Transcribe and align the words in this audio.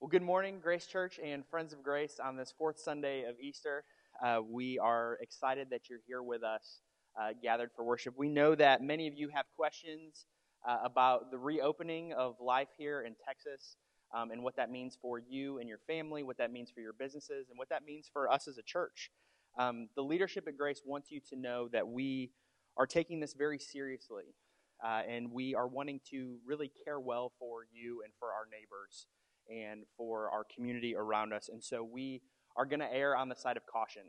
Well, 0.00 0.08
good 0.08 0.22
morning, 0.22 0.60
Grace 0.62 0.86
Church 0.86 1.20
and 1.22 1.44
Friends 1.50 1.74
of 1.74 1.82
Grace 1.82 2.18
on 2.24 2.34
this 2.34 2.54
fourth 2.56 2.78
Sunday 2.78 3.24
of 3.24 3.38
Easter. 3.38 3.84
Uh, 4.24 4.40
we 4.42 4.78
are 4.78 5.18
excited 5.20 5.68
that 5.72 5.90
you're 5.90 6.00
here 6.06 6.22
with 6.22 6.42
us, 6.42 6.80
uh, 7.20 7.34
gathered 7.42 7.68
for 7.76 7.84
worship. 7.84 8.14
We 8.16 8.30
know 8.30 8.54
that 8.54 8.82
many 8.82 9.08
of 9.08 9.14
you 9.14 9.28
have 9.28 9.44
questions 9.58 10.24
uh, 10.66 10.78
about 10.82 11.30
the 11.30 11.36
reopening 11.36 12.14
of 12.14 12.36
life 12.40 12.68
here 12.78 13.02
in 13.02 13.14
Texas 13.28 13.76
um, 14.14 14.30
and 14.30 14.42
what 14.42 14.56
that 14.56 14.70
means 14.70 14.96
for 15.02 15.18
you 15.18 15.58
and 15.58 15.68
your 15.68 15.80
family, 15.86 16.22
what 16.22 16.38
that 16.38 16.50
means 16.50 16.70
for 16.70 16.80
your 16.80 16.94
businesses, 16.94 17.50
and 17.50 17.58
what 17.58 17.68
that 17.68 17.84
means 17.84 18.08
for 18.10 18.32
us 18.32 18.48
as 18.48 18.56
a 18.56 18.62
church. 18.62 19.10
Um, 19.58 19.90
the 19.96 20.02
leadership 20.02 20.48
at 20.48 20.56
Grace 20.56 20.80
wants 20.82 21.10
you 21.10 21.20
to 21.28 21.36
know 21.36 21.68
that 21.74 21.86
we 21.86 22.30
are 22.78 22.86
taking 22.86 23.20
this 23.20 23.34
very 23.34 23.58
seriously, 23.58 24.34
uh, 24.82 25.02
and 25.06 25.30
we 25.30 25.54
are 25.54 25.68
wanting 25.68 26.00
to 26.10 26.38
really 26.46 26.72
care 26.86 26.98
well 26.98 27.32
for 27.38 27.66
you 27.70 28.00
and 28.02 28.14
for 28.18 28.28
our 28.28 28.46
neighbors 28.50 29.06
and 29.50 29.84
for 29.96 30.30
our 30.30 30.44
community 30.54 30.94
around 30.96 31.32
us. 31.32 31.48
And 31.52 31.62
so 31.62 31.82
we 31.82 32.22
are 32.56 32.64
going 32.64 32.80
to 32.80 32.92
err 32.92 33.16
on 33.16 33.28
the 33.28 33.34
side 33.34 33.56
of 33.56 33.66
caution. 33.66 34.02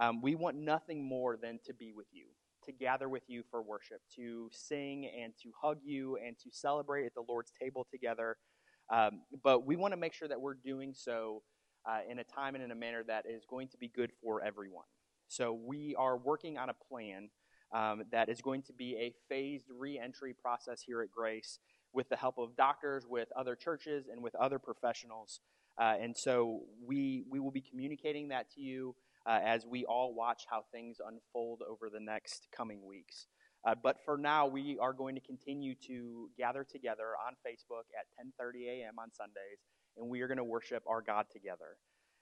Um, 0.00 0.22
we 0.22 0.34
want 0.34 0.56
nothing 0.56 1.04
more 1.04 1.36
than 1.36 1.58
to 1.66 1.74
be 1.74 1.92
with 1.92 2.06
you, 2.12 2.26
to 2.64 2.72
gather 2.72 3.08
with 3.08 3.24
you 3.26 3.42
for 3.50 3.62
worship, 3.62 4.00
to 4.16 4.48
sing 4.52 5.10
and 5.20 5.32
to 5.42 5.50
hug 5.60 5.78
you 5.82 6.18
and 6.24 6.38
to 6.38 6.50
celebrate 6.52 7.06
at 7.06 7.14
the 7.14 7.24
Lord's 7.28 7.52
table 7.60 7.86
together. 7.90 8.36
Um, 8.90 9.22
but 9.42 9.66
we 9.66 9.76
want 9.76 9.92
to 9.92 9.96
make 9.98 10.14
sure 10.14 10.28
that 10.28 10.40
we're 10.40 10.54
doing 10.54 10.94
so 10.94 11.42
uh, 11.88 12.00
in 12.08 12.18
a 12.20 12.24
time 12.24 12.54
and 12.54 12.64
in 12.64 12.70
a 12.70 12.74
manner 12.74 13.02
that 13.06 13.24
is 13.28 13.44
going 13.48 13.68
to 13.68 13.76
be 13.76 13.88
good 13.88 14.12
for 14.22 14.42
everyone. 14.42 14.86
So 15.26 15.52
we 15.52 15.94
are 15.98 16.16
working 16.16 16.56
on 16.56 16.70
a 16.70 16.74
plan 16.74 17.28
um, 17.74 18.04
that 18.12 18.28
is 18.28 18.40
going 18.40 18.62
to 18.62 18.72
be 18.72 18.96
a 18.96 19.12
phased 19.28 19.66
reentry 19.70 20.34
process 20.34 20.80
here 20.80 21.02
at 21.02 21.10
Grace 21.10 21.58
with 21.92 22.08
the 22.08 22.16
help 22.16 22.38
of 22.38 22.56
doctors, 22.56 23.06
with 23.08 23.28
other 23.36 23.56
churches, 23.56 24.06
and 24.10 24.22
with 24.22 24.34
other 24.36 24.58
professionals. 24.58 25.40
Uh, 25.80 25.94
and 26.00 26.16
so 26.16 26.62
we, 26.84 27.24
we 27.30 27.38
will 27.38 27.50
be 27.50 27.60
communicating 27.60 28.28
that 28.28 28.50
to 28.50 28.60
you 28.60 28.94
uh, 29.26 29.38
as 29.44 29.66
we 29.66 29.84
all 29.84 30.14
watch 30.14 30.44
how 30.50 30.64
things 30.72 30.98
unfold 31.06 31.62
over 31.68 31.88
the 31.92 32.00
next 32.00 32.48
coming 32.54 32.84
weeks. 32.86 33.26
Uh, 33.66 33.74
but 33.82 33.98
for 34.04 34.16
now, 34.16 34.46
we 34.46 34.78
are 34.80 34.92
going 34.92 35.14
to 35.14 35.20
continue 35.20 35.74
to 35.86 36.30
gather 36.38 36.64
together 36.64 37.08
on 37.26 37.34
Facebook 37.46 37.84
at 37.98 38.06
10:30 38.24 38.68
a.m. 38.68 38.98
on 38.98 39.12
Sundays, 39.12 39.58
and 39.96 40.08
we 40.08 40.20
are 40.20 40.28
going 40.28 40.38
to 40.38 40.44
worship 40.44 40.82
our 40.86 41.02
God 41.02 41.26
together. 41.30 41.76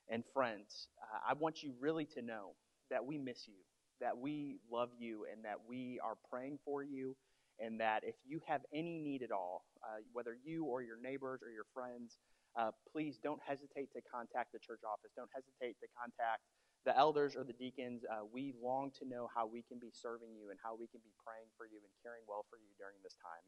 And 0.08 0.24
friends, 0.32 0.88
uh, 1.02 1.18
I 1.28 1.34
want 1.34 1.62
you 1.62 1.74
really 1.78 2.06
to 2.06 2.22
know 2.22 2.54
that 2.90 3.04
we 3.04 3.18
miss 3.18 3.46
you, 3.46 3.58
that 4.00 4.16
we 4.16 4.60
love 4.70 4.90
you, 4.98 5.26
and 5.30 5.44
that 5.44 5.58
we 5.68 6.00
are 6.02 6.14
praying 6.30 6.58
for 6.64 6.82
you, 6.82 7.16
and 7.58 7.80
that 7.80 8.04
if 8.04 8.14
you 8.26 8.40
have 8.46 8.62
any 8.72 8.98
need 8.98 9.22
at 9.22 9.30
all, 9.32 9.64
uh, 9.82 10.00
whether 10.12 10.36
you 10.44 10.64
or 10.64 10.82
your 10.82 11.00
neighbors 11.00 11.40
or 11.42 11.50
your 11.50 11.66
friends, 11.72 12.18
uh, 12.56 12.70
please 12.90 13.18
don't 13.22 13.40
hesitate 13.44 13.92
to 13.92 14.00
contact 14.04 14.52
the 14.52 14.58
church 14.58 14.80
office. 14.84 15.12
Don't 15.16 15.30
hesitate 15.34 15.76
to 15.80 15.88
contact 15.92 16.42
the 16.84 16.96
elders 16.96 17.36
or 17.36 17.44
the 17.44 17.52
deacons. 17.52 18.04
Uh, 18.08 18.24
we 18.32 18.54
long 18.62 18.90
to 18.98 19.04
know 19.08 19.28
how 19.34 19.46
we 19.46 19.62
can 19.68 19.78
be 19.78 19.90
serving 19.92 20.30
you 20.32 20.50
and 20.50 20.58
how 20.62 20.72
we 20.72 20.86
can 20.86 21.00
be 21.04 21.12
praying 21.20 21.48
for 21.58 21.66
you 21.66 21.76
and 21.82 21.92
caring 22.02 22.22
well 22.28 22.46
for 22.48 22.56
you 22.56 22.70
during 22.78 22.96
this 23.02 23.16
time. 23.20 23.44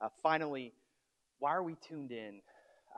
Uh, 0.00 0.08
finally, 0.22 0.72
why 1.38 1.50
are 1.52 1.62
we 1.62 1.74
tuned 1.86 2.12
in 2.12 2.40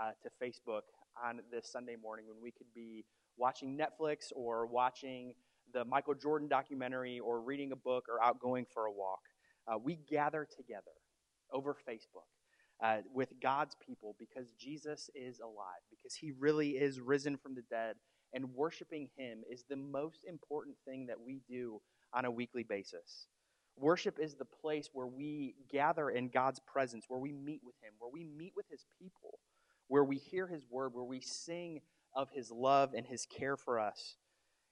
uh, 0.01 0.13
to 0.23 0.29
Facebook 0.43 0.87
on 1.23 1.41
this 1.51 1.71
Sunday 1.71 1.97
morning 2.01 2.27
when 2.29 2.41
we 2.43 2.51
could 2.51 2.73
be 2.75 3.05
watching 3.37 3.77
Netflix 3.77 4.31
or 4.35 4.67
watching 4.67 5.35
the 5.73 5.85
Michael 5.85 6.15
Jordan 6.15 6.47
documentary 6.47 7.19
or 7.19 7.41
reading 7.41 7.73
a 7.73 7.77
book 7.77 8.05
or 8.09 8.23
out 8.23 8.39
going 8.39 8.67
for 8.73 8.85
a 8.85 8.93
walk? 8.93 9.21
Uh, 9.67 9.79
we 9.79 9.99
gather 10.09 10.47
together 10.57 10.93
over 11.53 11.75
Facebook 11.89 12.29
uh, 12.83 12.99
with 13.13 13.33
God's 13.41 13.77
people 13.87 14.17
because 14.19 14.53
Jesus 14.59 15.11
is 15.15 15.41
alive, 15.41 15.83
because 15.91 16.15
he 16.15 16.33
really 16.33 16.71
is 16.71 17.01
risen 17.01 17.37
from 17.37 17.55
the 17.55 17.63
dead, 17.71 17.97
and 18.33 18.55
worshiping 18.55 19.09
him 19.17 19.43
is 19.51 19.65
the 19.69 19.77
most 19.77 20.21
important 20.29 20.77
thing 20.85 21.07
that 21.07 21.21
we 21.21 21.41
do 21.49 21.81
on 22.13 22.25
a 22.25 22.31
weekly 22.31 22.65
basis. 22.65 23.29
Worship 23.77 24.19
is 24.21 24.35
the 24.35 24.45
place 24.45 24.91
where 24.93 25.07
we 25.07 25.55
gather 25.71 26.11
in 26.11 26.29
God's 26.29 26.61
presence, 26.61 27.07
where 27.09 27.21
we 27.21 27.33
meet 27.33 27.61
with 27.65 27.75
him, 27.83 27.93
where 27.99 28.11
we 28.13 28.25
meet 28.25 28.53
with 28.57 28.67
his 28.71 28.87
people, 29.01 29.39
where 29.89 30.05
we 30.05 30.17
hear 30.17 30.47
his 30.47 30.65
word, 30.71 30.95
where 30.95 31.05
we 31.05 31.21
sing 31.21 31.81
of 32.15 32.31
his 32.31 32.51
love 32.51 32.93
and 32.95 33.07
his 33.07 33.27
care 33.27 33.57
for 33.57 33.81
us. 33.81 34.17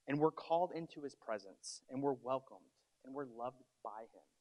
And 0.06 0.18
we're 0.18 0.30
called 0.30 0.72
into 0.74 1.02
his 1.02 1.14
presence, 1.14 1.82
and 1.90 2.02
we're 2.02 2.12
welcomed, 2.12 2.60
and 3.04 3.14
we're 3.14 3.26
loved 3.26 3.62
by 3.84 4.02
him. 4.12 4.31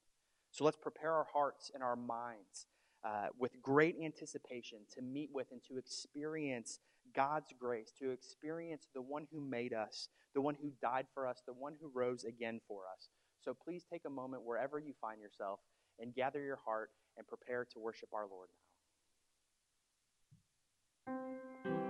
So 0.52 0.66
let's 0.66 0.78
prepare 0.78 1.14
our 1.14 1.28
hearts 1.34 1.72
and 1.74 1.82
our 1.82 1.96
minds 1.96 2.68
uh, 3.04 3.28
with 3.38 3.62
great 3.62 3.96
anticipation 4.04 4.80
to 4.96 5.02
meet 5.02 5.30
with 5.34 5.48
and 5.52 5.62
to 5.70 5.78
experience 5.78 6.80
God's 7.16 7.54
grace, 7.60 7.92
to 8.00 8.12
experience 8.12 8.88
the 8.94 9.02
one 9.02 9.28
who 9.32 9.42
made 9.42 9.74
us, 9.74 10.10
the 10.36 10.42
one 10.42 10.56
who 10.62 10.72
died 10.82 11.08
for 11.14 11.26
us, 11.28 11.42
the 11.46 11.54
one 11.54 11.74
who 11.82 11.92
rose 11.94 12.24
again 12.24 12.60
for 12.68 12.82
us. 12.94 13.10
So 13.44 13.54
please 13.54 13.84
take 13.92 14.04
a 14.06 14.10
moment 14.10 14.44
wherever 14.44 14.78
you 14.78 14.94
find 15.02 15.20
yourself 15.20 15.60
and 16.00 16.14
gather 16.14 16.42
your 16.42 16.60
heart 16.64 16.90
and 17.18 17.28
prepare 17.28 17.66
to 17.74 17.80
worship 17.80 18.10
our 18.14 18.28
Lord 18.30 18.50
now. 21.66 21.81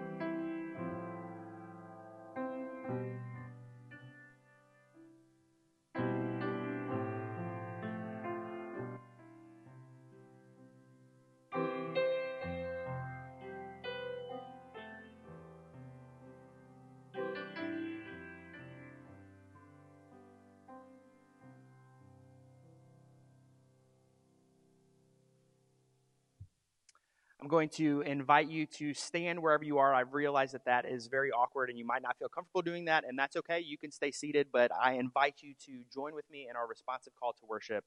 Going 27.51 27.69
to 27.69 28.01
invite 28.01 28.49
you 28.49 28.65
to 28.65 28.93
stand 28.93 29.39
wherever 29.39 29.63
you 29.63 29.77
are. 29.77 29.93
I've 29.93 30.13
realized 30.13 30.53
that 30.55 30.65
that 30.65 30.85
is 30.85 31.07
very 31.07 31.31
awkward 31.31 31.69
and 31.69 31.77
you 31.77 31.85
might 31.85 32.01
not 32.01 32.17
feel 32.17 32.29
comfortable 32.29 32.61
doing 32.61 32.85
that, 32.85 33.03
and 33.07 33.19
that's 33.19 33.35
okay. 33.35 33.59
You 33.59 33.77
can 33.77 33.91
stay 33.91 34.09
seated, 34.09 34.47
but 34.51 34.71
I 34.71 34.93
invite 34.93 35.35
you 35.41 35.53
to 35.65 35.83
join 35.93 36.15
with 36.15 36.27
me 36.31 36.47
in 36.49 36.55
our 36.55 36.65
responsive 36.65 37.13
call 37.19 37.33
to 37.33 37.45
worship 37.47 37.83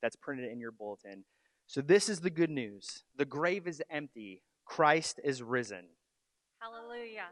that's 0.00 0.16
printed 0.16 0.50
in 0.50 0.60
your 0.60 0.70
bulletin. 0.70 1.24
So, 1.66 1.82
this 1.82 2.08
is 2.08 2.20
the 2.20 2.30
good 2.30 2.48
news 2.48 3.02
the 3.16 3.26
grave 3.26 3.66
is 3.66 3.82
empty, 3.90 4.42
Christ 4.64 5.20
is 5.22 5.42
risen. 5.42 5.84
Hallelujah. 6.60 7.26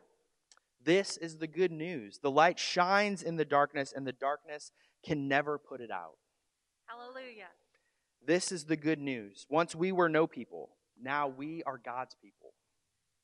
This 0.84 1.16
is 1.16 1.38
the 1.38 1.46
good 1.46 1.72
news. 1.72 2.18
The 2.22 2.30
light 2.30 2.58
shines 2.58 3.22
in 3.22 3.36
the 3.36 3.44
darkness, 3.44 3.92
and 3.96 4.06
the 4.06 4.12
darkness 4.12 4.72
can 5.04 5.28
never 5.28 5.58
put 5.58 5.80
it 5.80 5.90
out. 5.90 6.18
Hallelujah. 6.86 7.48
This 8.24 8.50
is 8.50 8.64
the 8.64 8.76
good 8.76 9.00
news. 9.00 9.46
Once 9.48 9.74
we 9.74 9.92
were 9.92 10.08
no 10.08 10.26
people 10.26 10.75
now 11.00 11.28
we 11.28 11.62
are 11.64 11.78
God's 11.78 12.14
people. 12.22 12.52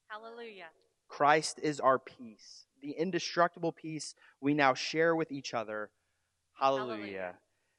Hallelujah. 0.09 0.67
Christ 1.09 1.59
is 1.63 1.81
our 1.81 1.99
peace, 1.99 2.67
the 2.81 2.93
indestructible 2.93 3.73
peace 3.73 4.15
we 4.41 4.55
now 4.55 4.75
share 4.75 5.15
with 5.15 5.31
each 5.31 5.55
other. 5.55 5.91
Hallelujah. 6.59 6.95
Hallelujah. 6.95 7.35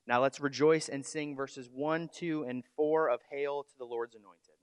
Now 0.06 0.22
let's 0.22 0.40
rejoice 0.40 0.90
and 0.90 1.06
sing 1.06 1.36
verses 1.36 1.70
1, 1.74 2.10
2, 2.14 2.44
and 2.44 2.64
4 2.76 3.10
of 3.10 3.22
Hail 3.32 3.64
to 3.64 3.78
the 3.78 3.86
Lord's 3.86 4.16
Anointed. 4.16 4.56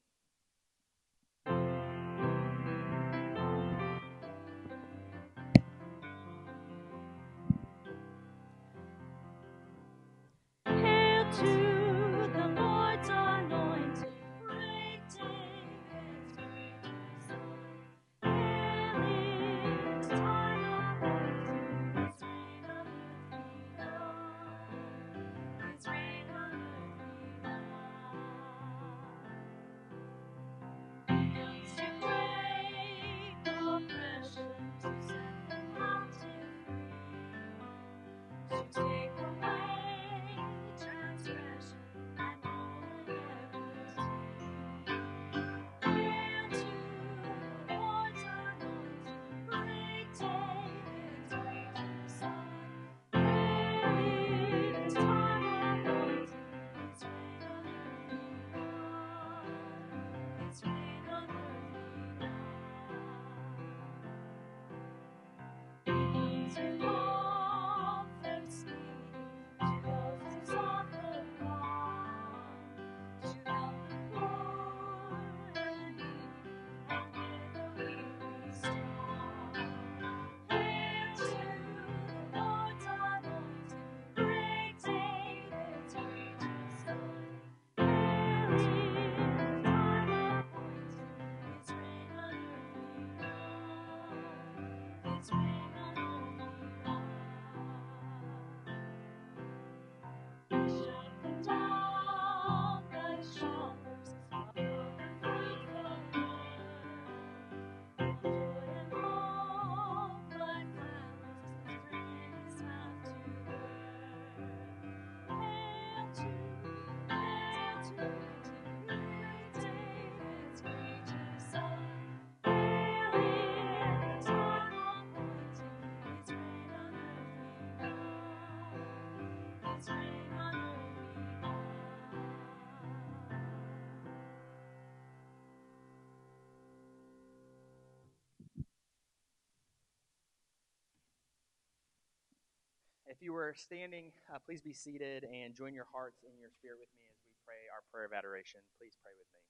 If 143.10 143.20
you 143.20 143.32
were 143.32 143.52
standing, 143.58 144.12
uh, 144.32 144.38
please 144.38 144.62
be 144.62 144.72
seated 144.72 145.24
and 145.24 145.52
join 145.52 145.74
your 145.74 145.86
hearts 145.90 146.22
and 146.22 146.38
your 146.38 146.50
spirit 146.54 146.78
with 146.78 146.90
me 146.94 147.02
as 147.10 147.18
we 147.26 147.34
pray 147.44 147.66
our 147.74 147.82
prayer 147.90 148.06
of 148.06 148.12
adoration. 148.12 148.60
Please 148.78 148.94
pray 149.02 149.10
with 149.18 149.26
me. 149.34 149.40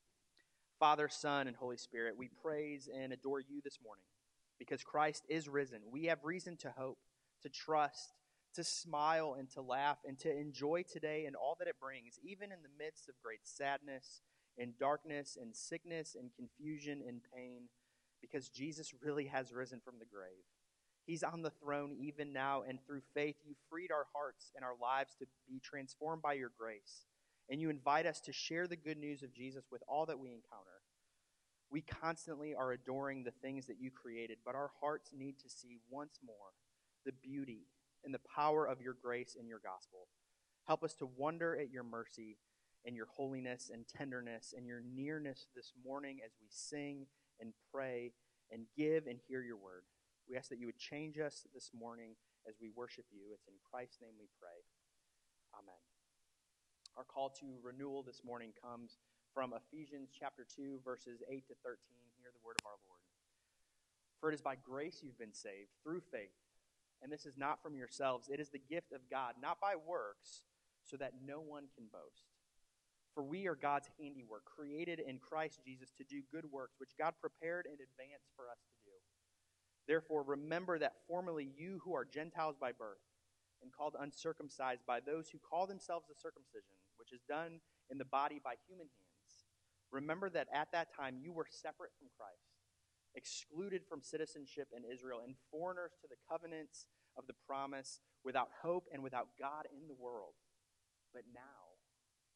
Father, 0.79 1.11
Son, 1.11 1.47
and 1.47 1.55
Holy 1.55 1.77
Spirit, 1.77 2.17
we 2.17 2.31
praise 2.43 2.89
and 2.89 3.13
adore 3.13 3.41
you 3.41 3.61
this 3.63 3.77
morning 3.85 4.07
because 4.59 4.83
Christ 4.83 5.27
is 5.29 5.47
risen. 5.47 5.81
We 5.93 6.07
have 6.07 6.25
reason 6.25 6.57
to 6.63 6.73
hope, 6.75 6.97
to 7.43 7.51
trust, 7.51 8.15
to 8.55 8.65
smile, 8.65 9.37
and 9.39 9.51
to 9.51 9.61
laugh, 9.61 9.99
and 10.09 10.19
to 10.21 10.35
enjoy 10.35 10.85
today 10.91 11.27
and 11.27 11.37
all 11.37 11.55
that 11.59 11.69
it 11.69 11.77
brings, 11.79 12.19
even 12.25 12.53
in 12.53 12.63
the 12.63 12.83
midst 12.83 13.11
of 13.11 13.15
great 13.23 13.45
sadness 13.45 14.23
and 14.57 14.73
darkness 14.79 15.37
and 15.39 15.55
sickness 15.55 16.17
and 16.19 16.31
confusion 16.35 17.03
and 17.07 17.21
pain, 17.37 17.69
because 18.23 18.49
Jesus 18.49 18.95
really 19.03 19.27
has 19.27 19.53
risen 19.53 19.81
from 19.85 19.99
the 19.99 20.07
grave. 20.07 20.49
He's 21.11 21.25
on 21.25 21.43
the 21.43 21.51
throne 21.51 21.97
even 21.99 22.33
now, 22.33 22.63
and 22.63 22.79
through 22.87 23.01
faith, 23.15 23.35
you 23.45 23.57
freed 23.69 23.91
our 23.91 24.07
hearts 24.15 24.53
and 24.55 24.65
our 24.65 24.77
lives 24.81 25.17
to 25.19 25.27
be 25.49 25.59
transformed 25.59 26.23
by 26.23 26.35
your 26.35 26.53
grace. 26.57 27.07
And 27.49 27.61
you 27.61 27.69
invite 27.69 28.07
us 28.07 28.21
to 28.21 28.33
share 28.33 28.69
the 28.69 28.77
good 28.77 28.97
news 28.97 29.25
of 29.25 29.35
Jesus 29.35 29.65
with 29.73 29.83
all 29.89 30.07
that 30.07 30.21
we 30.21 30.29
encounter. 30.29 30.85
We 31.69 31.81
constantly 31.81 32.55
are 32.55 32.71
adoring 32.71 33.25
the 33.25 33.33
things 33.33 33.67
that 33.67 33.81
you 33.81 33.91
created, 33.91 34.39
but 34.47 34.55
our 34.55 34.71
hearts 34.81 35.11
need 35.13 35.41
to 35.41 35.49
see 35.49 35.79
once 35.91 36.21
more 36.25 36.55
the 37.05 37.11
beauty 37.11 37.67
and 38.05 38.15
the 38.15 38.21
power 38.33 38.65
of 38.65 38.81
your 38.81 38.95
grace 39.03 39.37
and 39.37 39.49
your 39.49 39.61
gospel. 39.65 40.07
Help 40.69 40.85
us 40.85 40.95
to 40.95 41.11
wonder 41.17 41.59
at 41.61 41.73
your 41.73 41.83
mercy 41.83 42.37
and 42.87 42.95
your 42.95 43.09
holiness 43.17 43.69
and 43.75 43.85
tenderness 43.89 44.55
and 44.57 44.65
your 44.65 44.83
nearness 44.95 45.49
this 45.57 45.73
morning 45.85 46.21
as 46.25 46.31
we 46.41 46.47
sing 46.51 47.07
and 47.41 47.53
pray 47.75 48.13
and 48.53 48.67
give 48.77 49.09
and 49.09 49.19
hear 49.27 49.43
your 49.43 49.57
word. 49.57 49.83
We 50.31 50.39
ask 50.39 50.47
that 50.55 50.63
you 50.63 50.71
would 50.71 50.79
change 50.79 51.19
us 51.19 51.43
this 51.51 51.75
morning 51.75 52.15
as 52.47 52.55
we 52.63 52.71
worship 52.71 53.03
you. 53.11 53.35
It's 53.35 53.51
in 53.51 53.59
Christ's 53.67 53.99
name 53.99 54.15
we 54.15 54.31
pray. 54.39 54.63
Amen. 55.59 55.83
Our 56.95 57.03
call 57.03 57.35
to 57.43 57.59
renewal 57.67 58.07
this 58.07 58.23
morning 58.23 58.55
comes 58.55 59.03
from 59.35 59.59
Ephesians 59.59 60.15
chapter 60.15 60.47
2, 60.47 60.87
verses 60.87 61.19
8 61.27 61.43
to 61.51 61.59
13. 61.67 61.83
Hear 62.23 62.31
the 62.31 62.47
word 62.47 62.63
of 62.63 62.71
our 62.71 62.79
Lord. 62.87 63.03
For 64.23 64.31
it 64.31 64.39
is 64.39 64.41
by 64.41 64.55
grace 64.55 65.03
you've 65.03 65.19
been 65.19 65.35
saved, 65.35 65.75
through 65.83 66.07
faith. 66.15 66.39
And 67.03 67.11
this 67.11 67.27
is 67.27 67.35
not 67.35 67.59
from 67.59 67.75
yourselves, 67.75 68.31
it 68.31 68.39
is 68.39 68.55
the 68.55 68.63
gift 68.63 68.95
of 68.95 69.11
God, 69.11 69.35
not 69.43 69.59
by 69.59 69.75
works, 69.75 70.47
so 70.87 70.97
that 70.99 71.19
no 71.27 71.43
one 71.43 71.67
can 71.75 71.91
boast. 71.91 72.31
For 73.19 73.27
we 73.27 73.49
are 73.51 73.59
God's 73.59 73.91
handiwork, 73.99 74.45
created 74.47 75.03
in 75.03 75.19
Christ 75.19 75.59
Jesus 75.67 75.91
to 75.99 76.05
do 76.05 76.23
good 76.31 76.47
works, 76.53 76.79
which 76.79 76.95
God 76.95 77.19
prepared 77.19 77.67
in 77.67 77.83
advance 77.83 78.31
for 78.37 78.47
us 78.47 78.63
to 78.63 78.71
do. 78.79 78.80
Therefore, 79.91 80.23
remember 80.23 80.79
that 80.79 81.03
formerly 81.09 81.51
you 81.59 81.81
who 81.83 81.97
are 81.97 82.05
Gentiles 82.05 82.55
by 82.55 82.71
birth 82.71 83.03
and 83.61 83.73
called 83.75 83.97
uncircumcised 83.99 84.87
by 84.87 85.01
those 85.01 85.29
who 85.29 85.43
call 85.43 85.67
themselves 85.67 86.07
the 86.07 86.15
circumcision, 86.15 86.79
which 86.95 87.11
is 87.11 87.27
done 87.27 87.59
in 87.91 87.99
the 87.99 88.05
body 88.05 88.39
by 88.39 88.55
human 88.71 88.87
hands, 88.87 89.51
remember 89.91 90.31
that 90.31 90.47
at 90.55 90.71
that 90.71 90.95
time 90.95 91.19
you 91.19 91.33
were 91.33 91.51
separate 91.51 91.91
from 91.99 92.07
Christ, 92.15 92.55
excluded 93.17 93.83
from 93.83 94.01
citizenship 94.01 94.69
in 94.71 94.87
Israel, 94.87 95.27
and 95.27 95.35
foreigners 95.51 95.99
to 96.01 96.07
the 96.07 96.23
covenants 96.31 96.87
of 97.19 97.27
the 97.27 97.35
promise, 97.45 97.99
without 98.23 98.51
hope 98.63 98.87
and 98.95 99.03
without 99.03 99.35
God 99.41 99.67
in 99.75 99.89
the 99.89 99.99
world. 99.99 100.39
But 101.13 101.27
now, 101.35 101.75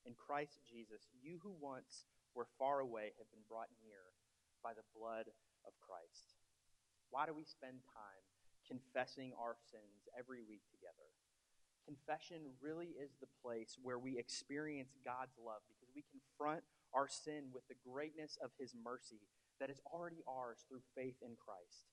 in 0.04 0.18
Christ 0.18 0.58
Jesus, 0.66 1.06
you 1.22 1.38
who 1.40 1.54
once 1.60 2.02
were 2.34 2.50
far 2.58 2.80
away 2.80 3.14
have 3.16 3.30
been 3.30 3.46
brought 3.48 3.70
near 3.78 4.10
by 4.60 4.74
the 4.74 4.82
blood 4.90 5.30
of 5.62 5.78
Christ. 5.78 6.33
Why 7.14 7.30
do 7.30 7.34
we 7.38 7.46
spend 7.46 7.78
time 7.94 8.22
confessing 8.66 9.38
our 9.38 9.54
sins 9.70 10.10
every 10.18 10.42
week 10.42 10.66
together? 10.74 11.06
Confession 11.86 12.42
really 12.58 12.90
is 12.98 13.14
the 13.22 13.30
place 13.38 13.78
where 13.78 14.02
we 14.02 14.18
experience 14.18 14.98
God's 15.06 15.38
love 15.38 15.62
because 15.70 15.94
we 15.94 16.02
confront 16.10 16.66
our 16.90 17.06
sin 17.06 17.54
with 17.54 17.62
the 17.70 17.78
greatness 17.86 18.34
of 18.42 18.50
His 18.58 18.74
mercy 18.74 19.22
that 19.62 19.70
is 19.70 19.78
already 19.86 20.26
ours 20.26 20.66
through 20.66 20.82
faith 20.98 21.14
in 21.22 21.38
Christ. 21.38 21.86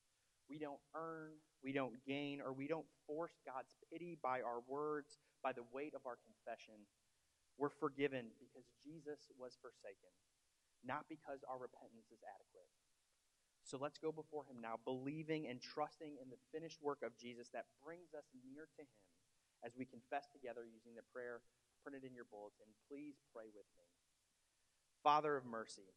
We 0.50 0.58
don't 0.58 0.82
earn, 0.98 1.38
we 1.62 1.70
don't 1.70 2.02
gain, 2.02 2.42
or 2.42 2.50
we 2.50 2.66
don't 2.66 2.90
force 3.06 3.38
God's 3.46 3.78
pity 3.94 4.18
by 4.26 4.42
our 4.42 4.66
words, 4.66 5.22
by 5.46 5.54
the 5.54 5.70
weight 5.70 5.94
of 5.94 6.02
our 6.10 6.18
confession. 6.18 6.82
We're 7.62 7.70
forgiven 7.70 8.34
because 8.42 8.66
Jesus 8.82 9.30
was 9.38 9.54
forsaken, 9.62 10.10
not 10.82 11.06
because 11.06 11.46
our 11.46 11.62
repentance 11.62 12.10
is 12.10 12.26
adequate. 12.26 12.74
So 13.72 13.80
let's 13.80 13.98
go 13.98 14.12
before 14.12 14.44
Him 14.52 14.60
now, 14.60 14.76
believing 14.84 15.48
and 15.48 15.62
trusting 15.62 16.20
in 16.22 16.28
the 16.30 16.36
finished 16.52 16.84
work 16.84 17.00
of 17.06 17.16
Jesus 17.16 17.48
that 17.54 17.72
brings 17.82 18.12
us 18.14 18.28
near 18.52 18.68
to 18.76 18.82
Him 18.82 19.00
as 19.64 19.72
we 19.80 19.86
confess 19.86 20.28
together 20.28 20.68
using 20.68 20.92
the 20.94 21.08
prayer 21.16 21.40
printed 21.82 22.04
in 22.04 22.14
your 22.14 22.28
bulletin. 22.30 22.68
Please 22.92 23.16
pray 23.34 23.46
with 23.56 23.64
me. 23.80 23.88
Father 25.02 25.38
of 25.38 25.46
mercy, 25.46 25.88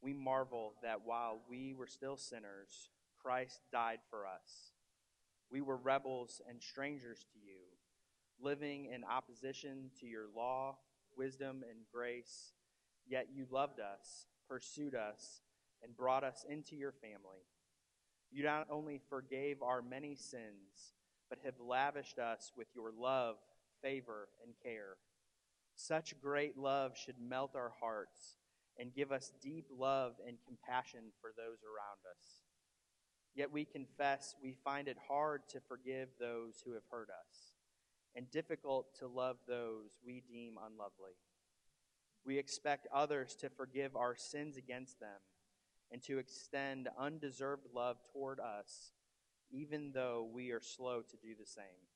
we 0.00 0.14
marvel 0.14 0.72
that 0.82 1.04
while 1.04 1.42
we 1.50 1.74
were 1.74 1.86
still 1.86 2.16
sinners, 2.16 2.88
Christ 3.20 3.60
died 3.70 4.00
for 4.08 4.24
us. 4.24 4.72
We 5.50 5.60
were 5.60 5.76
rebels 5.76 6.40
and 6.48 6.62
strangers 6.62 7.26
to 7.34 7.38
you, 7.38 7.60
living 8.40 8.86
in 8.86 9.04
opposition 9.04 9.90
to 10.00 10.06
your 10.06 10.28
law, 10.34 10.78
wisdom, 11.14 11.62
and 11.68 11.80
grace, 11.92 12.54
yet 13.06 13.26
you 13.34 13.44
loved 13.50 13.80
us, 13.80 14.24
pursued 14.48 14.94
us, 14.94 15.42
and 15.86 15.96
brought 15.96 16.24
us 16.24 16.44
into 16.48 16.74
your 16.74 16.92
family. 16.92 17.46
You 18.32 18.42
not 18.42 18.66
only 18.70 19.00
forgave 19.08 19.62
our 19.62 19.80
many 19.80 20.16
sins, 20.16 20.94
but 21.30 21.38
have 21.44 21.54
lavished 21.60 22.18
us 22.18 22.52
with 22.56 22.66
your 22.74 22.90
love, 22.98 23.36
favor, 23.82 24.28
and 24.44 24.52
care. 24.62 24.96
Such 25.76 26.20
great 26.20 26.58
love 26.58 26.96
should 26.96 27.16
melt 27.20 27.54
our 27.54 27.72
hearts 27.80 28.36
and 28.78 28.94
give 28.94 29.12
us 29.12 29.32
deep 29.40 29.66
love 29.70 30.14
and 30.26 30.36
compassion 30.44 31.12
for 31.20 31.30
those 31.36 31.62
around 31.62 32.02
us. 32.10 32.42
Yet 33.34 33.52
we 33.52 33.64
confess 33.64 34.34
we 34.42 34.56
find 34.64 34.88
it 34.88 34.96
hard 35.08 35.42
to 35.50 35.60
forgive 35.68 36.08
those 36.18 36.62
who 36.64 36.72
have 36.72 36.84
hurt 36.90 37.10
us 37.10 37.52
and 38.14 38.30
difficult 38.30 38.86
to 38.98 39.06
love 39.06 39.36
those 39.46 39.98
we 40.04 40.22
deem 40.28 40.54
unlovely. 40.56 41.16
We 42.24 42.38
expect 42.38 42.88
others 42.92 43.36
to 43.36 43.50
forgive 43.50 43.94
our 43.94 44.16
sins 44.16 44.56
against 44.56 44.98
them 44.98 45.20
and 45.92 46.02
to 46.02 46.18
extend 46.18 46.88
undeserved 46.98 47.66
love 47.74 47.96
toward 48.12 48.40
us, 48.40 48.92
even 49.50 49.92
though 49.92 50.28
we 50.32 50.50
are 50.50 50.60
slow 50.60 51.02
to 51.02 51.16
do 51.16 51.34
the 51.38 51.46
same. 51.46 51.86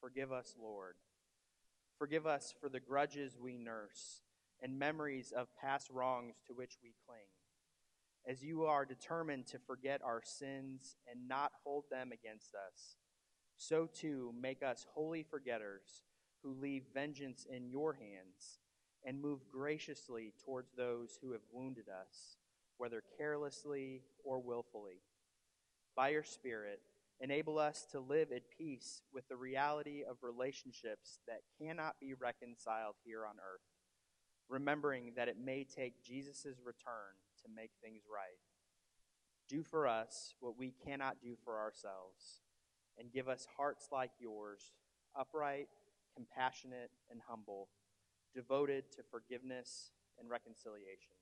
Forgive 0.00 0.32
us, 0.32 0.54
Lord. 0.60 0.94
Forgive 1.98 2.26
us 2.26 2.54
for 2.60 2.68
the 2.68 2.80
grudges 2.80 3.36
we 3.40 3.58
nurse 3.58 4.22
and 4.62 4.78
memories 4.78 5.32
of 5.36 5.48
past 5.60 5.90
wrongs 5.90 6.36
to 6.46 6.54
which 6.54 6.78
we 6.82 6.94
cling. 7.06 7.18
As 8.26 8.42
you 8.42 8.64
are 8.64 8.84
determined 8.84 9.46
to 9.48 9.58
forget 9.58 10.00
our 10.04 10.22
sins 10.22 10.96
and 11.10 11.28
not 11.28 11.52
hold 11.64 11.84
them 11.90 12.12
against 12.12 12.54
us, 12.54 12.96
so 13.56 13.86
too 13.86 14.32
make 14.40 14.62
us 14.62 14.86
holy 14.94 15.22
forgetters 15.22 16.04
who 16.42 16.54
leave 16.54 16.84
vengeance 16.94 17.46
in 17.50 17.68
your 17.68 17.94
hands 17.94 18.60
and 19.04 19.20
move 19.20 19.40
graciously 19.50 20.32
towards 20.44 20.72
those 20.72 21.18
who 21.20 21.32
have 21.32 21.42
wounded 21.52 21.86
us 21.88 22.36
whether 22.78 23.02
carelessly 23.18 24.02
or 24.24 24.40
willfully. 24.40 25.02
By 25.96 26.10
your 26.10 26.22
Spirit, 26.22 26.80
enable 27.20 27.58
us 27.58 27.84
to 27.90 28.00
live 28.00 28.30
at 28.32 28.56
peace 28.56 29.02
with 29.12 29.28
the 29.28 29.36
reality 29.36 30.04
of 30.08 30.16
relationships 30.22 31.18
that 31.26 31.42
cannot 31.60 31.96
be 32.00 32.14
reconciled 32.14 32.94
here 33.04 33.26
on 33.26 33.34
earth, 33.36 33.66
remembering 34.48 35.12
that 35.16 35.28
it 35.28 35.36
may 35.44 35.64
take 35.64 36.02
Jesus' 36.02 36.46
return 36.64 37.18
to 37.42 37.50
make 37.54 37.72
things 37.82 38.02
right. 38.12 38.38
Do 39.48 39.62
for 39.62 39.88
us 39.88 40.34
what 40.40 40.56
we 40.56 40.72
cannot 40.86 41.16
do 41.20 41.34
for 41.44 41.58
ourselves, 41.58 42.42
and 42.96 43.12
give 43.12 43.28
us 43.28 43.46
hearts 43.56 43.88
like 43.90 44.10
yours, 44.20 44.72
upright, 45.18 45.68
compassionate, 46.14 46.90
and 47.10 47.20
humble, 47.28 47.68
devoted 48.34 48.84
to 48.92 49.02
forgiveness 49.10 49.90
and 50.20 50.30
reconciliation 50.30 51.17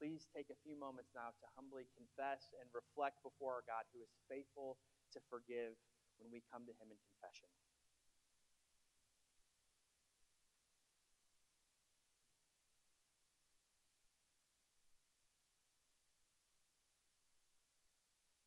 please 0.00 0.24
take 0.32 0.48
a 0.48 0.56
few 0.64 0.72
moments 0.80 1.12
now 1.12 1.28
to 1.36 1.44
humbly 1.52 1.84
confess 1.92 2.56
and 2.56 2.64
reflect 2.72 3.20
before 3.20 3.60
our 3.60 3.64
God 3.68 3.84
who 3.92 4.00
is 4.00 4.08
faithful 4.32 4.80
to 5.12 5.20
forgive 5.28 5.76
when 6.16 6.32
we 6.32 6.40
come 6.48 6.64
to 6.64 6.72
him 6.80 6.88
in 6.88 6.96
confession. 7.04 7.52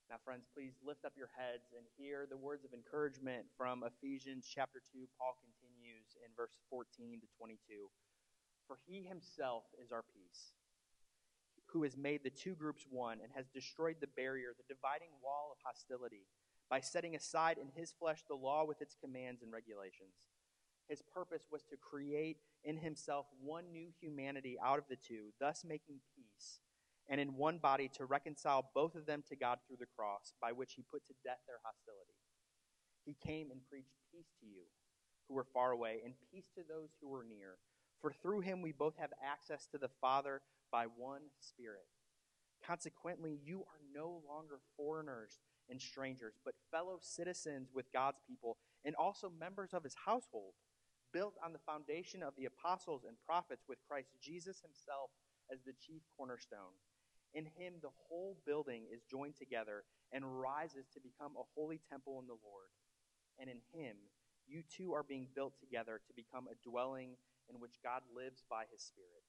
Now, 0.09 0.17
friends, 0.25 0.49
please 0.53 0.73
lift 0.81 1.05
up 1.05 1.13
your 1.13 1.29
heads 1.37 1.73
and 1.77 1.85
hear 1.97 2.25
the 2.25 2.37
words 2.37 2.65
of 2.65 2.73
encouragement 2.73 3.45
from 3.57 3.85
Ephesians 3.85 4.49
chapter 4.49 4.81
2. 4.93 5.05
Paul 5.17 5.37
continues 5.41 6.17
in 6.21 6.33
verse 6.33 6.57
14 6.69 7.21
to 7.21 7.29
22. 7.37 7.57
For 8.65 8.77
he 8.85 9.05
himself 9.05 9.65
is 9.77 9.89
our 9.89 10.05
peace 10.13 10.53
who 11.73 11.83
has 11.83 11.97
made 11.97 12.21
the 12.23 12.29
two 12.29 12.53
groups 12.53 12.85
one 12.89 13.17
and 13.21 13.31
has 13.35 13.47
destroyed 13.47 13.97
the 13.99 14.13
barrier, 14.15 14.53
the 14.55 14.73
dividing 14.73 15.09
wall 15.23 15.49
of 15.51 15.57
hostility, 15.65 16.27
by 16.69 16.79
setting 16.79 17.15
aside 17.15 17.57
in 17.57 17.67
his 17.75 17.91
flesh 17.91 18.23
the 18.29 18.35
law 18.35 18.63
with 18.63 18.81
its 18.81 18.95
commands 18.95 19.41
and 19.41 19.51
regulations. 19.51 20.13
His 20.87 21.01
purpose 21.01 21.47
was 21.51 21.63
to 21.63 21.77
create 21.77 22.37
in 22.63 22.77
himself 22.77 23.25
one 23.41 23.71
new 23.71 23.87
humanity 23.99 24.57
out 24.63 24.77
of 24.77 24.85
the 24.87 24.95
two, 24.95 25.33
thus 25.39 25.63
making 25.65 25.99
peace, 26.15 26.59
and 27.09 27.19
in 27.19 27.35
one 27.35 27.57
body 27.57 27.89
to 27.97 28.05
reconcile 28.05 28.69
both 28.75 28.95
of 28.95 29.05
them 29.05 29.23
to 29.29 29.35
God 29.35 29.59
through 29.65 29.77
the 29.79 29.93
cross, 29.97 30.33
by 30.41 30.51
which 30.51 30.73
he 30.73 30.85
put 30.89 31.05
to 31.07 31.13
death 31.23 31.39
their 31.47 31.59
hostility. 31.63 32.19
He 33.05 33.17
came 33.25 33.51
and 33.51 33.65
preached 33.67 33.97
peace 34.11 34.31
to 34.39 34.45
you 34.45 34.63
who 35.27 35.35
were 35.35 35.47
far 35.53 35.71
away, 35.71 36.01
and 36.03 36.13
peace 36.31 36.45
to 36.55 36.61
those 36.67 36.89
who 37.01 37.09
were 37.09 37.23
near. 37.23 37.57
For 38.03 38.11
through 38.11 38.41
him 38.41 38.61
we 38.61 38.73
both 38.73 38.97
have 38.99 39.13
access 39.23 39.65
to 39.71 39.77
the 39.77 39.87
Father 40.01 40.41
by 40.69 40.87
one 40.97 41.21
Spirit. 41.39 41.87
Consequently, 42.67 43.39
you 43.41 43.61
are 43.61 43.79
no 43.95 44.21
longer 44.27 44.59
foreigners 44.75 45.39
and 45.69 45.81
strangers, 45.81 46.33
but 46.43 46.53
fellow 46.69 46.99
citizens 47.01 47.69
with 47.73 47.93
God's 47.93 48.19
people, 48.27 48.57
and 48.83 48.93
also 48.95 49.31
members 49.39 49.73
of 49.73 49.85
his 49.85 49.95
household, 50.05 50.51
built 51.13 51.35
on 51.45 51.53
the 51.53 51.63
foundation 51.65 52.21
of 52.21 52.33
the 52.35 52.43
apostles 52.43 53.05
and 53.07 53.15
prophets, 53.25 53.63
with 53.69 53.79
Christ 53.87 54.09
Jesus 54.21 54.59
himself 54.59 55.11
as 55.49 55.59
the 55.63 55.71
chief 55.79 56.01
cornerstone. 56.17 56.75
In 57.33 57.45
him, 57.45 57.75
the 57.81 57.95
whole 58.09 58.37
building 58.45 58.83
is 58.93 59.01
joined 59.09 59.37
together 59.37 59.85
and 60.11 60.41
rises 60.41 60.87
to 60.93 60.99
become 60.99 61.31
a 61.37 61.47
holy 61.55 61.79
temple 61.89 62.19
in 62.19 62.27
the 62.27 62.43
Lord. 62.43 62.67
And 63.39 63.49
in 63.49 63.61
him, 63.71 63.95
you 64.45 64.61
two 64.75 64.93
are 64.93 65.03
being 65.03 65.27
built 65.33 65.53
together 65.57 66.01
to 66.05 66.13
become 66.13 66.47
a 66.51 66.69
dwelling 66.69 67.15
in 67.51 67.59
which 67.59 67.81
God 67.83 68.03
lives 68.11 68.43
by 68.47 68.65
his 68.71 68.83
Spirit. 68.83 69.23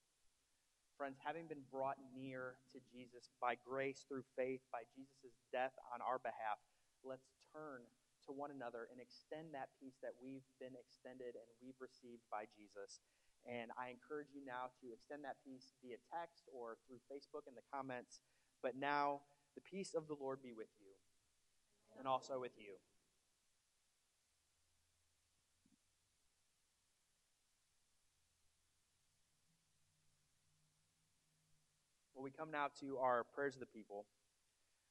Friends, 0.95 1.19
having 1.19 1.51
been 1.51 1.67
brought 1.75 1.99
near 2.15 2.55
to 2.71 2.79
Jesus 2.87 3.27
by 3.43 3.59
grace 3.67 4.07
through 4.07 4.23
faith, 4.39 4.63
by 4.71 4.87
Jesus' 4.95 5.35
death 5.51 5.75
on 5.91 5.99
our 5.99 6.23
behalf, 6.23 6.63
let's 7.03 7.35
turn 7.51 7.83
to 8.27 8.33
one 8.33 8.55
another 8.55 8.87
and 8.89 9.03
extend 9.03 9.53
that 9.53 9.75
peace 9.83 9.99
that 10.01 10.15
we've 10.23 10.47
been 10.63 10.79
extended 10.79 11.35
and 11.35 11.49
we've 11.59 11.79
received 11.83 12.23
by 12.31 12.47
Jesus. 12.55 13.03
And 13.45 13.75
I 13.77 13.91
encourage 13.93 14.33
you 14.33 14.41
now 14.47 14.73
to 14.81 14.95
extend 14.95 15.27
that 15.27 15.43
peace 15.43 15.75
via 15.83 16.01
text 16.09 16.49
or 16.49 16.81
through 16.87 17.03
Facebook 17.11 17.45
in 17.45 17.59
the 17.59 17.67
comments. 17.69 18.23
But 18.63 18.79
now, 18.79 19.27
the 19.59 19.67
peace 19.67 19.93
of 19.93 20.09
the 20.09 20.17
Lord 20.17 20.41
be 20.41 20.57
with 20.57 20.73
you 20.81 20.95
and 21.99 22.09
also 22.09 22.41
with 22.41 22.57
you. 22.57 22.81
We 32.25 32.33
come 32.33 32.49
now 32.51 32.73
to 32.81 32.97
our 32.97 33.29
prayers 33.37 33.53
of 33.53 33.61
the 33.61 33.69
people. 33.69 34.09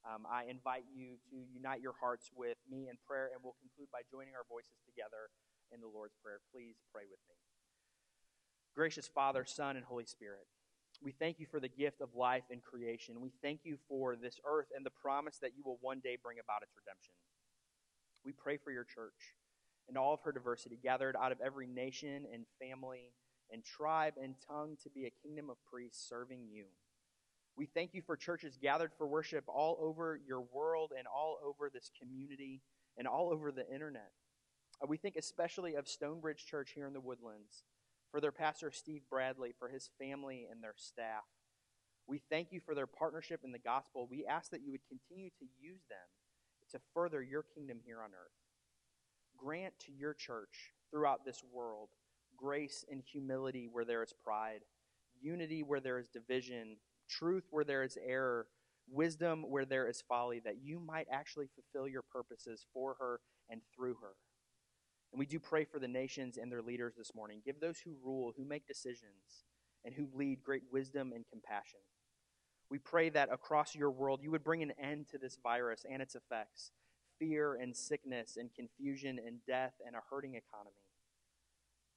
Um, 0.06 0.30
I 0.30 0.46
invite 0.46 0.86
you 0.94 1.18
to 1.34 1.38
unite 1.50 1.82
your 1.82 1.98
hearts 1.98 2.30
with 2.38 2.62
me 2.70 2.86
in 2.94 2.96
prayer, 3.10 3.34
and 3.34 3.42
we'll 3.42 3.58
conclude 3.58 3.90
by 3.90 4.06
joining 4.06 4.38
our 4.38 4.46
voices 4.46 4.78
together 4.86 5.34
in 5.74 5.82
the 5.82 5.90
Lord's 5.90 6.14
Prayer. 6.22 6.38
Please 6.54 6.78
pray 6.94 7.10
with 7.10 7.18
me. 7.26 7.34
Gracious 8.78 9.10
Father, 9.10 9.46
Son, 9.50 9.78
and 9.78 9.86
Holy 9.86 10.06
Spirit, 10.06 10.46
we 11.02 11.12
thank 11.12 11.40
you 11.40 11.48
for 11.50 11.60
the 11.60 11.74
gift 11.74 12.02
of 12.02 12.14
life 12.14 12.44
and 12.52 12.62
creation. 12.62 13.18
We 13.18 13.34
thank 13.42 13.62
you 13.64 13.78
for 13.90 14.16
this 14.16 14.38
earth 14.46 14.68
and 14.76 14.86
the 14.86 14.94
promise 14.94 15.42
that 15.42 15.58
you 15.58 15.64
will 15.66 15.80
one 15.82 16.02
day 16.06 16.18
bring 16.22 16.38
about 16.38 16.62
its 16.62 16.78
redemption. 16.78 17.18
We 18.24 18.32
pray 18.32 18.58
for 18.62 18.70
your 18.70 18.86
church 18.86 19.34
and 19.90 19.98
all 19.98 20.14
of 20.14 20.22
her 20.22 20.32
diversity, 20.32 20.78
gathered 20.82 21.16
out 21.18 21.32
of 21.32 21.42
every 21.44 21.66
nation 21.66 22.30
and 22.32 22.46
family 22.62 23.10
and 23.52 23.64
tribe 23.64 24.14
and 24.22 24.36
tongue 24.48 24.78
to 24.84 24.90
be 24.90 25.06
a 25.06 25.12
kingdom 25.26 25.50
of 25.50 25.58
priests 25.66 26.08
serving 26.08 26.46
you. 26.52 26.66
We 27.56 27.68
thank 27.68 27.94
you 27.94 28.02
for 28.02 28.18
churches 28.18 28.58
gathered 28.60 28.92
for 28.98 29.06
worship 29.06 29.44
all 29.48 29.78
over 29.80 30.20
your 30.28 30.42
world 30.42 30.92
and 30.98 31.06
all 31.08 31.38
over 31.46 31.70
this 31.72 31.92
community 32.00 32.62
and 32.98 33.08
all 33.08 33.30
over 33.32 33.52
the 33.52 33.72
internet. 33.72 34.12
Uh, 34.82 34.88
we 34.88 34.98
think 34.98 35.16
especially 35.18 35.76
of 35.76 35.88
Stonebridge 35.88 36.46
Church 36.46 36.72
here 36.74 36.88
in 36.88 36.94
the 36.94 37.00
Woodlands, 37.00 37.64
for 38.12 38.20
their 38.20 38.32
pastor 38.32 38.72
Steve 38.72 39.04
Bradley, 39.10 39.54
for 39.58 39.70
his 39.70 39.90
family 40.00 40.48
and 40.50 40.64
their 40.64 40.74
staff. 40.78 41.24
We 42.08 42.22
thank 42.30 42.52
you 42.52 42.60
for 42.66 42.76
their 42.76 42.88
partnership 42.88 43.42
in 43.44 43.52
the 43.52 43.60
gospel. 43.60 44.08
We 44.10 44.26
ask 44.26 44.52
that 44.52 44.62
you 44.64 44.72
would 44.72 44.88
continue 44.88 45.30
to 45.40 45.46
use 45.62 45.82
them 45.90 45.98
to 46.72 46.80
further 46.94 47.22
your 47.22 47.44
kingdom 47.56 47.80
here 47.86 48.02
on 48.02 48.10
earth. 48.10 48.34
Grant 49.38 49.74
to 49.86 49.92
your 49.92 50.14
church 50.14 50.72
throughout 50.92 51.26
this 51.26 51.42
world 51.52 51.90
grace 52.36 52.84
and 52.92 53.02
humility 53.02 53.70
where 53.72 53.86
there 53.86 54.04
is 54.04 54.14
pride, 54.24 54.62
unity 55.22 55.64
where 55.64 55.80
there 55.80 56.00
is 56.00 56.08
division, 56.10 56.76
truth 57.10 57.44
where 57.50 57.64
there 57.64 57.84
is 57.84 57.98
error, 58.06 58.48
wisdom 58.90 59.44
where 59.50 59.66
there 59.66 59.88
is 59.88 60.04
folly, 60.08 60.40
that 60.44 60.62
you 60.64 60.80
might 60.80 61.08
actually 61.12 61.48
fulfill 61.56 61.88
your 61.88 62.02
purposes 62.02 62.66
for 62.74 62.96
her 63.00 63.20
and 63.50 63.62
through 63.76 63.96
her. 64.02 64.16
And 65.12 65.20
we 65.20 65.26
do 65.26 65.40
pray 65.40 65.64
for 65.64 65.80
the 65.80 65.88
nations 65.88 66.38
and 66.38 66.52
their 66.52 66.62
leaders 66.62 66.96
this 66.98 67.14
morning. 67.16 67.42
Give 67.46 67.60
those 67.60 67.80
who 67.80 67.96
rule, 68.04 68.34
who 68.36 68.46
make 68.46 68.68
decisions, 68.68 69.46
and 69.86 69.94
who 69.94 70.08
lead 70.14 70.44
great 70.44 70.64
wisdom 70.72 71.12
and 71.14 71.24
compassion. 71.30 71.80
We 72.70 72.80
pray 72.80 73.10
that 73.10 73.32
across 73.32 73.76
your 73.76 73.92
world 73.92 74.22
you 74.24 74.32
would 74.32 74.44
bring 74.44 74.64
an 74.64 74.74
end 74.82 75.08
to 75.10 75.18
this 75.18 75.38
virus 75.44 75.86
and 75.90 76.02
its 76.02 76.16
effects 76.16 76.72
fear 77.20 77.56
and 77.56 77.76
sickness 77.76 78.38
and 78.38 78.50
confusion 78.56 79.20
and 79.26 79.38
death 79.48 79.74
and 79.86 79.96
a 79.96 80.02
hurting 80.10 80.34
economy. 80.34 80.76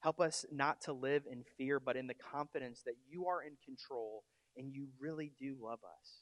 Help 0.01 0.19
us 0.19 0.45
not 0.51 0.79
to 0.81 0.93
live 0.93 1.23
in 1.29 1.43
fear, 1.57 1.79
but 1.79 1.97
in 1.97 2.05
the 2.05 2.13
confidence 2.13 2.83
that 2.85 2.93
you 3.09 3.25
are 3.25 3.41
in 3.41 3.53
control 3.65 4.23
and 4.57 4.71
you 4.73 4.87
really 4.99 5.31
do 5.39 5.55
love 5.61 5.79
us. 5.83 6.21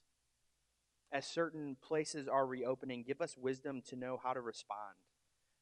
As 1.11 1.25
certain 1.25 1.77
places 1.81 2.27
are 2.27 2.45
reopening, 2.45 3.03
give 3.07 3.21
us 3.21 3.37
wisdom 3.37 3.81
to 3.87 3.95
know 3.95 4.19
how 4.21 4.33
to 4.33 4.41
respond. 4.41 4.95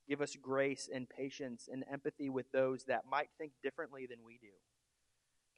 Give 0.07 0.21
us 0.21 0.35
grace 0.35 0.89
and 0.93 1.07
patience 1.07 1.69
and 1.71 1.85
empathy 1.91 2.29
with 2.29 2.51
those 2.51 2.85
that 2.85 3.03
might 3.09 3.29
think 3.37 3.53
differently 3.61 4.05
than 4.09 4.19
we 4.25 4.37
do. 4.41 4.53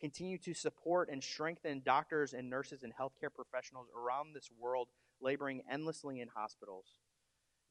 Continue 0.01 0.38
to 0.39 0.53
support 0.53 1.10
and 1.12 1.24
strengthen 1.24 1.81
doctors 1.84 2.34
and 2.34 2.50
nurses 2.50 2.84
and 2.84 2.93
healthcare 2.93 3.34
professionals 3.34 3.88
around 3.98 4.34
this 4.36 4.50
world 4.60 4.89
laboring 5.22 5.62
endlessly 5.72 6.19
in 6.19 6.27
hospitals. 6.36 6.86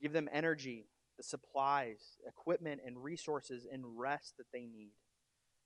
Give 0.00 0.12
them 0.12 0.28
energy, 0.32 0.88
the 1.16 1.22
supplies, 1.22 2.16
equipment, 2.26 2.80
and 2.84 3.02
resources 3.02 3.66
and 3.70 3.98
rest 3.98 4.34
that 4.38 4.46
they 4.52 4.66
need. 4.66 4.94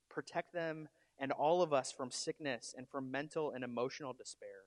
Protect 0.09 0.53
them 0.53 0.89
and 1.19 1.31
all 1.31 1.61
of 1.61 1.73
us 1.73 1.91
from 1.91 2.11
sickness 2.11 2.73
and 2.77 2.87
from 2.87 3.11
mental 3.11 3.51
and 3.51 3.63
emotional 3.63 4.13
despair. 4.13 4.65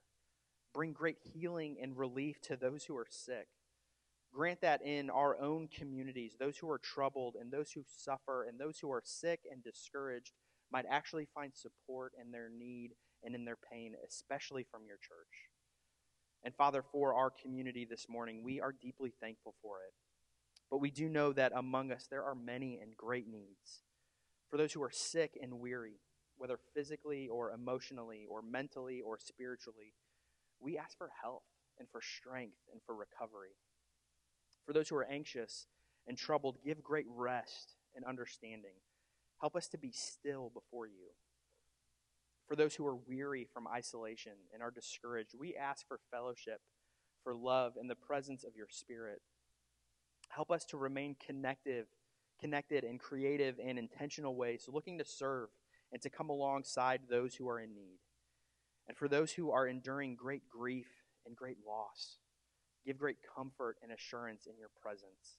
Bring 0.75 0.93
great 0.93 1.19
healing 1.23 1.77
and 1.83 1.97
relief 1.97 2.41
to 2.43 2.57
those 2.57 2.85
who 2.85 2.97
are 2.97 3.07
sick. 3.09 3.49
Grant 4.33 4.63
that 4.63 4.83
in 4.83 5.11
our 5.11 5.39
own 5.41 5.69
communities, 5.69 6.37
those 6.39 6.57
who 6.57 6.71
are 6.71 6.79
troubled 6.79 7.37
and 7.39 7.51
those 7.51 7.73
who 7.73 7.83
suffer 7.87 8.45
and 8.45 8.59
those 8.59 8.79
who 8.79 8.91
are 8.91 9.03
sick 9.05 9.41
and 9.51 9.63
discouraged 9.63 10.33
might 10.71 10.87
actually 10.89 11.29
find 11.35 11.53
support 11.55 12.13
in 12.21 12.33
their 12.33 12.49
need 12.49 12.93
and 13.23 13.35
in 13.35 13.45
their 13.45 13.59
pain, 13.71 13.95
especially 14.09 14.67
from 14.71 14.83
your 14.87 14.97
church. 14.97 15.51
And 16.45 16.55
Father, 16.55 16.83
for 16.83 17.15
our 17.15 17.31
community 17.31 17.87
this 17.89 18.07
morning, 18.09 18.43
we 18.43 18.61
are 18.61 18.75
deeply 18.81 19.13
thankful 19.21 19.55
for 19.63 19.77
it. 19.87 19.93
But 20.71 20.79
we 20.79 20.91
do 20.91 21.09
know 21.09 21.33
that 21.35 21.53
among 21.55 21.93
us 21.93 22.07
there 22.11 22.25
are 22.25 22.35
many 22.35 22.79
and 22.83 22.97
great 22.97 23.29
needs. 23.29 23.83
For 24.51 24.57
those 24.57 24.73
who 24.73 24.83
are 24.83 24.91
sick 24.91 25.39
and 25.41 25.61
weary, 25.61 26.01
whether 26.43 26.59
physically 26.75 27.29
or 27.29 27.53
emotionally 27.53 28.27
or 28.29 28.43
mentally 28.43 29.01
or 29.01 29.17
spiritually, 29.17 29.95
we 30.59 30.77
ask 30.77 30.99
for 30.99 31.09
health 31.23 31.45
and 31.79 31.89
for 31.89 32.01
strength 32.03 32.59
and 32.73 32.81
for 32.85 32.97
recovery. 32.97 33.55
For 34.67 34.73
those 34.73 34.89
who 34.89 34.97
are 34.97 35.05
anxious 35.05 35.69
and 36.09 36.19
troubled, 36.19 36.59
give 36.65 36.83
great 36.83 37.07
rest 37.09 37.77
and 37.95 38.05
understanding. 38.05 38.75
Help 39.41 39.55
us 39.55 39.69
to 39.69 39.79
be 39.79 39.93
still 39.93 40.51
before 40.53 40.89
you. 40.89 41.11
For 42.49 42.57
those 42.57 42.75
who 42.75 42.89
are 42.89 42.97
weary 42.97 43.47
from 43.55 43.69
isolation 43.69 44.33
and 44.53 44.65
are 44.65 44.73
discouraged, 44.73 45.37
we 45.39 45.55
ask 45.55 45.87
for 45.87 46.01
fellowship, 46.11 46.61
for 47.23 47.37
love, 47.37 47.75
and 47.79 47.89
the 47.89 47.95
presence 47.95 48.43
of 48.43 48.57
your 48.57 48.67
Spirit. 48.69 49.23
Help 50.31 50.51
us 50.51 50.65
to 50.65 50.77
remain 50.77 51.15
connected, 51.25 51.87
connected 52.41 52.83
in 52.83 52.99
creative 52.99 53.61
and 53.65 53.79
intentional 53.79 54.35
ways, 54.35 54.69
looking 54.69 54.99
to 54.99 55.05
serve 55.05 55.51
and 55.93 56.01
to 56.03 56.11
come 56.11 56.31
alongside 56.31 57.01
those 57.09 57.35
who 57.35 57.49
are 57.49 57.61
in 57.61 57.75
need. 57.75 57.99
And 58.89 58.97
for 58.97 59.09
those 59.09 59.33
who 59.33 59.51
are 59.51 59.67
enduring 59.67 60.17
great 60.17 60.49
grief 60.49 60.89
and 61.27 61.37
great 61.37 61.59
loss, 61.67 62.19
give 62.85 62.99
great 62.99 63.19
comfort 63.37 63.77
and 63.83 63.93
assurance 63.93 64.47
in 64.47 64.59
your 64.59 64.71
presence. 64.83 65.39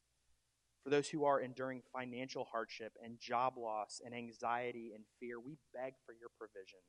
For 0.84 0.90
those 0.90 1.10
who 1.10 1.24
are 1.26 1.40
enduring 1.40 1.82
financial 1.94 2.46
hardship 2.52 2.94
and 3.04 3.20
job 3.20 3.58
loss 3.58 4.02
and 4.04 4.14
anxiety 4.14 4.92
and 4.94 5.06
fear, 5.20 5.40
we 5.40 5.58
beg 5.74 5.94
for 6.06 6.14
your 6.14 6.30
provision. 6.38 6.80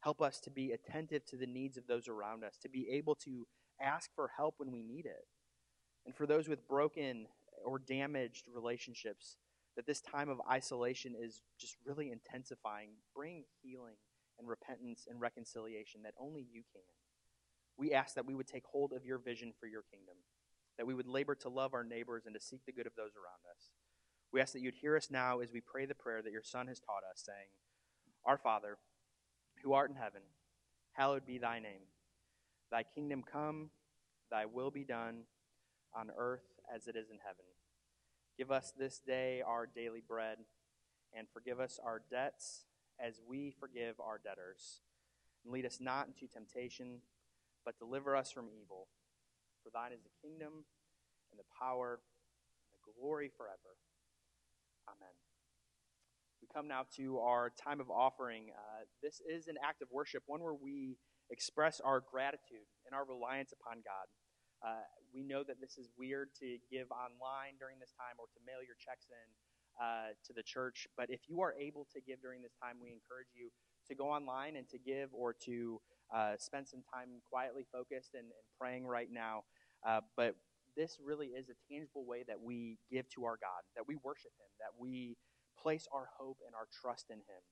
Help 0.00 0.20
us 0.20 0.40
to 0.40 0.50
be 0.50 0.72
attentive 0.72 1.24
to 1.26 1.36
the 1.36 1.46
needs 1.46 1.76
of 1.76 1.86
those 1.86 2.06
around 2.06 2.44
us, 2.44 2.56
to 2.62 2.68
be 2.68 2.88
able 2.92 3.14
to 3.16 3.46
ask 3.80 4.10
for 4.14 4.30
help 4.36 4.54
when 4.58 4.70
we 4.70 4.82
need 4.82 5.06
it. 5.06 5.26
And 6.06 6.14
for 6.14 6.26
those 6.26 6.48
with 6.48 6.68
broken 6.68 7.26
or 7.64 7.78
damaged 7.78 8.46
relationships, 8.54 9.36
that 9.78 9.86
this 9.86 10.02
time 10.02 10.28
of 10.28 10.42
isolation 10.50 11.14
is 11.18 11.42
just 11.58 11.78
really 11.86 12.12
intensifying. 12.12 12.90
Bring 13.16 13.44
healing 13.62 13.94
and 14.38 14.48
repentance 14.48 15.06
and 15.08 15.22
reconciliation 15.22 16.02
that 16.02 16.14
only 16.20 16.42
you 16.52 16.64
can. 16.74 16.82
We 17.78 17.94
ask 17.94 18.16
that 18.16 18.26
we 18.26 18.34
would 18.34 18.48
take 18.48 18.64
hold 18.66 18.92
of 18.92 19.06
your 19.06 19.18
vision 19.18 19.54
for 19.60 19.68
your 19.68 19.84
kingdom. 19.90 20.16
that 20.78 20.86
we 20.86 20.94
would 20.94 21.06
labor 21.08 21.34
to 21.36 21.48
love 21.48 21.74
our 21.74 21.84
neighbors 21.84 22.24
and 22.26 22.34
to 22.34 22.40
seek 22.40 22.64
the 22.66 22.72
good 22.72 22.86
of 22.86 22.94
those 22.96 23.12
around 23.16 23.42
us. 23.54 23.70
We 24.32 24.40
ask 24.40 24.52
that 24.54 24.60
you'd 24.60 24.74
hear 24.74 24.96
us 24.96 25.10
now 25.10 25.40
as 25.40 25.52
we 25.52 25.60
pray 25.60 25.86
the 25.86 25.94
prayer 25.94 26.22
that 26.22 26.32
your 26.32 26.42
Son 26.42 26.68
has 26.68 26.80
taught 26.80 27.04
us, 27.10 27.24
saying, 27.26 27.48
Our 28.24 28.38
Father, 28.38 28.78
who 29.64 29.74
art 29.74 29.90
in 29.90 29.96
heaven, 29.96 30.22
hallowed 30.92 31.26
be 31.26 31.38
thy 31.38 31.60
name. 31.60 31.82
Thy 32.70 32.84
kingdom 32.84 33.24
come, 33.30 33.70
thy 34.30 34.46
will 34.46 34.70
be 34.70 34.84
done, 34.84 35.22
on 35.94 36.10
earth 36.18 36.44
as 36.74 36.86
it 36.86 36.96
is 36.96 37.10
in 37.10 37.18
heaven. 37.24 37.46
Give 38.38 38.52
us 38.52 38.72
this 38.78 39.00
day 39.04 39.42
our 39.44 39.66
daily 39.66 40.00
bread, 40.06 40.38
and 41.12 41.26
forgive 41.34 41.58
us 41.58 41.80
our 41.84 42.00
debts 42.08 42.66
as 43.04 43.20
we 43.26 43.50
forgive 43.50 43.98
our 43.98 44.20
debtors. 44.22 44.82
And 45.42 45.52
lead 45.52 45.66
us 45.66 45.78
not 45.80 46.06
into 46.06 46.32
temptation, 46.32 47.02
but 47.64 47.78
deliver 47.80 48.14
us 48.14 48.30
from 48.30 48.46
evil. 48.46 48.86
For 49.64 49.70
thine 49.74 49.90
is 49.92 50.02
the 50.04 50.14
kingdom, 50.22 50.64
and 51.32 51.38
the 51.38 51.50
power, 51.58 51.98
and 51.98 52.78
the 52.78 53.00
glory 53.00 53.28
forever. 53.36 53.74
Amen. 54.86 55.14
We 56.40 56.46
come 56.54 56.68
now 56.68 56.86
to 56.96 57.18
our 57.18 57.50
time 57.50 57.80
of 57.80 57.90
offering. 57.90 58.50
Uh, 58.54 58.84
this 59.02 59.20
is 59.28 59.48
an 59.48 59.56
act 59.66 59.82
of 59.82 59.88
worship, 59.90 60.22
one 60.26 60.42
where 60.42 60.54
we 60.54 60.96
express 61.28 61.80
our 61.80 62.00
gratitude 62.00 62.70
and 62.86 62.94
our 62.94 63.04
reliance 63.04 63.52
upon 63.52 63.82
God. 63.82 64.06
Uh, 64.62 64.86
we 65.12 65.22
know 65.22 65.42
that 65.42 65.60
this 65.60 65.78
is 65.78 65.88
weird 65.96 66.30
to 66.40 66.58
give 66.70 66.90
online 66.90 67.56
during 67.58 67.78
this 67.78 67.92
time 67.96 68.16
or 68.18 68.26
to 68.32 68.40
mail 68.46 68.60
your 68.64 68.76
checks 68.78 69.08
in 69.10 69.28
uh, 69.78 70.12
to 70.26 70.32
the 70.32 70.42
church, 70.42 70.88
but 70.96 71.10
if 71.10 71.20
you 71.28 71.40
are 71.40 71.54
able 71.54 71.86
to 71.94 72.00
give 72.00 72.20
during 72.20 72.42
this 72.42 72.54
time, 72.60 72.76
we 72.82 72.90
encourage 72.90 73.30
you 73.34 73.50
to 73.86 73.94
go 73.94 74.10
online 74.10 74.56
and 74.56 74.68
to 74.68 74.78
give 74.78 75.08
or 75.12 75.32
to 75.32 75.80
uh, 76.14 76.32
spend 76.38 76.66
some 76.66 76.82
time 76.92 77.08
quietly 77.30 77.64
focused 77.72 78.14
and, 78.14 78.24
and 78.24 78.46
praying 78.58 78.86
right 78.86 79.08
now. 79.12 79.44
Uh, 79.86 80.00
but 80.16 80.34
this 80.76 80.98
really 81.02 81.28
is 81.28 81.48
a 81.48 81.56
tangible 81.70 82.04
way 82.04 82.24
that 82.26 82.40
we 82.40 82.78
give 82.90 83.08
to 83.10 83.24
our 83.24 83.38
God, 83.40 83.62
that 83.76 83.86
we 83.86 83.96
worship 84.02 84.32
Him, 84.38 84.50
that 84.58 84.74
we 84.78 85.16
place 85.60 85.86
our 85.92 86.08
hope 86.18 86.38
and 86.46 86.54
our 86.54 86.66
trust 86.70 87.06
in 87.10 87.18
Him. 87.18 87.42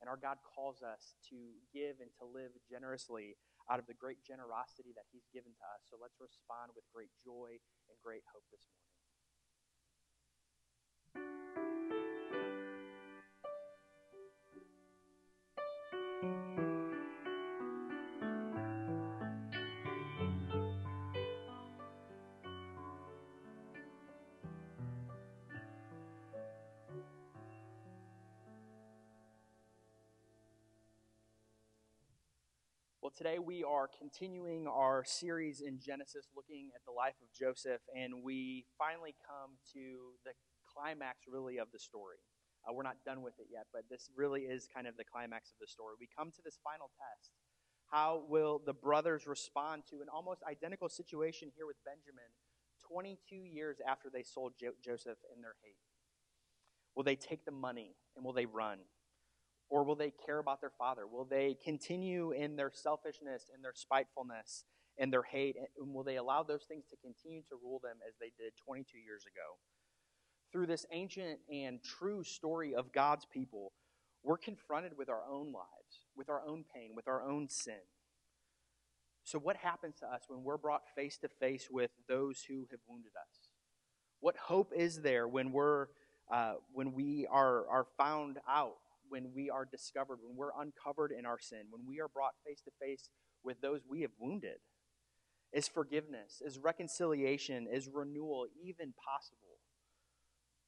And 0.00 0.10
our 0.10 0.16
God 0.20 0.36
calls 0.44 0.82
us 0.82 1.16
to 1.30 1.36
give 1.72 2.04
and 2.04 2.10
to 2.20 2.24
live 2.28 2.52
generously 2.68 3.36
out 3.70 3.82
of 3.82 3.86
the 3.90 3.98
great 3.98 4.22
generosity 4.22 4.94
that 4.94 5.10
He's 5.10 5.26
given 5.34 5.50
to 5.50 5.64
us. 5.74 5.82
So 5.90 5.98
let's 5.98 6.18
respond 6.22 6.72
with 6.74 6.86
great 6.94 7.10
joy 7.22 7.58
and 7.90 7.96
great 8.02 8.22
hope 8.30 8.46
this 8.54 8.66
morning. 8.70 8.85
Today 33.16 33.38
we 33.38 33.64
are 33.64 33.88
continuing 33.88 34.68
our 34.68 35.02
series 35.06 35.62
in 35.62 35.80
Genesis 35.80 36.28
looking 36.36 36.68
at 36.76 36.84
the 36.84 36.92
life 36.92 37.16
of 37.24 37.32
Joseph, 37.32 37.80
and 37.96 38.22
we 38.22 38.66
finally 38.76 39.16
come 39.24 39.56
to 39.72 40.12
the 40.28 40.36
climax, 40.68 41.24
really, 41.26 41.56
of 41.56 41.68
the 41.72 41.78
story. 41.78 42.20
Uh, 42.60 42.74
we're 42.74 42.84
not 42.84 43.00
done 43.06 43.22
with 43.22 43.32
it 43.38 43.46
yet, 43.50 43.64
but 43.72 43.88
this 43.88 44.10
really 44.14 44.42
is 44.42 44.68
kind 44.68 44.86
of 44.86 44.98
the 44.98 45.04
climax 45.04 45.48
of 45.48 45.56
the 45.60 45.66
story. 45.66 45.96
We 45.98 46.08
come 46.12 46.30
to 46.30 46.42
this 46.44 46.58
final 46.62 46.92
test. 46.92 47.32
How 47.88 48.24
will 48.28 48.60
the 48.60 48.74
brothers 48.74 49.26
respond 49.26 49.84
to 49.88 50.02
an 50.02 50.12
almost 50.12 50.42
identical 50.44 50.90
situation 50.90 51.48
here 51.56 51.64
with 51.64 51.80
Benjamin 51.86 52.28
22 52.84 53.16
years 53.34 53.78
after 53.88 54.10
they 54.12 54.24
sold 54.24 54.52
jo- 54.60 54.76
Joseph 54.84 55.18
in 55.34 55.40
their 55.40 55.56
hate? 55.64 55.80
Will 56.94 57.04
they 57.04 57.16
take 57.16 57.46
the 57.46 57.52
money 57.52 57.96
and 58.14 58.24
will 58.24 58.34
they 58.34 58.46
run? 58.46 58.80
Or 59.68 59.84
will 59.84 59.96
they 59.96 60.12
care 60.24 60.38
about 60.38 60.60
their 60.60 60.72
father? 60.78 61.06
Will 61.06 61.24
they 61.24 61.56
continue 61.62 62.30
in 62.30 62.56
their 62.56 62.70
selfishness 62.72 63.50
and 63.52 63.64
their 63.64 63.74
spitefulness 63.74 64.64
and 64.98 65.12
their 65.12 65.24
hate? 65.24 65.56
And 65.78 65.92
will 65.94 66.04
they 66.04 66.16
allow 66.16 66.42
those 66.42 66.64
things 66.64 66.84
to 66.90 66.96
continue 66.96 67.42
to 67.48 67.56
rule 67.62 67.80
them 67.82 67.96
as 68.06 68.14
they 68.20 68.32
did 68.38 68.52
22 68.64 68.98
years 68.98 69.24
ago? 69.24 69.58
Through 70.52 70.66
this 70.66 70.86
ancient 70.92 71.40
and 71.50 71.82
true 71.82 72.22
story 72.22 72.74
of 72.74 72.92
God's 72.92 73.26
people, 73.26 73.72
we're 74.22 74.38
confronted 74.38 74.92
with 74.96 75.08
our 75.08 75.22
own 75.28 75.52
lives, 75.52 76.06
with 76.16 76.28
our 76.28 76.42
own 76.46 76.64
pain, 76.74 76.92
with 76.94 77.08
our 77.08 77.22
own 77.22 77.48
sin. 77.48 77.82
So, 79.24 79.40
what 79.40 79.56
happens 79.56 79.96
to 80.00 80.06
us 80.06 80.22
when 80.28 80.44
we're 80.44 80.56
brought 80.56 80.82
face 80.94 81.18
to 81.18 81.28
face 81.28 81.68
with 81.70 81.90
those 82.08 82.44
who 82.48 82.66
have 82.70 82.80
wounded 82.88 83.10
us? 83.16 83.48
What 84.20 84.36
hope 84.36 84.72
is 84.74 85.02
there 85.02 85.26
when 85.26 85.50
we're 85.50 85.88
uh, 86.32 86.54
when 86.72 86.92
we 86.92 87.26
are 87.28 87.68
are 87.68 87.86
found 87.98 88.38
out 88.48 88.76
when 89.08 89.32
we 89.34 89.50
are 89.50 89.64
discovered, 89.64 90.18
when 90.22 90.36
we're 90.36 90.58
uncovered 90.58 91.12
in 91.16 91.26
our 91.26 91.38
sin, 91.38 91.64
when 91.70 91.82
we 91.86 92.00
are 92.00 92.08
brought 92.08 92.34
face 92.46 92.60
to 92.62 92.70
face 92.80 93.10
with 93.42 93.60
those 93.60 93.80
we 93.88 94.02
have 94.02 94.12
wounded? 94.18 94.58
Is 95.52 95.68
forgiveness, 95.68 96.42
is 96.44 96.58
reconciliation, 96.58 97.66
is 97.70 97.88
renewal 97.88 98.46
even 98.62 98.92
possible? 98.92 99.60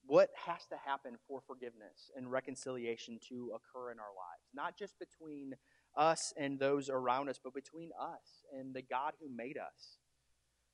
What 0.06 0.30
has 0.46 0.64
to 0.70 0.76
happen 0.86 1.18
for 1.26 1.42
forgiveness 1.46 2.10
and 2.16 2.30
reconciliation 2.30 3.18
to 3.28 3.52
occur 3.54 3.92
in 3.92 3.98
our 3.98 4.14
lives? 4.16 4.48
Not 4.54 4.78
just 4.78 4.98
between 4.98 5.54
us 5.96 6.32
and 6.36 6.58
those 6.58 6.88
around 6.88 7.28
us, 7.28 7.38
but 7.42 7.52
between 7.52 7.90
us 8.00 8.44
and 8.58 8.74
the 8.74 8.82
God 8.82 9.12
who 9.20 9.28
made 9.34 9.58
us. 9.58 9.98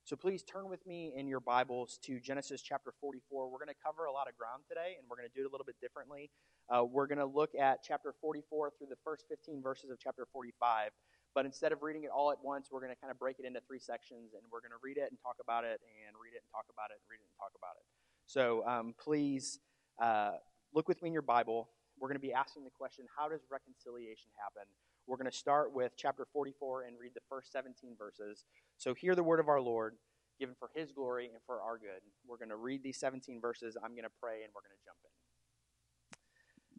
So 0.05 0.15
please 0.15 0.43
turn 0.43 0.69
with 0.69 0.85
me 0.85 1.13
in 1.17 1.27
your 1.27 1.39
Bibles 1.39 1.97
to 2.03 2.19
Genesis 2.19 2.61
chapter 2.61 2.93
44. 3.01 3.49
We're 3.49 3.57
going 3.57 3.73
to 3.73 3.83
cover 3.83 4.05
a 4.05 4.11
lot 4.11 4.29
of 4.29 4.37
ground 4.37 4.63
today, 4.69 4.93
and 4.99 5.09
we're 5.09 5.17
going 5.17 5.27
to 5.27 5.33
do 5.33 5.41
it 5.41 5.49
a 5.49 5.51
little 5.51 5.65
bit 5.65 5.81
differently. 5.81 6.29
Uh, 6.69 6.83
we're 6.83 7.07
going 7.07 7.19
to 7.19 7.25
look 7.25 7.53
at 7.55 7.83
chapter 7.83 8.13
44 8.21 8.71
through 8.77 8.87
the 8.89 8.97
first 9.03 9.25
15 9.29 9.61
verses 9.61 9.89
of 9.89 9.99
chapter 9.99 10.27
45. 10.31 10.91
But 11.35 11.45
instead 11.45 11.71
of 11.71 11.83
reading 11.83 12.05
it 12.05 12.09
all 12.09 12.31
at 12.31 12.39
once, 12.41 12.69
we're 12.71 12.79
going 12.79 12.95
to 12.95 12.99
kind 12.99 13.11
of 13.11 13.19
break 13.19 13.37
it 13.39 13.45
into 13.45 13.59
three 13.67 13.79
sections, 13.79 14.33
and 14.33 14.41
we're 14.49 14.61
going 14.61 14.71
to 14.71 14.79
read 14.81 14.97
it 14.97 15.11
and 15.11 15.19
talk 15.19 15.35
about 15.43 15.65
it, 15.65 15.83
and 15.83 16.15
read 16.15 16.31
it 16.31 16.41
and 16.41 16.49
talk 16.49 16.63
about 16.71 16.95
it, 16.95 16.97
and 16.97 17.05
read 17.11 17.19
it 17.19 17.27
and 17.27 17.35
talk 17.35 17.51
about 17.59 17.75
it. 17.75 17.85
So 18.25 18.65
um, 18.65 18.95
please 18.97 19.59
uh, 20.01 20.39
look 20.73 20.87
with 20.87 21.03
me 21.03 21.11
in 21.11 21.13
your 21.13 21.27
Bible. 21.27 21.69
We're 21.99 22.07
going 22.07 22.17
to 22.17 22.23
be 22.23 22.33
asking 22.33 22.63
the 22.63 22.71
question 22.71 23.05
how 23.11 23.27
does 23.27 23.41
reconciliation 23.51 24.31
happen? 24.39 24.63
We're 25.07 25.17
going 25.17 25.29
to 25.29 25.37
start 25.37 25.75
with 25.75 25.93
chapter 25.97 26.25
44 26.31 26.83
and 26.83 26.95
read 26.99 27.11
the 27.13 27.21
first 27.29 27.51
17 27.51 27.95
verses. 27.99 28.45
So 28.77 28.93
hear 28.93 29.13
the 29.13 29.23
word 29.23 29.39
of 29.39 29.49
our 29.49 29.61
Lord, 29.61 29.95
given 30.39 30.55
for 30.57 30.69
his 30.73 30.91
glory 30.91 31.27
and 31.27 31.43
for 31.45 31.61
our 31.61 31.77
good. 31.77 32.01
We're 32.25 32.37
going 32.37 32.49
to 32.49 32.55
read 32.55 32.81
these 32.81 32.97
17 32.97 33.39
verses. 33.39 33.77
I'm 33.77 33.91
going 33.91 34.07
to 34.07 34.15
pray, 34.23 34.41
and 34.43 34.51
we're 34.55 34.63
going 34.63 34.75
to 34.75 34.83
jump 34.83 34.97
in. 35.03 35.24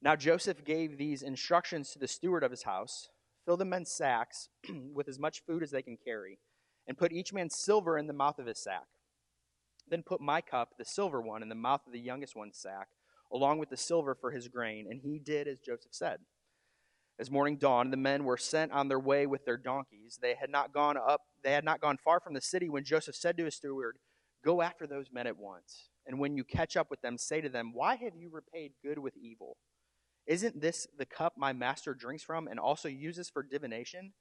Now 0.02 0.16
Joseph 0.16 0.64
gave 0.64 0.98
these 0.98 1.22
instructions 1.22 1.90
to 1.90 1.98
the 1.98 2.08
steward 2.08 2.44
of 2.44 2.50
his 2.50 2.62
house 2.62 3.08
Fill 3.46 3.56
the 3.56 3.64
men's 3.64 3.92
sacks 3.92 4.48
with 4.92 5.08
as 5.08 5.20
much 5.20 5.44
food 5.46 5.62
as 5.62 5.70
they 5.70 5.82
can 5.82 5.96
carry, 5.96 6.40
and 6.88 6.98
put 6.98 7.12
each 7.12 7.32
man's 7.32 7.56
silver 7.56 7.96
in 7.96 8.08
the 8.08 8.12
mouth 8.12 8.40
of 8.40 8.46
his 8.46 8.58
sack. 8.58 8.86
Then 9.88 10.02
put 10.02 10.20
my 10.20 10.40
cup, 10.40 10.74
the 10.76 10.84
silver 10.84 11.22
one, 11.22 11.42
in 11.42 11.48
the 11.48 11.54
mouth 11.54 11.82
of 11.86 11.92
the 11.92 12.00
youngest 12.00 12.34
one's 12.34 12.58
sack, 12.58 12.88
along 13.32 13.58
with 13.58 13.70
the 13.70 13.76
silver 13.76 14.16
for 14.16 14.32
his 14.32 14.48
grain. 14.48 14.88
And 14.90 15.00
he 15.00 15.20
did 15.20 15.46
as 15.46 15.60
Joseph 15.60 15.92
said. 15.94 16.18
As 17.20 17.30
morning 17.30 17.56
dawned, 17.56 17.92
the 17.92 17.96
men 17.96 18.24
were 18.24 18.36
sent 18.36 18.72
on 18.72 18.88
their 18.88 18.98
way 18.98 19.26
with 19.26 19.44
their 19.44 19.56
donkeys. 19.56 20.18
They 20.20 20.34
had 20.34 20.50
not 20.50 20.72
gone 20.72 20.96
up, 20.96 21.22
they 21.44 21.52
had 21.52 21.64
not 21.64 21.80
gone 21.80 21.98
far 22.04 22.18
from 22.18 22.34
the 22.34 22.40
city 22.40 22.68
when 22.68 22.84
Joseph 22.84 23.14
said 23.14 23.36
to 23.36 23.44
his 23.44 23.54
steward, 23.54 23.98
Go 24.44 24.60
after 24.60 24.86
those 24.86 25.12
men 25.12 25.26
at 25.26 25.38
once. 25.38 25.88
And 26.04 26.18
when 26.18 26.36
you 26.36 26.44
catch 26.44 26.76
up 26.76 26.90
with 26.90 27.00
them, 27.00 27.16
say 27.16 27.40
to 27.40 27.48
them, 27.48 27.70
Why 27.72 27.94
have 27.94 28.16
you 28.16 28.28
repaid 28.28 28.72
good 28.82 28.98
with 28.98 29.16
evil? 29.16 29.56
Isn't 30.26 30.60
this 30.60 30.88
the 30.98 31.06
cup 31.06 31.34
my 31.36 31.52
master 31.52 31.94
drinks 31.94 32.24
from 32.24 32.48
and 32.48 32.58
also 32.58 32.88
uses 32.88 33.30
for 33.30 33.42
divination? 33.42 34.12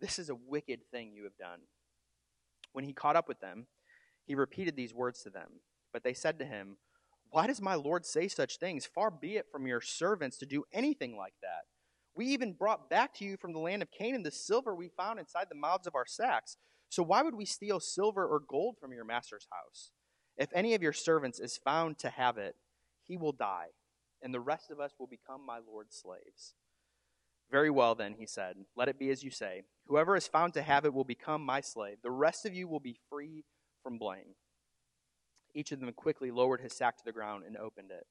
This 0.00 0.18
is 0.18 0.28
a 0.28 0.34
wicked 0.34 0.80
thing 0.90 1.12
you 1.14 1.24
have 1.24 1.36
done. 1.38 1.60
When 2.72 2.84
he 2.84 2.92
caught 2.92 3.16
up 3.16 3.28
with 3.28 3.40
them, 3.40 3.68
he 4.26 4.34
repeated 4.34 4.74
these 4.74 4.92
words 4.92 5.22
to 5.22 5.30
them. 5.30 5.60
But 5.92 6.02
they 6.02 6.14
said 6.14 6.40
to 6.40 6.44
him, 6.44 6.78
Why 7.30 7.46
does 7.46 7.60
my 7.60 7.76
Lord 7.76 8.04
say 8.04 8.26
such 8.26 8.58
things? 8.58 8.84
Far 8.84 9.12
be 9.12 9.36
it 9.36 9.46
from 9.52 9.66
your 9.66 9.80
servants 9.80 10.38
to 10.38 10.46
do 10.46 10.64
anything 10.72 11.16
like 11.16 11.34
that. 11.42 11.66
We 12.16 12.26
even 12.26 12.52
brought 12.52 12.90
back 12.90 13.14
to 13.14 13.24
you 13.24 13.36
from 13.36 13.52
the 13.52 13.60
land 13.60 13.82
of 13.82 13.90
Canaan 13.96 14.24
the 14.24 14.30
silver 14.32 14.74
we 14.74 14.88
found 14.88 15.20
inside 15.20 15.46
the 15.48 15.56
mouths 15.56 15.86
of 15.86 15.94
our 15.94 16.06
sacks. 16.06 16.56
So 16.88 17.02
why 17.02 17.22
would 17.22 17.34
we 17.34 17.44
steal 17.44 17.78
silver 17.78 18.26
or 18.26 18.40
gold 18.40 18.76
from 18.80 18.92
your 18.92 19.04
master's 19.04 19.46
house? 19.52 19.90
If 20.36 20.48
any 20.52 20.74
of 20.74 20.82
your 20.82 20.92
servants 20.92 21.38
is 21.38 21.58
found 21.58 21.98
to 21.98 22.10
have 22.10 22.38
it, 22.38 22.56
he 23.04 23.16
will 23.16 23.32
die 23.32 23.68
and 24.24 24.34
the 24.34 24.40
rest 24.40 24.70
of 24.70 24.80
us 24.80 24.92
will 24.98 25.06
become 25.06 25.44
my 25.46 25.58
Lord's 25.58 25.94
slaves. 25.94 26.54
Very 27.50 27.70
well, 27.70 27.94
then, 27.94 28.14
he 28.18 28.26
said, 28.26 28.56
let 28.74 28.88
it 28.88 28.98
be 28.98 29.10
as 29.10 29.22
you 29.22 29.30
say. 29.30 29.62
Whoever 29.86 30.16
is 30.16 30.26
found 30.26 30.54
to 30.54 30.62
have 30.62 30.86
it 30.86 30.94
will 30.94 31.04
become 31.04 31.44
my 31.44 31.60
slave. 31.60 31.98
The 32.02 32.10
rest 32.10 32.46
of 32.46 32.54
you 32.54 32.66
will 32.66 32.80
be 32.80 32.96
free 33.10 33.44
from 33.82 33.98
blame. 33.98 34.34
Each 35.54 35.70
of 35.70 35.78
them 35.78 35.92
quickly 35.92 36.30
lowered 36.30 36.62
his 36.62 36.72
sack 36.72 36.96
to 36.96 37.04
the 37.04 37.12
ground 37.12 37.44
and 37.46 37.56
opened 37.56 37.90
it. 37.90 38.06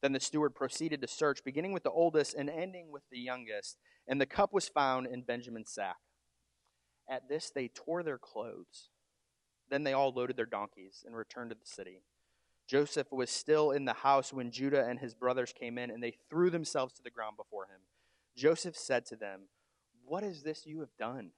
Then 0.00 0.12
the 0.12 0.20
steward 0.20 0.54
proceeded 0.54 1.00
to 1.02 1.06
search, 1.06 1.44
beginning 1.44 1.72
with 1.72 1.84
the 1.84 1.90
oldest 1.90 2.34
and 2.34 2.50
ending 2.50 2.90
with 2.90 3.02
the 3.10 3.20
youngest, 3.20 3.76
and 4.08 4.20
the 4.20 4.26
cup 4.26 4.52
was 4.52 4.68
found 4.68 5.06
in 5.06 5.22
Benjamin's 5.22 5.70
sack. 5.70 5.98
At 7.08 7.28
this, 7.28 7.52
they 7.54 7.68
tore 7.68 8.02
their 8.02 8.18
clothes. 8.18 8.88
Then 9.70 9.84
they 9.84 9.92
all 9.92 10.12
loaded 10.12 10.36
their 10.36 10.46
donkeys 10.46 11.04
and 11.06 11.14
returned 11.14 11.50
to 11.50 11.56
the 11.56 11.66
city. 11.66 12.02
Joseph 12.72 13.12
was 13.12 13.28
still 13.28 13.72
in 13.72 13.84
the 13.84 13.92
house 13.92 14.32
when 14.32 14.50
Judah 14.50 14.88
and 14.88 14.98
his 14.98 15.12
brothers 15.12 15.52
came 15.52 15.76
in, 15.76 15.90
and 15.90 16.02
they 16.02 16.14
threw 16.30 16.48
themselves 16.48 16.94
to 16.94 17.02
the 17.02 17.10
ground 17.10 17.36
before 17.36 17.66
him. 17.66 17.82
Joseph 18.34 18.78
said 18.78 19.04
to 19.04 19.14
them, 19.14 19.40
What 20.06 20.24
is 20.24 20.42
this 20.42 20.64
you 20.64 20.80
have 20.80 20.96
done? 20.98 21.32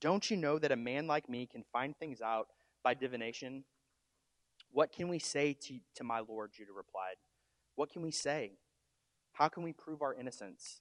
Don't 0.00 0.30
you 0.30 0.36
know 0.38 0.58
that 0.58 0.72
a 0.72 0.76
man 0.76 1.06
like 1.06 1.28
me 1.28 1.44
can 1.44 1.62
find 1.74 1.94
things 1.94 2.22
out 2.22 2.46
by 2.82 2.94
divination? 2.94 3.64
What 4.72 4.90
can 4.90 5.08
we 5.08 5.18
say 5.18 5.52
to, 5.52 5.78
to 5.96 6.04
my 6.04 6.20
lord? 6.20 6.52
Judah 6.56 6.72
replied. 6.74 7.16
What 7.74 7.90
can 7.90 8.00
we 8.00 8.10
say? 8.10 8.52
How 9.32 9.48
can 9.48 9.64
we 9.64 9.74
prove 9.74 10.00
our 10.00 10.14
innocence? 10.14 10.80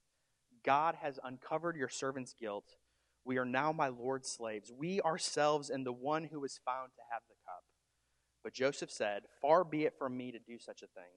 God 0.63 0.95
has 1.01 1.19
uncovered 1.21 1.75
your 1.75 1.89
servant's 1.89 2.31
guilt. 2.31 2.77
We 3.25 3.39
are 3.39 3.45
now 3.45 3.73
my 3.73 3.89
Lord's 3.89 4.31
slaves, 4.31 4.71
we 4.71 5.01
ourselves 5.01 5.69
and 5.69 5.85
the 5.85 5.91
one 5.91 6.23
who 6.23 6.39
was 6.39 6.61
found 6.65 6.91
to 6.95 7.01
have 7.11 7.23
the. 7.27 7.37
But 8.47 8.53
Joseph 8.53 8.89
said, 8.89 9.23
Far 9.41 9.65
be 9.65 9.83
it 9.83 9.95
from 9.99 10.15
me 10.15 10.31
to 10.31 10.39
do 10.39 10.57
such 10.57 10.81
a 10.81 10.87
thing. 10.87 11.11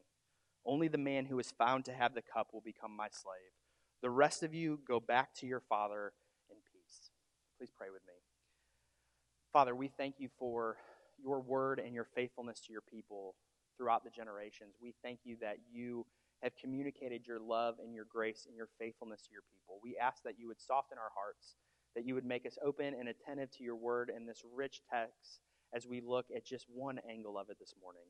Only 0.66 0.88
the 0.88 0.98
man 0.98 1.26
who 1.26 1.38
is 1.38 1.52
found 1.52 1.84
to 1.84 1.92
have 1.92 2.12
the 2.12 2.22
cup 2.22 2.48
will 2.52 2.60
become 2.60 2.90
my 2.90 3.06
slave. 3.12 3.54
The 4.02 4.10
rest 4.10 4.42
of 4.42 4.52
you 4.52 4.80
go 4.84 4.98
back 4.98 5.32
to 5.36 5.46
your 5.46 5.60
father 5.60 6.12
in 6.50 6.56
peace. 6.56 7.12
Please 7.56 7.70
pray 7.70 7.86
with 7.92 8.02
me. 8.04 8.14
Father, 9.52 9.76
we 9.76 9.86
thank 9.86 10.16
you 10.18 10.28
for 10.40 10.78
your 11.22 11.38
word 11.40 11.78
and 11.78 11.94
your 11.94 12.08
faithfulness 12.16 12.58
to 12.66 12.72
your 12.72 12.80
people 12.80 13.36
throughout 13.76 14.02
the 14.02 14.10
generations. 14.10 14.74
We 14.82 14.96
thank 15.00 15.20
you 15.22 15.36
that 15.40 15.58
you 15.72 16.06
have 16.42 16.56
communicated 16.56 17.28
your 17.28 17.38
love 17.38 17.76
and 17.80 17.94
your 17.94 18.06
grace 18.10 18.46
and 18.48 18.56
your 18.56 18.70
faithfulness 18.76 19.22
to 19.22 19.30
your 19.30 19.42
people. 19.54 19.78
We 19.84 19.96
ask 19.96 20.24
that 20.24 20.36
you 20.36 20.48
would 20.48 20.60
soften 20.60 20.98
our 20.98 21.12
hearts, 21.14 21.54
that 21.94 22.04
you 22.04 22.16
would 22.16 22.26
make 22.26 22.44
us 22.44 22.58
open 22.60 22.92
and 22.98 23.08
attentive 23.08 23.52
to 23.52 23.62
your 23.62 23.76
word 23.76 24.10
and 24.12 24.28
this 24.28 24.42
rich 24.52 24.80
text 24.92 25.42
as 25.74 25.86
we 25.86 26.00
look 26.00 26.26
at 26.34 26.44
just 26.44 26.66
one 26.72 27.00
angle 27.08 27.38
of 27.38 27.50
it 27.50 27.58
this 27.58 27.74
morning. 27.80 28.06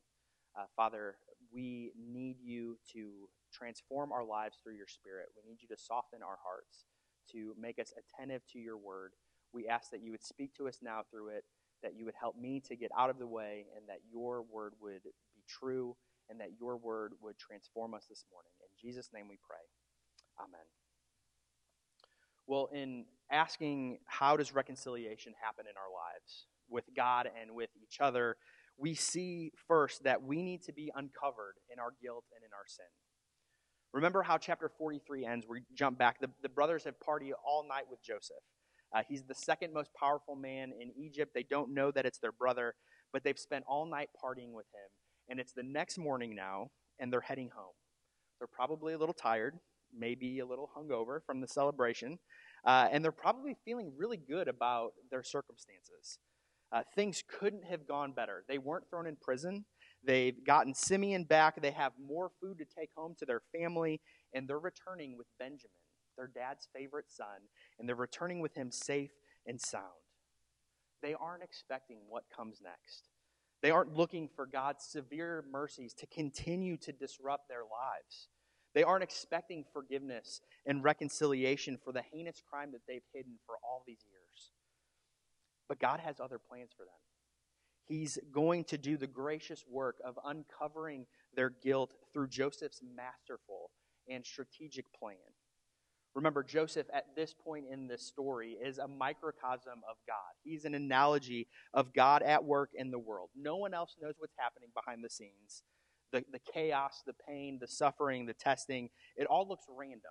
Uh, 0.59 0.65
Father, 0.75 1.17
we 1.53 1.93
need 1.97 2.37
you 2.43 2.79
to 2.93 3.29
transform 3.53 4.13
our 4.13 4.25
lives 4.25 4.59
through 4.63 4.75
your 4.75 4.89
Spirit. 4.89 5.29
We 5.37 5.49
need 5.49 5.63
you 5.63 5.69
to 5.69 5.77
soften 5.77 6.23
our 6.23 6.39
hearts, 6.43 6.85
to 7.33 7.55
make 7.59 7.79
us 7.79 7.93
attentive 7.97 8.43
to 8.53 8.59
your 8.59 8.77
word. 8.77 9.13
We 9.53 9.69
ask 9.69 9.91
that 9.91 10.03
you 10.03 10.11
would 10.13 10.25
speak 10.25 10.55
to 10.55 10.69
us 10.69 10.79
now 10.83 11.03
through 11.11 11.29
it, 11.31 11.45
that 11.83 11.95
you 11.97 12.05
would 12.05 12.15
help 12.19 12.37
me 12.37 12.61
to 12.69 12.77
get 12.77 12.91
out 12.97 13.11
of 13.11 13.19
the 13.19 13.27
way, 13.27 13.67
and 13.77 13.89
that 13.89 14.01
your 14.11 14.43
word 14.43 14.75
would 14.81 15.03
be 15.35 15.43
true, 15.47 15.97
and 16.29 16.41
that 16.41 16.53
your 16.59 16.77
word 16.77 17.13
would 17.21 17.39
transform 17.39 17.95
us 17.95 18.07
this 18.09 18.25
morning. 18.33 18.53
In 18.61 18.89
Jesus' 18.89 19.11
name 19.13 19.29
we 19.29 19.39
pray. 19.47 19.65
Amen. 20.39 20.67
Well, 22.47 22.69
in 22.73 23.05
asking 23.31 23.99
how 24.07 24.37
does 24.37 24.55
reconciliation 24.55 25.35
happen 25.41 25.67
in 25.67 25.77
our 25.77 25.91
lives 25.93 26.47
with 26.71 26.85
God 26.97 27.29
and 27.41 27.55
with 27.55 27.71
each 27.83 27.99
other, 28.01 28.37
we 28.79 28.95
see 28.95 29.53
first 29.69 30.05
that 30.05 30.23
we 30.23 30.43
need 30.43 30.63
to 30.63 30.73
be 30.73 30.91
uncovered 30.95 31.55
in 31.73 31.79
our 31.79 31.93
guilt 32.03 32.25
and 32.35 32.45
in 32.45 32.51
our 32.55 32.67
sin. 32.67 32.87
Remember 33.93 34.23
how 34.23 34.39
chapter 34.39 34.71
43 34.79 35.27
ends? 35.27 35.47
We 35.49 35.63
jump 35.75 35.99
back. 35.99 36.21
The, 36.21 36.31
the 36.43 36.49
brothers 36.49 36.85
have 36.85 36.95
partied 37.07 37.33
all 37.45 37.67
night 37.69 37.85
with 37.91 38.03
Joseph. 38.03 38.37
Uh, 38.95 39.03
he's 39.09 39.23
the 39.23 39.35
second 39.35 39.73
most 39.73 39.91
powerful 39.99 40.37
man 40.37 40.73
in 40.81 40.91
Egypt. 40.97 41.33
They 41.35 41.43
don't 41.43 41.75
know 41.75 41.91
that 41.91 42.07
it's 42.07 42.19
their 42.19 42.33
brother, 42.33 42.75
but 43.13 43.25
they've 43.25 43.39
spent 43.39 43.65
all 43.69 43.87
night 43.87 44.11
partying 44.23 44.53
with 44.53 44.67
him. 44.67 44.89
And 45.29 45.39
it's 45.39 45.53
the 45.53 45.63
next 45.63 45.99
morning 45.99 46.35
now, 46.35 46.71
and 46.99 47.13
they're 47.13 47.21
heading 47.21 47.51
home. 47.55 47.75
They're 48.39 48.49
probably 48.49 48.95
a 48.95 48.99
little 48.99 49.15
tired, 49.15 49.59
maybe 49.97 50.39
a 50.39 50.47
little 50.47 50.71
hungover 50.77 51.21
from 51.25 51.41
the 51.41 51.47
celebration, 51.47 52.19
uh, 52.65 52.89
and 52.91 53.05
they're 53.05 53.13
probably 53.13 53.57
feeling 53.65 53.93
really 53.97 54.17
good 54.17 54.49
about 54.49 54.93
their 55.11 55.23
circumstances. 55.23 56.19
Uh, 56.73 56.83
things 56.95 57.25
couldn't 57.27 57.65
have 57.65 57.87
gone 57.87 58.13
better. 58.13 58.45
They 58.49 58.59
weren't 58.59 58.89
thrown 58.89 59.07
in 59.07 59.17
prison. 59.17 59.65
They've 60.05 60.45
gotten 60.45 60.75
Simeon 60.75 61.25
back. 61.25 61.61
They 61.61 61.73
have 61.73 61.93
more 62.01 62.31
food 62.41 62.59
to 62.59 62.65
take 62.65 62.91
home 62.97 63.15
to 63.19 63.27
their 63.27 63.43
family, 63.53 64.01
and 64.33 64.49
they're 64.49 64.59
returning 64.59 65.17
with 65.17 65.27
Benjamin, 65.39 65.71
their 66.17 66.29
dad's 66.29 66.69
favorite 66.75 67.11
son, 67.11 67.49
and 67.79 67.89
they're 67.89 67.97
returning 67.97 68.41
with 68.41 68.55
him 68.55 68.71
safe 68.71 69.11
and 69.47 69.61
sound. 69.61 69.85
They 71.03 71.15
aren't 71.15 71.43
expecting 71.43 71.99
what 72.09 72.25
comes 72.35 72.61
next. 72.63 73.09
They 73.63 73.71
aren't 73.71 73.97
looking 73.97 74.29
for 74.35 74.47
God's 74.47 74.85
severe 74.85 75.45
mercies 75.51 75.93
to 75.95 76.07
continue 76.07 76.77
to 76.79 76.93
disrupt 76.93 77.49
their 77.49 77.63
lives. 77.63 78.29
They 78.75 78.83
aren't 78.85 79.03
expecting 79.03 79.65
forgiveness 79.73 80.41
and 80.65 80.85
reconciliation 80.85 81.79
for 81.83 81.93
the 81.93 82.03
heinous 82.13 82.41
crime 82.49 82.73
that 82.73 82.83
they've 82.87 83.03
hidden 83.13 83.35
for 83.45 83.57
all 83.65 83.83
these 83.87 84.05
years. 84.09 84.20
But 85.71 85.79
God 85.79 86.01
has 86.01 86.19
other 86.19 86.41
plans 86.41 86.73
for 86.77 86.83
them. 86.83 86.93
He's 87.85 88.19
going 88.33 88.65
to 88.65 88.77
do 88.77 88.97
the 88.97 89.07
gracious 89.07 89.65
work 89.71 89.99
of 90.05 90.19
uncovering 90.25 91.07
their 91.37 91.51
guilt 91.51 91.95
through 92.13 92.27
Joseph's 92.27 92.83
masterful 92.83 93.71
and 94.09 94.27
strategic 94.27 94.93
plan. 94.93 95.15
Remember, 96.17 96.43
Joseph 96.43 96.89
at 96.93 97.15
this 97.15 97.33
point 97.33 97.67
in 97.71 97.87
this 97.87 98.05
story 98.05 98.57
is 98.61 98.79
a 98.79 98.89
microcosm 98.89 99.79
of 99.89 99.97
God. 100.09 100.35
He's 100.43 100.65
an 100.65 100.75
analogy 100.75 101.47
of 101.73 101.95
God 101.95 102.25
at 102.25 102.45
work 102.45 102.71
in 102.75 102.91
the 102.91 102.99
world. 102.99 103.31
No 103.37 103.57
one 103.57 103.73
else 103.73 103.95
knows 104.03 104.15
what's 104.19 104.35
happening 104.37 104.71
behind 104.75 105.05
the 105.05 105.09
scenes. 105.09 105.63
The, 106.13 106.25
the 106.33 106.41
chaos, 106.53 107.03
the 107.07 107.15
pain, 107.29 107.59
the 107.61 107.69
suffering, 107.69 108.27
the 108.27 108.35
testing, 108.35 108.91
it 109.17 109.29
all 109.29 109.47
looks 109.49 109.67
random. 109.69 110.11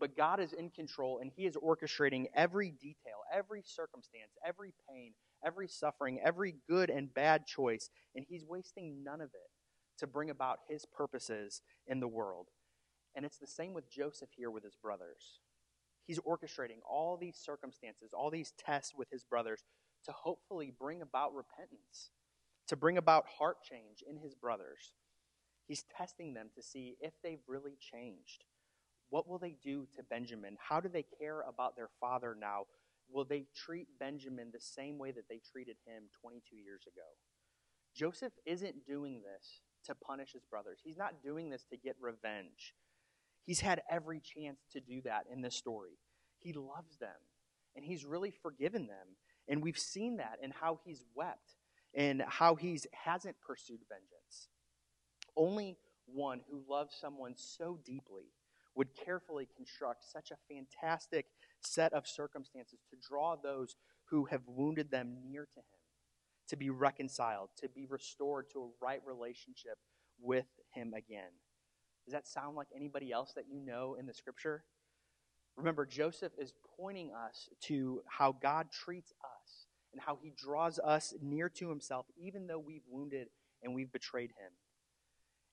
But 0.00 0.16
God 0.16 0.40
is 0.40 0.54
in 0.54 0.70
control 0.70 1.18
and 1.20 1.30
He 1.36 1.46
is 1.46 1.56
orchestrating 1.56 2.26
every 2.34 2.70
detail, 2.70 3.20
every 3.32 3.62
circumstance, 3.64 4.32
every 4.44 4.72
pain, 4.88 5.12
every 5.44 5.68
suffering, 5.68 6.18
every 6.24 6.56
good 6.68 6.90
and 6.90 7.12
bad 7.12 7.46
choice, 7.46 7.90
and 8.16 8.24
He's 8.28 8.44
wasting 8.44 9.04
none 9.04 9.20
of 9.20 9.28
it 9.28 9.50
to 9.98 10.06
bring 10.06 10.30
about 10.30 10.60
His 10.68 10.86
purposes 10.86 11.60
in 11.86 12.00
the 12.00 12.08
world. 12.08 12.46
And 13.14 13.24
it's 13.24 13.38
the 13.38 13.46
same 13.46 13.74
with 13.74 13.90
Joseph 13.90 14.30
here 14.36 14.50
with 14.50 14.62
his 14.62 14.76
brothers. 14.76 15.40
He's 16.06 16.20
orchestrating 16.20 16.78
all 16.88 17.16
these 17.16 17.36
circumstances, 17.36 18.10
all 18.12 18.30
these 18.30 18.52
tests 18.58 18.92
with 18.96 19.08
his 19.10 19.24
brothers 19.24 19.64
to 20.04 20.12
hopefully 20.12 20.72
bring 20.76 21.02
about 21.02 21.34
repentance, 21.34 22.10
to 22.68 22.76
bring 22.76 22.96
about 22.98 23.26
heart 23.38 23.58
change 23.62 24.02
in 24.08 24.16
his 24.16 24.34
brothers. 24.34 24.92
He's 25.66 25.84
testing 25.96 26.34
them 26.34 26.50
to 26.54 26.62
see 26.62 26.96
if 27.00 27.12
they've 27.22 27.42
really 27.46 27.76
changed. 27.80 28.44
What 29.10 29.28
will 29.28 29.38
they 29.38 29.56
do 29.62 29.86
to 29.96 30.02
Benjamin? 30.04 30.56
How 30.60 30.80
do 30.80 30.88
they 30.88 31.04
care 31.18 31.42
about 31.42 31.76
their 31.76 31.90
father 32.00 32.36
now? 32.40 32.62
Will 33.12 33.24
they 33.24 33.46
treat 33.54 33.88
Benjamin 33.98 34.50
the 34.52 34.60
same 34.60 34.98
way 34.98 35.10
that 35.10 35.28
they 35.28 35.40
treated 35.52 35.76
him 35.84 36.04
22 36.20 36.56
years 36.56 36.82
ago? 36.86 37.06
Joseph 37.94 38.32
isn't 38.46 38.86
doing 38.86 39.20
this 39.22 39.62
to 39.86 39.96
punish 39.96 40.32
his 40.32 40.44
brothers. 40.44 40.78
He's 40.84 40.96
not 40.96 41.22
doing 41.22 41.50
this 41.50 41.64
to 41.70 41.76
get 41.76 41.96
revenge. 42.00 42.74
He's 43.44 43.60
had 43.60 43.82
every 43.90 44.20
chance 44.20 44.60
to 44.72 44.80
do 44.80 45.02
that 45.02 45.24
in 45.32 45.42
this 45.42 45.56
story. 45.56 45.98
He 46.38 46.52
loves 46.52 46.96
them, 46.98 47.10
and 47.74 47.84
he's 47.84 48.04
really 48.04 48.30
forgiven 48.30 48.86
them. 48.86 49.16
And 49.48 49.60
we've 49.60 49.78
seen 49.78 50.18
that 50.18 50.38
in 50.40 50.52
how 50.52 50.78
he's 50.84 51.04
wept 51.16 51.56
and 51.94 52.22
how 52.28 52.54
he 52.54 52.78
hasn't 52.92 53.40
pursued 53.40 53.80
vengeance. 53.88 54.48
Only 55.36 55.76
one 56.06 56.42
who 56.48 56.62
loves 56.68 56.94
someone 56.94 57.34
so 57.36 57.80
deeply 57.84 58.26
would 58.80 58.96
carefully 58.96 59.46
construct 59.58 60.02
such 60.10 60.30
a 60.30 60.38
fantastic 60.48 61.26
set 61.60 61.92
of 61.92 62.08
circumstances 62.08 62.78
to 62.88 62.96
draw 63.06 63.36
those 63.36 63.76
who 64.08 64.24
have 64.24 64.40
wounded 64.46 64.90
them 64.90 65.18
near 65.22 65.46
to 65.52 65.58
him, 65.58 65.80
to 66.48 66.56
be 66.56 66.70
reconciled, 66.70 67.50
to 67.58 67.68
be 67.68 67.84
restored 67.90 68.46
to 68.50 68.58
a 68.58 68.68
right 68.82 69.02
relationship 69.06 69.76
with 70.18 70.46
him 70.72 70.94
again. 70.94 71.28
Does 72.06 72.14
that 72.14 72.26
sound 72.26 72.56
like 72.56 72.68
anybody 72.74 73.12
else 73.12 73.34
that 73.36 73.44
you 73.52 73.60
know 73.60 73.96
in 74.00 74.06
the 74.06 74.14
scripture? 74.14 74.64
Remember, 75.58 75.84
Joseph 75.84 76.32
is 76.38 76.54
pointing 76.78 77.10
us 77.12 77.50
to 77.64 78.00
how 78.06 78.32
God 78.32 78.68
treats 78.72 79.12
us 79.22 79.66
and 79.92 80.00
how 80.00 80.16
he 80.22 80.32
draws 80.34 80.78
us 80.78 81.12
near 81.20 81.50
to 81.50 81.68
himself, 81.68 82.06
even 82.16 82.46
though 82.46 82.58
we've 82.58 82.86
wounded 82.88 83.28
and 83.62 83.74
we've 83.74 83.92
betrayed 83.92 84.30
him. 84.30 84.52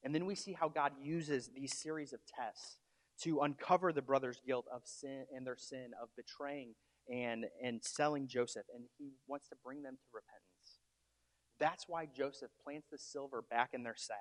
And 0.02 0.16
then 0.16 0.26
we 0.26 0.36
see 0.36 0.54
how 0.54 0.70
God 0.70 0.94
uses 1.02 1.50
these 1.54 1.78
series 1.78 2.14
of 2.14 2.22
tests 2.26 2.78
to 3.24 3.42
uncover 3.42 3.92
the 3.92 4.02
brothers' 4.02 4.42
guilt 4.46 4.66
of 4.74 4.82
sin 4.86 5.26
and 5.36 5.46
their 5.46 5.58
sin 5.58 5.92
of 6.02 6.10
betraying 6.16 6.76
and, 7.10 7.46
and 7.64 7.84
selling 7.84 8.28
Joseph, 8.28 8.66
and 8.74 8.86
he 8.98 9.14
wants 9.28 9.48
to 9.50 9.56
bring 9.64 9.82
them 9.82 9.96
to 9.96 10.08
repentance. 10.14 10.80
That's 11.60 11.86
why 11.88 12.06
Joseph 12.06 12.52
plants 12.64 12.88
the 12.92 12.98
silver 12.98 13.44
back 13.50 13.70
in 13.74 13.84
their 13.84 13.96
sack. 13.98 14.18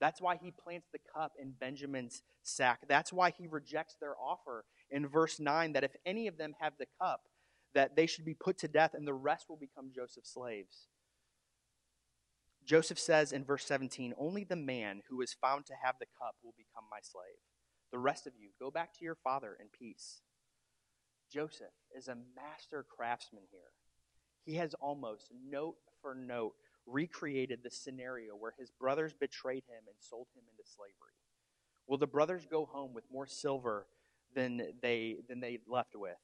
That's 0.00 0.20
why 0.20 0.36
he 0.42 0.50
plants 0.50 0.88
the 0.92 0.98
cup 1.14 1.32
in 1.40 1.52
Benjamin's 1.58 2.22
sack. 2.42 2.80
That's 2.88 3.12
why 3.12 3.30
he 3.30 3.46
rejects 3.46 3.96
their 4.00 4.14
offer 4.16 4.64
in 4.90 5.06
verse 5.06 5.38
9 5.38 5.72
that 5.72 5.84
if 5.84 5.92
any 6.04 6.26
of 6.26 6.36
them 6.36 6.54
have 6.60 6.72
the 6.78 6.86
cup, 7.00 7.22
that 7.74 7.96
they 7.96 8.06
should 8.06 8.24
be 8.24 8.34
put 8.34 8.58
to 8.58 8.68
death 8.68 8.94
and 8.94 9.06
the 9.06 9.14
rest 9.14 9.46
will 9.48 9.56
become 9.56 9.90
Joseph's 9.94 10.32
slaves. 10.32 10.88
Joseph 12.64 12.98
says 12.98 13.32
in 13.32 13.44
verse 13.44 13.64
17, 13.66 14.14
Only 14.18 14.44
the 14.44 14.56
man 14.56 15.02
who 15.08 15.20
is 15.20 15.36
found 15.40 15.66
to 15.66 15.74
have 15.82 15.96
the 16.00 16.06
cup 16.18 16.34
will 16.42 16.54
become 16.56 16.84
my 16.90 16.98
slave. 17.02 17.36
The 17.94 18.00
rest 18.00 18.26
of 18.26 18.32
you, 18.36 18.48
go 18.58 18.72
back 18.72 18.92
to 18.94 19.04
your 19.04 19.14
father 19.14 19.56
in 19.60 19.68
peace. 19.68 20.20
Joseph 21.32 21.68
is 21.96 22.08
a 22.08 22.18
master 22.34 22.82
craftsman 22.82 23.44
here. 23.52 23.70
He 24.44 24.56
has 24.56 24.74
almost 24.80 25.30
note 25.48 25.76
for 26.02 26.12
note 26.12 26.54
recreated 26.86 27.60
the 27.62 27.70
scenario 27.70 28.34
where 28.34 28.52
his 28.58 28.72
brothers 28.72 29.12
betrayed 29.12 29.62
him 29.68 29.84
and 29.86 29.94
sold 30.00 30.26
him 30.34 30.42
into 30.50 30.68
slavery? 30.68 31.14
Will 31.86 31.96
the 31.96 32.08
brothers 32.08 32.48
go 32.50 32.66
home 32.66 32.94
with 32.94 33.04
more 33.12 33.28
silver 33.28 33.86
than 34.34 34.72
they, 34.82 35.18
than 35.28 35.38
they 35.38 35.60
left 35.68 35.94
with? 35.94 36.18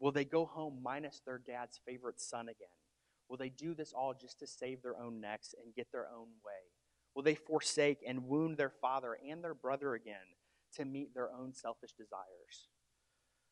Will 0.00 0.10
they 0.10 0.24
go 0.24 0.44
home 0.44 0.80
minus 0.82 1.20
their 1.24 1.38
dad's 1.38 1.78
favorite 1.86 2.20
son 2.20 2.48
again? 2.48 2.66
Will 3.28 3.36
they 3.36 3.48
do 3.48 3.74
this 3.74 3.92
all 3.92 4.12
just 4.12 4.40
to 4.40 4.46
save 4.48 4.82
their 4.82 4.98
own 4.98 5.20
necks 5.20 5.54
and 5.62 5.72
get 5.72 5.92
their 5.92 6.08
own 6.08 6.26
way? 6.44 6.66
Will 7.14 7.22
they 7.22 7.36
forsake 7.36 8.00
and 8.04 8.26
wound 8.26 8.56
their 8.56 8.72
father 8.80 9.16
and 9.24 9.44
their 9.44 9.54
brother 9.54 9.94
again 9.94 10.16
to 10.76 10.84
meet 10.84 11.14
their 11.14 11.30
own 11.32 11.54
selfish 11.54 11.92
desires? 11.92 12.68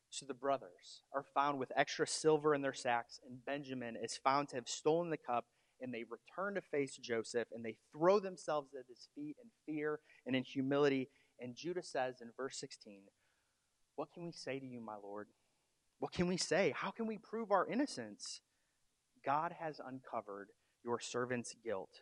So 0.09 0.25
the 0.25 0.33
brothers 0.33 1.03
are 1.13 1.25
found 1.35 1.59
with 1.59 1.71
extra 1.75 2.07
silver 2.07 2.55
in 2.55 2.61
their 2.61 2.73
sacks, 2.73 3.19
and 3.25 3.45
Benjamin 3.45 3.95
is 3.95 4.17
found 4.17 4.49
to 4.49 4.55
have 4.55 4.67
stolen 4.67 5.09
the 5.09 5.17
cup, 5.17 5.45
and 5.81 5.93
they 5.93 6.03
return 6.03 6.55
to 6.55 6.61
face 6.61 6.97
Joseph, 6.97 7.47
and 7.53 7.63
they 7.63 7.77
throw 7.91 8.19
themselves 8.19 8.73
at 8.73 8.85
his 8.89 9.07
feet 9.15 9.37
in 9.41 9.49
fear 9.65 9.99
and 10.25 10.35
in 10.35 10.43
humility. 10.43 11.09
And 11.39 11.55
Judah 11.55 11.83
says 11.83 12.21
in 12.21 12.31
verse 12.35 12.59
16, 12.59 13.01
What 13.95 14.11
can 14.11 14.25
we 14.25 14.31
say 14.31 14.59
to 14.59 14.65
you, 14.65 14.81
my 14.81 14.95
Lord? 15.01 15.27
What 15.99 16.11
can 16.11 16.27
we 16.27 16.37
say? 16.37 16.73
How 16.75 16.91
can 16.91 17.05
we 17.05 17.17
prove 17.17 17.51
our 17.51 17.67
innocence? 17.67 18.41
God 19.23 19.53
has 19.59 19.79
uncovered 19.85 20.49
your 20.83 20.99
servant's 20.99 21.55
guilt. 21.63 22.01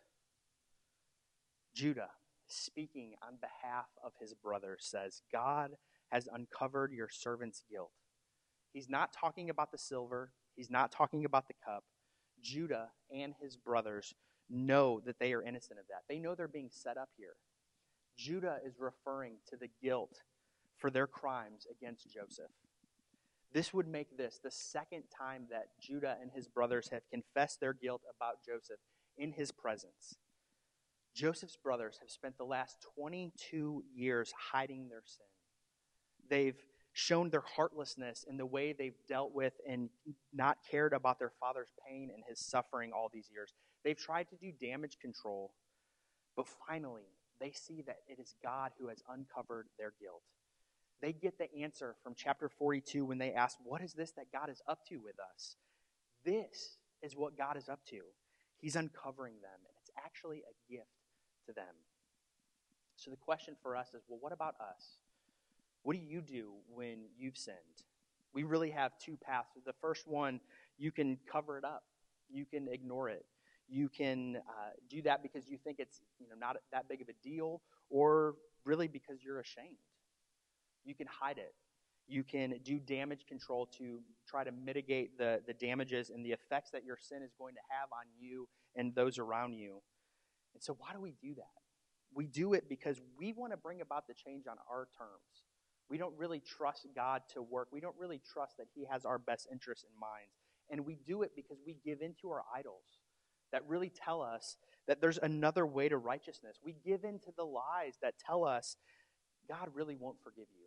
Judah, 1.74 2.10
speaking 2.48 3.14
on 3.22 3.38
behalf 3.40 3.86
of 4.04 4.12
his 4.20 4.34
brother, 4.34 4.76
says, 4.80 5.22
God 5.32 5.72
has 6.10 6.28
uncovered 6.32 6.92
your 6.92 7.08
servant's 7.10 7.62
guilt. 7.70 7.92
He's 8.72 8.88
not 8.88 9.12
talking 9.12 9.50
about 9.50 9.72
the 9.72 9.78
silver, 9.78 10.32
he's 10.56 10.70
not 10.70 10.92
talking 10.92 11.24
about 11.24 11.48
the 11.48 11.54
cup. 11.64 11.84
Judah 12.42 12.90
and 13.14 13.34
his 13.40 13.56
brothers 13.56 14.14
know 14.48 15.00
that 15.04 15.18
they 15.18 15.32
are 15.32 15.42
innocent 15.42 15.78
of 15.78 15.86
that. 15.88 16.02
They 16.08 16.18
know 16.18 16.34
they're 16.34 16.48
being 16.48 16.70
set 16.70 16.96
up 16.96 17.10
here. 17.16 17.34
Judah 18.16 18.58
is 18.64 18.78
referring 18.78 19.36
to 19.48 19.56
the 19.56 19.68
guilt 19.82 20.22
for 20.76 20.90
their 20.90 21.06
crimes 21.06 21.66
against 21.70 22.10
Joseph. 22.10 22.50
This 23.52 23.72
would 23.72 23.88
make 23.88 24.16
this 24.16 24.40
the 24.42 24.50
second 24.50 25.04
time 25.16 25.46
that 25.50 25.68
Judah 25.80 26.16
and 26.20 26.30
his 26.30 26.48
brothers 26.48 26.88
have 26.92 27.02
confessed 27.10 27.60
their 27.60 27.72
guilt 27.72 28.02
about 28.14 28.44
Joseph 28.44 28.78
in 29.16 29.32
his 29.32 29.50
presence. 29.52 30.16
Joseph's 31.18 31.56
brothers 31.56 31.98
have 32.00 32.10
spent 32.10 32.38
the 32.38 32.44
last 32.44 32.76
22 32.94 33.82
years 33.94 34.32
hiding 34.52 34.88
their 34.88 35.02
sin. 35.04 35.26
They've 36.30 36.62
shown 36.92 37.30
their 37.30 37.42
heartlessness 37.42 38.24
in 38.28 38.36
the 38.36 38.46
way 38.46 38.72
they've 38.72 38.98
dealt 39.08 39.34
with 39.34 39.54
and 39.68 39.88
not 40.32 40.58
cared 40.70 40.92
about 40.92 41.18
their 41.18 41.32
father's 41.40 41.72
pain 41.86 42.10
and 42.14 42.22
his 42.28 42.38
suffering 42.38 42.92
all 42.92 43.10
these 43.12 43.28
years. 43.32 43.52
They've 43.84 43.98
tried 43.98 44.28
to 44.30 44.36
do 44.36 44.52
damage 44.52 44.98
control, 45.00 45.52
but 46.36 46.46
finally, 46.68 47.08
they 47.40 47.52
see 47.52 47.82
that 47.86 47.98
it 48.06 48.20
is 48.20 48.34
God 48.42 48.72
who 48.78 48.88
has 48.88 49.02
uncovered 49.08 49.66
their 49.78 49.92
guilt 50.00 50.22
they 51.00 51.12
get 51.12 51.38
the 51.38 51.62
answer 51.62 51.94
from 52.02 52.14
chapter 52.16 52.48
42 52.48 53.04
when 53.04 53.18
they 53.18 53.32
ask, 53.32 53.56
What 53.62 53.82
is 53.82 53.92
this 53.92 54.12
that 54.12 54.32
God 54.32 54.50
is 54.50 54.60
up 54.68 54.84
to 54.88 54.96
with 54.96 55.16
us? 55.34 55.56
This 56.24 56.78
is 57.02 57.16
what 57.16 57.38
God 57.38 57.56
is 57.56 57.68
up 57.68 57.80
to. 57.90 58.00
He's 58.58 58.74
uncovering 58.74 59.34
them, 59.34 59.54
and 59.54 59.74
it's 59.80 59.90
actually 59.96 60.38
a 60.38 60.72
gift 60.72 60.97
to 61.48 61.52
them. 61.54 61.74
So 62.96 63.10
the 63.10 63.16
question 63.16 63.56
for 63.62 63.76
us 63.76 63.88
is 63.94 64.02
well, 64.08 64.18
what 64.20 64.32
about 64.32 64.54
us? 64.60 64.98
What 65.82 65.96
do 65.96 66.02
you 66.02 66.20
do 66.20 66.52
when 66.72 66.98
you've 67.18 67.36
sinned? 67.36 67.56
We 68.34 68.42
really 68.42 68.70
have 68.70 68.92
two 68.98 69.16
paths. 69.16 69.48
The 69.64 69.72
first 69.80 70.06
one, 70.06 70.40
you 70.76 70.92
can 70.92 71.18
cover 71.30 71.58
it 71.58 71.64
up, 71.64 71.84
you 72.30 72.44
can 72.44 72.68
ignore 72.68 73.08
it. 73.08 73.24
You 73.70 73.88
can 73.88 74.36
uh, 74.48 74.70
do 74.88 75.02
that 75.02 75.22
because 75.22 75.48
you 75.48 75.58
think 75.62 75.76
it's 75.78 76.00
you 76.18 76.26
know 76.28 76.34
not 76.38 76.56
that 76.72 76.88
big 76.88 77.02
of 77.02 77.08
a 77.08 77.28
deal, 77.28 77.60
or 77.90 78.34
really 78.64 78.88
because 78.88 79.22
you're 79.22 79.40
ashamed. 79.40 79.76
You 80.84 80.94
can 80.94 81.06
hide 81.06 81.38
it. 81.38 81.54
You 82.06 82.24
can 82.24 82.54
do 82.64 82.78
damage 82.78 83.26
control 83.28 83.66
to 83.78 84.00
try 84.26 84.42
to 84.42 84.50
mitigate 84.50 85.18
the, 85.18 85.42
the 85.46 85.52
damages 85.52 86.08
and 86.08 86.24
the 86.24 86.32
effects 86.32 86.70
that 86.70 86.82
your 86.82 86.96
sin 86.96 87.22
is 87.22 87.32
going 87.38 87.54
to 87.54 87.60
have 87.68 87.90
on 87.92 88.06
you 88.18 88.48
and 88.74 88.94
those 88.94 89.18
around 89.18 89.52
you. 89.52 89.82
And 90.58 90.64
so, 90.64 90.74
why 90.76 90.92
do 90.92 91.00
we 91.00 91.14
do 91.22 91.34
that? 91.34 91.46
We 92.12 92.26
do 92.26 92.54
it 92.54 92.68
because 92.68 93.00
we 93.16 93.32
want 93.32 93.52
to 93.52 93.56
bring 93.56 93.80
about 93.80 94.08
the 94.08 94.14
change 94.14 94.48
on 94.48 94.56
our 94.68 94.88
terms. 94.98 95.44
We 95.88 95.98
don't 95.98 96.18
really 96.18 96.40
trust 96.40 96.88
God 96.96 97.22
to 97.34 97.42
work. 97.42 97.68
We 97.70 97.78
don't 97.78 97.94
really 97.96 98.20
trust 98.32 98.56
that 98.56 98.66
He 98.74 98.84
has 98.90 99.04
our 99.04 99.18
best 99.18 99.46
interests 99.52 99.84
in 99.84 100.00
mind. 100.00 100.26
And 100.68 100.84
we 100.84 100.98
do 101.06 101.22
it 101.22 101.30
because 101.36 101.58
we 101.64 101.76
give 101.84 102.02
into 102.02 102.28
our 102.30 102.42
idols 102.52 102.98
that 103.52 103.62
really 103.68 103.88
tell 103.88 104.20
us 104.20 104.56
that 104.88 105.00
there's 105.00 105.18
another 105.18 105.64
way 105.64 105.88
to 105.88 105.96
righteousness. 105.96 106.56
We 106.60 106.74
give 106.84 107.04
in 107.04 107.20
to 107.20 107.32
the 107.36 107.44
lies 107.44 107.94
that 108.02 108.14
tell 108.18 108.44
us 108.44 108.76
God 109.48 109.68
really 109.74 109.94
won't 109.94 110.20
forgive 110.24 110.48
you 110.50 110.66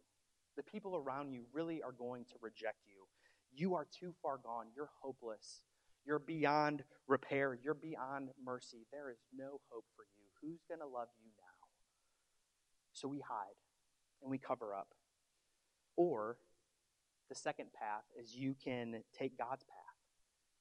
the 0.56 0.64
people 0.64 0.96
around 0.96 1.32
you 1.32 1.44
really 1.54 1.82
are 1.82 1.92
going 1.92 2.26
to 2.26 2.36
reject 2.42 2.80
you. 2.88 3.08
You 3.54 3.76
are 3.76 3.88
too 4.00 4.14
far 4.22 4.38
gone. 4.38 4.68
You're 4.76 4.90
hopeless. 5.02 5.64
You're 6.06 6.20
beyond 6.20 6.84
repair. 7.08 7.58
You're 7.62 7.74
beyond 7.74 8.30
mercy. 8.44 8.88
There 8.92 9.10
is 9.10 9.20
no 9.36 9.60
hope 9.70 9.86
for 9.96 10.06
you. 10.18 10.26
Who's 10.42 10.62
going 10.68 10.80
to 10.80 10.88
love 10.88 11.08
you 11.20 11.30
now? 11.38 11.68
So 12.94 13.08
we 13.08 13.20
hide 13.20 13.56
and 14.22 14.32
we 14.32 14.38
cover 14.38 14.74
up. 14.74 14.90
Or 15.96 16.38
the 17.30 17.36
second 17.36 17.68
path 17.74 18.04
is 18.20 18.36
you 18.36 18.56
can 18.64 19.04
take 19.18 19.38
God's 19.38 19.64
path 19.64 19.82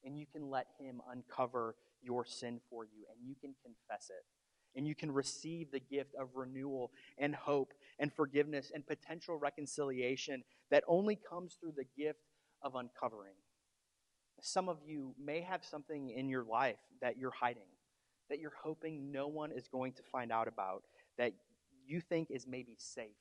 and 0.05 0.18
you 0.18 0.26
can 0.26 0.50
let 0.50 0.66
Him 0.79 1.00
uncover 1.11 1.74
your 2.03 2.24
sin 2.24 2.61
for 2.68 2.85
you 2.85 3.05
and 3.11 3.26
you 3.26 3.35
can 3.40 3.55
confess 3.62 4.11
it 4.11 4.24
and 4.76 4.87
you 4.87 4.94
can 4.94 5.11
receive 5.11 5.70
the 5.70 5.81
gift 5.81 6.14
of 6.14 6.29
renewal 6.35 6.92
and 7.18 7.35
hope 7.35 7.72
and 7.98 8.12
forgiveness 8.12 8.70
and 8.74 8.87
potential 8.87 9.37
reconciliation 9.37 10.42
that 10.70 10.85
only 10.87 11.18
comes 11.29 11.57
through 11.61 11.72
the 11.76 11.87
gift 12.00 12.20
of 12.62 12.74
uncovering. 12.74 13.35
Some 14.42 14.68
of 14.68 14.79
you 14.87 15.14
may 15.22 15.40
have 15.42 15.64
something 15.64 16.11
in 16.11 16.29
your 16.29 16.44
life 16.44 16.79
that 17.00 17.18
you're 17.18 17.31
hiding, 17.31 17.68
that 18.29 18.38
you're 18.38 18.53
hoping 18.62 19.12
no 19.12 19.29
one 19.29 19.53
is 19.53 19.68
going 19.68 19.92
to 19.94 20.03
find 20.03 20.33
out 20.33 20.48
about, 20.48 20.85
that 21.18 21.33
you 21.87 22.00
think 22.00 22.31
is 22.31 22.46
maybe 22.46 22.76
safe, 22.79 23.16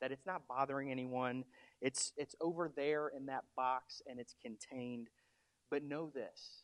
that 0.00 0.12
it's 0.12 0.26
not 0.26 0.46
bothering 0.48 0.90
anyone, 0.90 1.44
it's, 1.80 2.12
it's 2.16 2.34
over 2.40 2.70
there 2.74 3.08
in 3.08 3.26
that 3.26 3.44
box 3.56 4.02
and 4.08 4.18
it's 4.20 4.34
contained. 4.42 5.08
But 5.70 5.82
know 5.82 6.10
this 6.14 6.62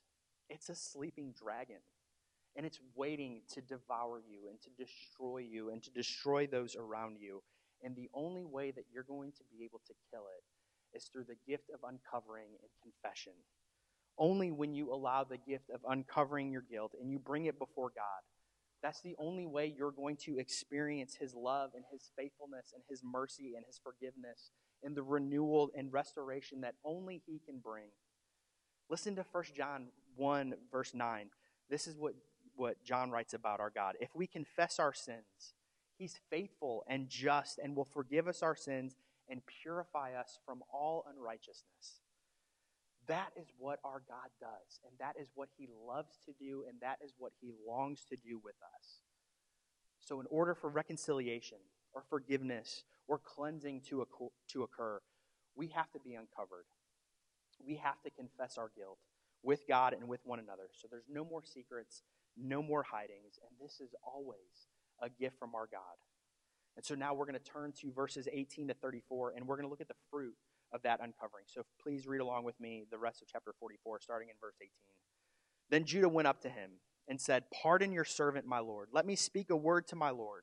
it's 0.49 0.69
a 0.69 0.75
sleeping 0.75 1.33
dragon 1.41 1.81
and 2.57 2.67
it's 2.67 2.81
waiting 2.97 3.43
to 3.55 3.61
devour 3.61 4.21
you 4.29 4.49
and 4.49 4.61
to 4.61 4.71
destroy 4.77 5.39
you 5.39 5.71
and 5.71 5.83
to 5.83 5.91
destroy 5.91 6.47
those 6.47 6.77
around 6.77 7.17
you. 7.21 7.43
And 7.83 7.97
the 7.97 8.11
only 8.13 8.45
way 8.45 8.73
that 8.73 8.85
you're 8.93 9.05
going 9.05 9.33
to 9.33 9.45
be 9.51 9.65
able 9.65 9.81
to 9.87 9.95
kill 10.11 10.25
it 10.37 10.97
is 10.97 11.05
through 11.05 11.25
the 11.25 11.37
gift 11.47 11.71
of 11.73 11.81
uncovering 11.89 12.49
and 12.61 12.71
confession. 12.83 13.33
Only 14.21 14.51
when 14.53 14.75
you 14.75 14.93
allow 14.93 15.25
the 15.25 15.39
gift 15.39 15.71
of 15.71 15.81
uncovering 15.89 16.53
your 16.53 16.63
guilt 16.63 16.93
and 17.01 17.11
you 17.11 17.19
bring 17.19 17.47
it 17.47 17.59
before 17.59 17.89
God, 17.89 18.23
that's 18.83 19.01
the 19.01 19.17
only 19.19 19.47
way 19.47 19.75
you're 19.77 19.91
going 19.91 20.17
to 20.25 20.39
experience 20.39 21.17
His 21.19 21.35
love 21.35 21.71
and 21.75 21.85
His 21.91 22.11
faithfulness 22.17 22.73
and 22.75 22.83
His 22.89 23.03
mercy 23.03 23.55
and 23.57 23.65
His 23.67 23.81
forgiveness 23.83 24.51
and 24.85 24.95
the 24.95 25.03
renewal 25.03 25.71
and 25.77 25.93
restoration 25.93 26.61
that 26.61 26.75
only 26.85 27.23
He 27.27 27.41
can 27.45 27.59
bring. 27.59 27.89
Listen 28.91 29.17
to 29.17 29.25
1 29.33 29.45
John 29.57 29.87
1, 30.17 30.55
verse 30.71 30.93
9. 30.95 31.31
This 31.69 31.87
is 31.87 31.97
what 31.97 32.15
what 32.57 32.85
John 32.85 33.11
writes 33.11 33.33
about 33.33 33.59
our 33.59 33.71
God. 33.71 33.95
If 34.01 34.11
we 34.15 34.27
confess 34.27 34.79
our 34.79 34.93
sins, 34.93 35.55
He's 35.97 36.21
faithful 36.31 36.85
and 36.87 37.09
just 37.09 37.59
and 37.59 37.75
will 37.75 37.87
forgive 37.87 38.29
us 38.29 38.43
our 38.43 38.57
sins 38.57 38.97
and 39.29 39.41
purify 39.63 40.13
us 40.15 40.39
from 40.45 40.63
all 40.73 41.07
unrighteousness. 41.11 42.01
That 43.11 43.33
is 43.37 43.49
what 43.59 43.81
our 43.85 44.03
God 44.07 44.31
does, 44.41 44.79
and 44.85 44.93
that 45.01 45.21
is 45.21 45.29
what 45.35 45.49
He 45.59 45.69
loves 45.87 46.21
to 46.27 46.33
do, 46.33 46.65
and 46.69 46.81
that 46.81 46.99
is 47.05 47.13
what 47.19 47.33
He 47.41 47.51
longs 47.67 48.05
to 48.09 48.17
do 48.17 48.41
with 48.43 48.55
us. 48.63 49.01
So, 49.99 50.21
in 50.21 50.27
order 50.31 50.55
for 50.55 50.71
reconciliation 50.71 51.59
or 51.93 52.05
forgiveness 52.09 52.85
or 53.09 53.19
cleansing 53.19 53.83
to, 53.89 54.07
to 54.53 54.63
occur, 54.63 55.01
we 55.57 55.67
have 55.75 55.91
to 55.91 55.99
be 55.99 56.15
uncovered. 56.15 56.67
We 57.59 57.75
have 57.77 58.01
to 58.03 58.11
confess 58.11 58.57
our 58.57 58.71
guilt 58.77 58.99
with 59.43 59.67
God 59.67 59.93
and 59.93 60.07
with 60.09 60.21
one 60.25 60.39
another. 60.39 60.71
So, 60.73 60.87
there's 60.89 61.09
no 61.11 61.25
more 61.25 61.43
secrets 61.45 62.03
no 62.37 62.63
more 62.63 62.83
hidings, 62.83 63.39
and 63.43 63.51
this 63.61 63.81
is 63.81 63.95
always 64.05 64.69
a 65.03 65.09
gift 65.09 65.39
from 65.39 65.55
our 65.55 65.69
God. 65.71 65.99
And 66.77 66.85
so 66.85 66.95
now 66.95 67.15
we're 67.15 67.27
going 67.27 67.39
to 67.39 67.51
turn 67.51 67.73
to 67.81 67.93
verses 67.93 68.29
18 68.33 68.69
to 68.69 68.75
34, 68.75 69.35
and 69.37 69.47
we're 69.47 69.57
going 69.57 69.67
to 69.67 69.71
look 69.71 69.81
at 69.81 69.89
the 69.89 69.95
fruit 70.11 70.35
of 70.73 70.83
that 70.83 71.01
uncovering. 71.01 71.45
So 71.47 71.63
please 71.83 72.07
read 72.07 72.21
along 72.21 72.45
with 72.45 72.59
me 72.61 72.85
the 72.91 72.99
rest 72.99 73.23
of 73.23 73.29
chapter 73.29 73.55
44, 73.59 74.01
starting 74.01 74.29
in 74.29 74.35
verse 74.41 74.57
18. 74.61 74.71
Then 75.71 75.85
Judah 75.85 76.09
went 76.09 76.29
up 76.29 76.41
to 76.43 76.49
him 76.49 76.73
and 77.09 77.21
said, 77.21 77.45
Pardon 77.63 77.93
your 77.93 78.05
servant, 78.05 78.47
my 78.47 78.59
Lord. 78.59 78.89
Let 78.93 79.07
me 79.07 79.17
speak 79.17 79.51
a 79.51 79.57
word 79.57 79.87
to 79.89 79.97
my 79.97 80.11
Lord. 80.11 80.43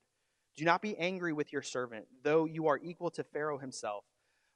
Do 0.55 0.65
not 0.65 0.81
be 0.81 0.97
angry 0.97 1.33
with 1.33 1.53
your 1.53 1.61
servant, 1.61 2.07
though 2.23 2.45
you 2.45 2.67
are 2.67 2.79
equal 2.83 3.11
to 3.11 3.23
Pharaoh 3.23 3.59
himself. 3.59 4.03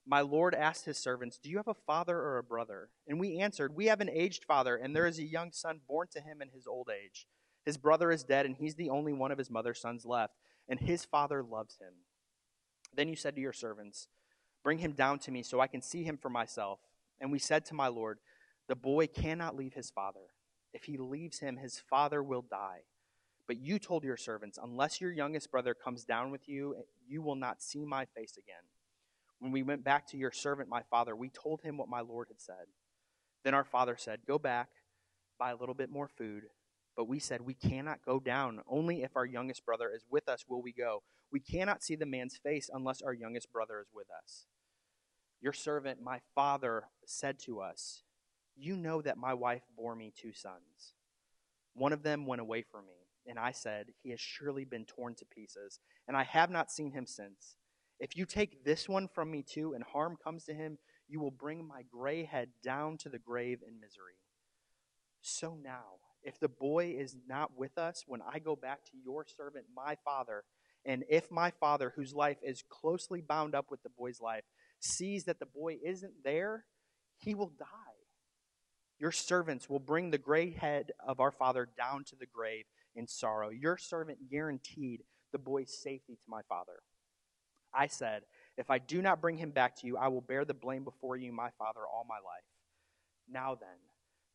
My 0.05 0.21
Lord 0.21 0.55
asked 0.55 0.85
his 0.85 0.97
servants, 0.97 1.37
Do 1.37 1.49
you 1.49 1.57
have 1.57 1.67
a 1.67 1.75
father 1.75 2.17
or 2.17 2.37
a 2.37 2.43
brother? 2.43 2.89
And 3.07 3.19
we 3.19 3.39
answered, 3.39 3.75
We 3.75 3.85
have 3.85 4.01
an 4.01 4.09
aged 4.09 4.45
father, 4.45 4.75
and 4.75 4.95
there 4.95 5.05
is 5.05 5.19
a 5.19 5.23
young 5.23 5.51
son 5.51 5.81
born 5.87 6.07
to 6.13 6.21
him 6.21 6.41
in 6.41 6.49
his 6.49 6.65
old 6.65 6.89
age. 6.89 7.27
His 7.65 7.77
brother 7.77 8.11
is 8.11 8.23
dead, 8.23 8.47
and 8.47 8.55
he's 8.55 8.75
the 8.75 8.89
only 8.89 9.13
one 9.13 9.31
of 9.31 9.37
his 9.37 9.51
mother's 9.51 9.79
sons 9.79 10.03
left, 10.03 10.33
and 10.67 10.79
his 10.79 11.05
father 11.05 11.43
loves 11.43 11.77
him. 11.79 11.93
Then 12.95 13.07
you 13.07 13.15
said 13.15 13.35
to 13.35 13.41
your 13.41 13.53
servants, 13.53 14.07
Bring 14.63 14.79
him 14.79 14.91
down 14.91 15.19
to 15.19 15.31
me 15.31 15.43
so 15.43 15.59
I 15.59 15.67
can 15.67 15.81
see 15.81 16.03
him 16.03 16.17
for 16.17 16.29
myself. 16.29 16.79
And 17.19 17.31
we 17.31 17.39
said 17.39 17.65
to 17.65 17.73
my 17.73 17.87
Lord, 17.87 18.19
The 18.67 18.75
boy 18.75 19.07
cannot 19.07 19.55
leave 19.55 19.73
his 19.73 19.89
father. 19.89 20.33
If 20.73 20.83
he 20.85 20.97
leaves 20.97 21.39
him, 21.39 21.57
his 21.57 21.79
father 21.79 22.23
will 22.23 22.43
die. 22.43 22.81
But 23.47 23.57
you 23.57 23.79
told 23.79 24.03
your 24.03 24.17
servants, 24.17 24.59
Unless 24.61 25.01
your 25.01 25.11
youngest 25.11 25.51
brother 25.51 25.73
comes 25.73 26.03
down 26.03 26.31
with 26.31 26.47
you, 26.47 26.75
you 27.07 27.21
will 27.21 27.35
not 27.35 27.61
see 27.61 27.85
my 27.85 28.05
face 28.05 28.37
again. 28.37 28.63
When 29.39 29.51
we 29.51 29.63
went 29.63 29.83
back 29.83 30.07
to 30.07 30.17
your 30.17 30.31
servant, 30.31 30.69
my 30.69 30.83
father, 30.83 31.15
we 31.15 31.29
told 31.29 31.61
him 31.61 31.77
what 31.77 31.89
my 31.89 32.01
Lord 32.01 32.27
had 32.27 32.39
said. 32.39 32.67
Then 33.43 33.53
our 33.53 33.63
father 33.63 33.95
said, 33.97 34.19
Go 34.27 34.37
back, 34.37 34.69
buy 35.39 35.51
a 35.51 35.55
little 35.55 35.75
bit 35.75 35.89
more 35.89 36.07
food. 36.07 36.43
But 36.95 37.07
we 37.07 37.19
said, 37.19 37.41
We 37.41 37.53
cannot 37.53 38.05
go 38.05 38.19
down. 38.19 38.61
Only 38.67 39.03
if 39.03 39.15
our 39.15 39.25
youngest 39.25 39.65
brother 39.65 39.91
is 39.93 40.03
with 40.09 40.27
us 40.27 40.45
will 40.47 40.61
we 40.61 40.73
go. 40.73 41.03
We 41.31 41.39
cannot 41.39 41.83
see 41.83 41.95
the 41.95 42.05
man's 42.05 42.37
face 42.37 42.69
unless 42.71 43.01
our 43.01 43.13
youngest 43.13 43.51
brother 43.51 43.79
is 43.79 43.87
with 43.93 44.07
us. 44.23 44.45
Your 45.41 45.53
servant, 45.53 46.01
my 46.01 46.19
father, 46.35 46.83
said 47.05 47.39
to 47.45 47.61
us, 47.61 48.03
You 48.55 48.75
know 48.75 49.01
that 49.01 49.17
my 49.17 49.33
wife 49.33 49.63
bore 49.75 49.95
me 49.95 50.13
two 50.15 50.33
sons. 50.33 50.93
One 51.73 51.93
of 51.93 52.03
them 52.03 52.25
went 52.25 52.41
away 52.41 52.63
from 52.63 52.85
me, 52.85 53.07
and 53.25 53.39
I 53.39 53.51
said, 53.51 53.87
He 54.03 54.09
has 54.11 54.19
surely 54.19 54.65
been 54.65 54.85
torn 54.85 55.15
to 55.15 55.25
pieces, 55.25 55.79
and 56.07 56.17
I 56.17 56.23
have 56.23 56.51
not 56.51 56.71
seen 56.71 56.91
him 56.91 57.05
since. 57.05 57.55
If 57.99 58.17
you 58.17 58.25
take 58.25 58.65
this 58.65 58.89
one 58.89 59.07
from 59.07 59.31
me 59.31 59.43
too, 59.43 59.73
and 59.73 59.83
harm 59.83 60.17
comes 60.21 60.43
to 60.45 60.53
him, 60.53 60.77
you 61.07 61.19
will 61.19 61.31
bring 61.31 61.67
my 61.67 61.83
gray 61.83 62.23
head 62.25 62.49
down 62.63 62.97
to 62.99 63.09
the 63.09 63.19
grave 63.19 63.59
in 63.65 63.79
misery. 63.79 64.17
So 65.21 65.57
now, 65.61 65.99
if 66.23 66.39
the 66.39 66.49
boy 66.49 66.95
is 66.97 67.15
not 67.27 67.57
with 67.57 67.77
us 67.77 68.03
when 68.07 68.21
I 68.21 68.39
go 68.39 68.55
back 68.55 68.83
to 68.85 68.91
your 69.03 69.25
servant, 69.25 69.65
my 69.75 69.97
father, 70.03 70.43
and 70.85 71.03
if 71.09 71.29
my 71.31 71.51
father, 71.51 71.93
whose 71.95 72.13
life 72.13 72.37
is 72.41 72.63
closely 72.69 73.21
bound 73.21 73.53
up 73.55 73.69
with 73.69 73.83
the 73.83 73.89
boy's 73.89 74.19
life, 74.19 74.43
sees 74.79 75.25
that 75.25 75.39
the 75.39 75.45
boy 75.45 75.77
isn't 75.83 76.23
there, 76.23 76.65
he 77.17 77.35
will 77.35 77.51
die. 77.59 77.65
Your 78.99 79.11
servants 79.11 79.69
will 79.69 79.79
bring 79.79 80.11
the 80.11 80.17
gray 80.17 80.51
head 80.51 80.91
of 81.05 81.19
our 81.19 81.31
father 81.31 81.67
down 81.77 82.03
to 82.05 82.15
the 82.15 82.25
grave 82.25 82.65
in 82.95 83.07
sorrow. 83.07 83.49
Your 83.49 83.77
servant 83.77 84.29
guaranteed 84.29 85.03
the 85.31 85.39
boy's 85.39 85.75
safety 85.81 86.13
to 86.13 86.29
my 86.29 86.41
father. 86.47 86.81
I 87.73 87.87
said, 87.87 88.23
If 88.57 88.69
I 88.69 88.79
do 88.79 89.01
not 89.01 89.21
bring 89.21 89.37
him 89.37 89.51
back 89.51 89.75
to 89.77 89.87
you, 89.87 89.97
I 89.97 90.07
will 90.09 90.21
bear 90.21 90.45
the 90.45 90.53
blame 90.53 90.83
before 90.83 91.15
you, 91.15 91.31
my 91.31 91.49
father, 91.57 91.81
all 91.81 92.05
my 92.07 92.15
life. 92.15 92.43
Now 93.29 93.55
then, 93.55 93.69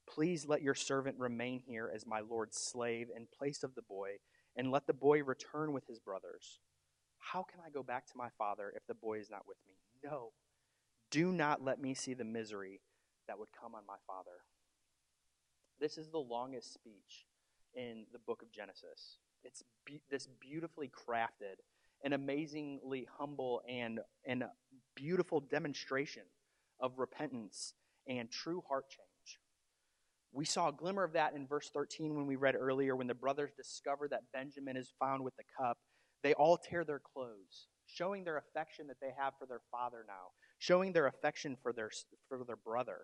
please 0.07 0.47
let 0.47 0.63
your 0.63 0.75
servant 0.75 1.19
remain 1.19 1.61
here 1.67 1.91
as 1.95 2.07
my 2.07 2.21
Lord's 2.21 2.59
slave 2.59 3.09
in 3.15 3.27
place 3.27 3.63
of 3.63 3.75
the 3.75 3.83
boy, 3.83 4.17
and 4.57 4.71
let 4.71 4.87
the 4.87 4.93
boy 4.93 5.23
return 5.23 5.73
with 5.73 5.87
his 5.87 5.99
brothers. 5.99 6.61
How 7.19 7.43
can 7.43 7.61
I 7.65 7.71
go 7.71 7.83
back 7.83 8.07
to 8.07 8.17
my 8.17 8.29
father 8.39 8.73
if 8.75 8.87
the 8.87 8.95
boy 8.95 9.19
is 9.19 9.31
not 9.31 9.47
with 9.47 9.59
me? 9.67 9.75
No. 10.05 10.33
Do 11.11 11.33
not 11.33 11.63
let 11.63 11.81
me 11.81 11.95
see 11.95 12.15
the 12.15 12.25
misery 12.25 12.81
that 13.27 13.39
would 13.39 13.49
come 13.59 13.75
on 13.75 13.83
my 13.87 13.97
father. 14.07 14.43
This 15.81 15.99
is 15.99 16.09
the 16.09 16.19
longest 16.19 16.73
speech 16.73 17.27
in 17.75 18.07
the 18.13 18.19
book 18.19 18.43
of 18.43 18.51
Genesis. 18.51 19.19
It's 19.45 19.63
be- 19.85 20.01
this 20.11 20.29
beautifully 20.41 20.89
crafted 20.89 21.57
an 22.05 22.13
amazingly 22.13 23.07
humble 23.19 23.63
and, 23.69 24.01
and 24.25 24.45
beautiful 24.95 25.41
demonstration 25.41 26.23
of 26.81 26.99
repentance 26.99 27.75
and 28.07 28.31
true 28.31 28.63
heart 28.69 28.89
change. 28.89 29.06
We 30.33 30.45
saw 30.45 30.69
a 30.69 30.73
glimmer 30.73 31.05
of 31.05 31.13
that 31.15 31.35
in 31.35 31.47
verse 31.47 31.71
13 31.73 32.15
when 32.15 32.27
we 32.27 32.37
read 32.37 32.55
earlier 32.55 32.95
when 32.95 33.07
the 33.07 33.15
brothers 33.15 33.53
discover 33.57 34.09
that 34.09 34.33
Benjamin 34.33 34.77
is 34.77 34.93
found 34.99 35.25
with 35.25 35.35
the 35.37 35.45
cup. 35.59 35.79
They 36.23 36.35
all 36.35 36.59
tear 36.59 36.85
their 36.85 37.01
clothes, 37.01 37.69
showing 37.87 38.25
their 38.25 38.37
affection 38.37 38.87
that 38.89 39.01
they 39.01 39.13
have 39.19 39.35
for 39.39 39.47
their 39.47 39.63
father 39.71 40.05
now, 40.07 40.33
showing 40.59 40.93
their 40.93 41.07
affection 41.07 41.57
for 41.63 41.73
their, 41.73 41.91
for 42.29 42.45
their 42.45 42.57
brother. 42.57 43.03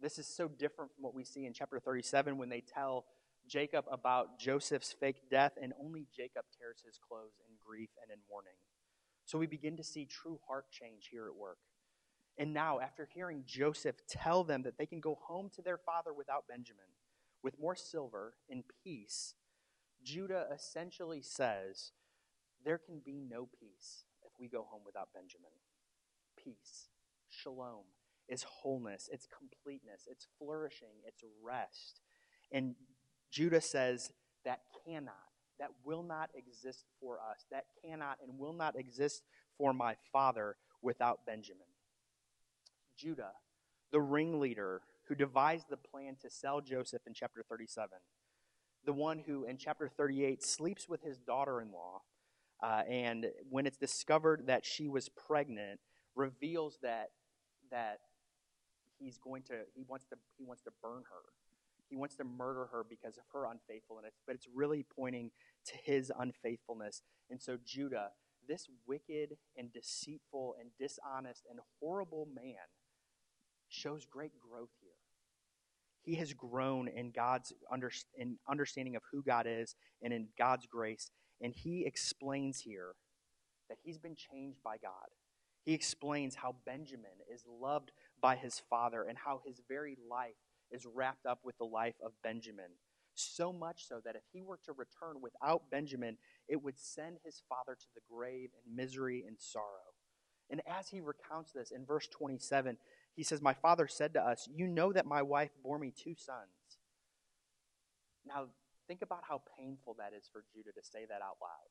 This 0.00 0.18
is 0.18 0.26
so 0.26 0.48
different 0.48 0.92
from 0.94 1.04
what 1.04 1.14
we 1.14 1.24
see 1.24 1.46
in 1.46 1.52
chapter 1.52 1.78
37 1.78 2.38
when 2.38 2.48
they 2.48 2.62
tell 2.62 3.04
Jacob 3.48 3.86
about 3.90 4.38
Joseph's 4.38 4.92
fake 4.92 5.30
death, 5.30 5.52
and 5.60 5.72
only 5.82 6.06
Jacob 6.14 6.44
tears 6.58 6.82
his 6.84 6.98
clothes 6.98 7.40
in 7.48 7.54
grief 7.64 7.88
and 8.02 8.12
in 8.12 8.18
mourning. 8.30 8.52
So 9.24 9.38
we 9.38 9.46
begin 9.46 9.76
to 9.76 9.84
see 9.84 10.06
true 10.06 10.38
heart 10.46 10.66
change 10.70 11.08
here 11.10 11.26
at 11.26 11.34
work. 11.34 11.58
And 12.38 12.54
now, 12.54 12.78
after 12.78 13.08
hearing 13.12 13.42
Joseph 13.46 13.96
tell 14.06 14.44
them 14.44 14.62
that 14.62 14.78
they 14.78 14.86
can 14.86 15.00
go 15.00 15.18
home 15.20 15.50
to 15.56 15.62
their 15.62 15.76
father 15.78 16.12
without 16.12 16.46
Benjamin, 16.48 16.84
with 17.42 17.58
more 17.58 17.74
silver 17.74 18.34
and 18.48 18.62
peace, 18.84 19.34
Judah 20.04 20.46
essentially 20.54 21.20
says, 21.20 21.92
There 22.64 22.78
can 22.78 23.00
be 23.04 23.20
no 23.20 23.48
peace 23.58 24.04
if 24.24 24.32
we 24.38 24.48
go 24.48 24.64
home 24.70 24.82
without 24.86 25.08
Benjamin. 25.12 25.50
Peace, 26.36 26.90
shalom, 27.28 27.84
is 28.28 28.44
wholeness, 28.44 29.08
it's 29.12 29.26
completeness, 29.26 30.06
it's 30.08 30.28
flourishing, 30.38 31.02
it's 31.04 31.24
rest. 31.42 32.00
And 32.52 32.74
Judah 33.30 33.60
says 33.60 34.12
that 34.44 34.60
cannot, 34.86 35.14
that 35.58 35.70
will 35.84 36.02
not 36.02 36.30
exist 36.34 36.84
for 37.00 37.18
us, 37.18 37.46
that 37.50 37.64
cannot 37.84 38.18
and 38.22 38.38
will 38.38 38.52
not 38.52 38.78
exist 38.78 39.22
for 39.56 39.72
my 39.72 39.96
father 40.12 40.56
without 40.82 41.26
Benjamin. 41.26 41.67
Judah, 42.98 43.32
the 43.92 44.00
ringleader 44.00 44.82
who 45.08 45.14
devised 45.14 45.66
the 45.70 45.76
plan 45.76 46.16
to 46.20 46.30
sell 46.30 46.60
Joseph 46.60 47.02
in 47.06 47.14
chapter 47.14 47.42
37, 47.48 47.88
the 48.84 48.92
one 48.92 49.20
who 49.26 49.44
in 49.44 49.56
chapter 49.56 49.88
38 49.88 50.42
sleeps 50.42 50.88
with 50.88 51.02
his 51.02 51.18
daughter 51.18 51.60
in 51.60 51.72
law, 51.72 52.02
uh, 52.62 52.82
and 52.88 53.26
when 53.48 53.66
it's 53.66 53.76
discovered 53.76 54.46
that 54.46 54.66
she 54.66 54.88
was 54.88 55.08
pregnant, 55.08 55.80
reveals 56.14 56.78
that 56.82 57.10
that 57.70 57.98
he's 58.98 59.18
going 59.18 59.42
to 59.42 59.54
he 59.74 59.84
wants 59.86 60.04
to 60.06 60.16
he 60.36 60.44
wants 60.44 60.62
to 60.62 60.70
burn 60.82 61.02
her 61.08 61.22
he 61.88 61.96
wants 61.96 62.16
to 62.16 62.24
murder 62.24 62.68
her 62.72 62.84
because 62.88 63.16
of 63.16 63.24
her 63.32 63.46
unfaithfulness, 63.46 64.14
but 64.26 64.34
it's 64.34 64.46
really 64.54 64.84
pointing 64.94 65.30
to 65.66 65.74
his 65.82 66.12
unfaithfulness. 66.18 67.02
And 67.30 67.40
so, 67.40 67.58
Judah, 67.64 68.10
this 68.46 68.68
wicked 68.86 69.36
and 69.56 69.72
deceitful 69.72 70.56
and 70.60 70.70
dishonest 70.78 71.44
and 71.50 71.60
horrible 71.80 72.28
man, 72.34 72.56
shows 73.68 74.06
great 74.06 74.32
growth 74.38 74.70
here. 74.80 74.92
He 76.02 76.14
has 76.16 76.32
grown 76.32 76.88
in 76.88 77.10
God's 77.10 77.52
under, 77.70 77.90
in 78.16 78.36
understanding 78.48 78.96
of 78.96 79.02
who 79.12 79.22
God 79.22 79.46
is 79.48 79.74
and 80.02 80.12
in 80.12 80.28
God's 80.38 80.66
grace. 80.66 81.10
And 81.40 81.52
he 81.52 81.84
explains 81.86 82.60
here 82.60 82.94
that 83.68 83.78
he's 83.84 83.98
been 83.98 84.16
changed 84.16 84.62
by 84.62 84.76
God. 84.78 85.08
He 85.64 85.74
explains 85.74 86.34
how 86.34 86.56
Benjamin 86.64 87.10
is 87.32 87.44
loved 87.46 87.92
by 88.22 88.36
his 88.36 88.62
father 88.70 89.02
and 89.02 89.18
how 89.18 89.42
his 89.44 89.60
very 89.68 89.96
life 90.10 90.36
is 90.70 90.86
wrapped 90.86 91.26
up 91.26 91.40
with 91.44 91.58
the 91.58 91.64
life 91.64 91.96
of 92.02 92.12
Benjamin. 92.22 92.70
So 93.14 93.52
much 93.52 93.86
so 93.86 94.00
that 94.04 94.16
if 94.16 94.22
he 94.32 94.42
were 94.42 94.60
to 94.64 94.72
return 94.72 95.20
without 95.20 95.70
Benjamin, 95.70 96.16
it 96.48 96.62
would 96.62 96.78
send 96.78 97.18
his 97.24 97.42
father 97.48 97.74
to 97.74 97.86
the 97.94 98.00
grave 98.10 98.50
in 98.54 98.76
misery 98.76 99.24
and 99.26 99.36
sorrow. 99.38 99.92
And 100.50 100.62
as 100.66 100.88
he 100.88 101.00
recounts 101.00 101.52
this 101.52 101.70
in 101.70 101.84
verse 101.84 102.06
27, 102.06 102.78
he 103.18 103.24
says, 103.24 103.42
My 103.42 103.52
father 103.52 103.88
said 103.88 104.14
to 104.14 104.22
us, 104.22 104.48
You 104.54 104.68
know 104.68 104.92
that 104.92 105.04
my 105.04 105.22
wife 105.22 105.50
bore 105.64 105.76
me 105.76 105.90
two 105.92 106.14
sons. 106.16 106.78
Now, 108.24 108.46
think 108.86 109.02
about 109.02 109.24
how 109.28 109.42
painful 109.58 109.96
that 109.98 110.12
is 110.16 110.30
for 110.32 110.44
Judah 110.54 110.70
to 110.70 110.86
say 110.86 111.00
that 111.08 111.20
out 111.20 111.38
loud. 111.42 111.68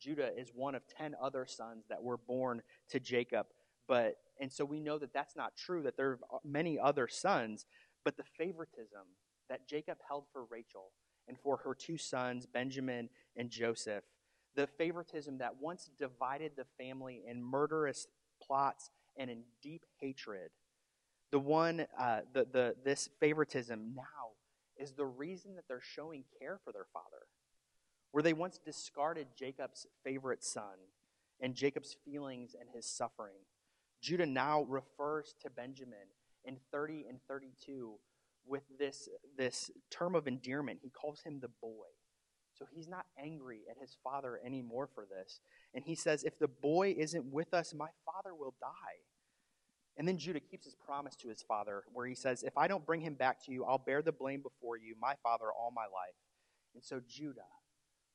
Judah 0.00 0.30
is 0.36 0.50
one 0.52 0.74
of 0.74 0.82
10 0.88 1.14
other 1.22 1.46
sons 1.46 1.84
that 1.88 2.02
were 2.02 2.16
born 2.16 2.62
to 2.88 2.98
Jacob. 2.98 3.46
But, 3.86 4.16
and 4.40 4.50
so 4.50 4.64
we 4.64 4.80
know 4.80 4.98
that 4.98 5.12
that's 5.14 5.36
not 5.36 5.56
true, 5.56 5.84
that 5.84 5.96
there 5.96 6.18
are 6.32 6.40
many 6.44 6.80
other 6.80 7.06
sons, 7.06 7.64
but 8.04 8.16
the 8.16 8.24
favoritism 8.36 9.06
that 9.48 9.68
Jacob 9.68 9.98
held 10.08 10.24
for 10.32 10.46
Rachel 10.50 10.90
and 11.28 11.38
for 11.38 11.58
her 11.58 11.76
two 11.76 11.96
sons, 11.96 12.46
Benjamin 12.46 13.08
and 13.36 13.50
Joseph, 13.50 14.02
the 14.56 14.66
favoritism 14.66 15.38
that 15.38 15.60
once 15.60 15.90
divided 15.96 16.52
the 16.56 16.66
family 16.76 17.22
in 17.24 17.40
murderous 17.40 18.08
plots 18.42 18.90
and 19.20 19.30
in 19.30 19.42
deep 19.62 19.84
hatred, 20.00 20.50
the 21.30 21.38
one, 21.38 21.86
uh, 21.98 22.20
the, 22.32 22.46
the, 22.50 22.74
this 22.82 23.10
favoritism 23.20 23.92
now 23.94 24.32
is 24.78 24.92
the 24.92 25.04
reason 25.04 25.54
that 25.54 25.64
they're 25.68 25.80
showing 25.80 26.24
care 26.40 26.58
for 26.64 26.72
their 26.72 26.86
father. 26.92 27.26
Where 28.12 28.22
they 28.22 28.32
once 28.32 28.58
discarded 28.58 29.28
Jacob's 29.38 29.86
favorite 30.02 30.42
son 30.42 30.88
and 31.40 31.54
Jacob's 31.54 31.96
feelings 32.04 32.56
and 32.58 32.68
his 32.74 32.86
suffering, 32.86 33.36
Judah 34.00 34.26
now 34.26 34.62
refers 34.62 35.34
to 35.42 35.50
Benjamin 35.50 36.08
in 36.44 36.56
30 36.72 37.04
and 37.08 37.20
32 37.28 37.92
with 38.46 38.62
this, 38.78 39.08
this 39.36 39.70
term 39.90 40.14
of 40.14 40.26
endearment. 40.26 40.80
He 40.82 40.88
calls 40.88 41.20
him 41.20 41.40
the 41.40 41.50
boy. 41.60 41.86
So 42.60 42.66
he's 42.74 42.88
not 42.88 43.06
angry 43.18 43.62
at 43.70 43.78
his 43.78 43.96
father 44.04 44.38
anymore 44.44 44.86
for 44.94 45.06
this. 45.06 45.40
And 45.72 45.82
he 45.82 45.94
says, 45.94 46.24
If 46.24 46.38
the 46.38 46.46
boy 46.46 46.94
isn't 46.96 47.24
with 47.24 47.54
us, 47.54 47.72
my 47.72 47.88
father 48.04 48.34
will 48.34 48.54
die. 48.60 49.00
And 49.96 50.06
then 50.06 50.18
Judah 50.18 50.40
keeps 50.40 50.66
his 50.66 50.74
promise 50.74 51.16
to 51.16 51.28
his 51.28 51.42
father, 51.42 51.84
where 51.94 52.06
he 52.06 52.14
says, 52.14 52.42
If 52.42 52.58
I 52.58 52.68
don't 52.68 52.84
bring 52.84 53.00
him 53.00 53.14
back 53.14 53.42
to 53.46 53.52
you, 53.52 53.64
I'll 53.64 53.78
bear 53.78 54.02
the 54.02 54.12
blame 54.12 54.42
before 54.42 54.76
you, 54.76 54.94
my 55.00 55.14
father, 55.22 55.46
all 55.46 55.72
my 55.74 55.84
life. 55.84 56.14
And 56.74 56.84
so 56.84 57.00
Judah 57.08 57.40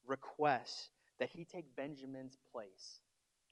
requests 0.06 0.92
that 1.20 1.30
he 1.34 1.44
take 1.44 1.76
Benjamin's 1.76 2.38
place 2.52 3.00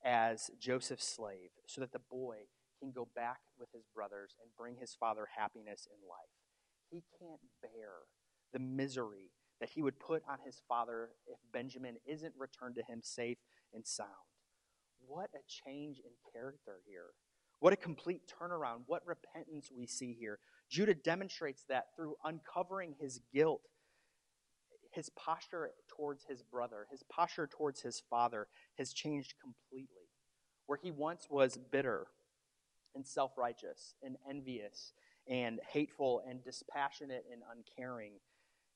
as 0.06 0.52
Joseph's 0.60 1.08
slave 1.08 1.50
so 1.66 1.82
that 1.82 1.92
the 1.92 2.02
boy 2.12 2.38
can 2.80 2.92
go 2.92 3.08
back 3.16 3.40
with 3.58 3.70
his 3.74 3.86
brothers 3.96 4.36
and 4.40 4.52
bring 4.56 4.76
his 4.76 4.94
father 4.94 5.28
happiness 5.38 5.88
in 5.90 6.08
life. 6.08 6.30
He 6.92 7.02
can't 7.20 7.42
bear 7.64 7.94
the 8.52 8.60
misery 8.60 9.32
that 9.64 9.70
he 9.70 9.82
would 9.82 9.98
put 9.98 10.22
on 10.28 10.40
his 10.46 10.62
father 10.68 11.12
if 11.26 11.38
Benjamin 11.54 11.96
isn't 12.06 12.34
returned 12.38 12.76
to 12.76 12.84
him 12.84 13.00
safe 13.02 13.38
and 13.74 13.88
sound. 13.88 14.10
What 15.08 15.30
a 15.34 15.40
change 15.48 16.00
in 16.00 16.12
character 16.34 16.82
here. 16.86 17.12
What 17.62 17.72
a 17.72 17.78
complete 17.78 18.24
turnaround. 18.28 18.82
What 18.88 19.08
repentance 19.08 19.70
we 19.74 19.88
see 19.88 20.18
here. 20.20 20.40
Judah 20.70 20.94
demonstrates 20.94 21.64
that 21.70 21.96
through 21.96 22.16
uncovering 22.26 22.96
his 23.00 23.22
guilt. 23.34 23.62
His 24.92 25.10
posture 25.12 25.72
towards 25.88 26.26
his 26.26 26.44
brother, 26.44 26.86
his 26.92 27.04
posture 27.04 27.48
towards 27.48 27.80
his 27.80 28.04
father 28.10 28.48
has 28.78 28.92
changed 28.92 29.36
completely. 29.42 30.10
Where 30.66 30.80
he 30.84 30.92
once 30.92 31.28
was 31.30 31.58
bitter 31.72 32.08
and 32.96 33.08
self 33.08 33.38
righteous 33.38 33.96
and 34.04 34.18
envious 34.30 34.92
and 35.26 35.62
hateful 35.72 36.22
and 36.28 36.44
dispassionate 36.44 37.24
and 37.32 37.44
uncaring, 37.50 38.20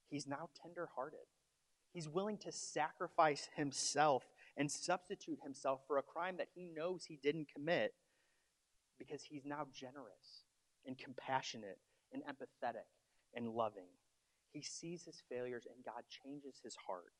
he's 0.09 0.27
now 0.27 0.49
tender 0.61 0.89
hearted. 0.95 1.27
He's 1.93 2.09
willing 2.09 2.37
to 2.39 2.51
sacrifice 2.51 3.49
himself 3.55 4.23
and 4.55 4.69
substitute 4.69 5.39
himself 5.43 5.81
for 5.87 5.97
a 5.97 6.03
crime 6.03 6.37
that 6.37 6.49
he 6.53 6.65
knows 6.65 7.05
he 7.05 7.19
didn't 7.21 7.51
commit 7.53 7.93
because 8.99 9.23
he's 9.23 9.45
now 9.45 9.65
generous 9.73 10.45
and 10.85 10.97
compassionate 10.97 11.79
and 12.11 12.23
empathetic 12.23 12.89
and 13.33 13.49
loving. 13.49 13.89
He 14.51 14.61
sees 14.61 15.03
his 15.05 15.21
failures 15.29 15.65
and 15.65 15.83
God 15.85 16.03
changes 16.09 16.59
his 16.63 16.75
heart. 16.87 17.13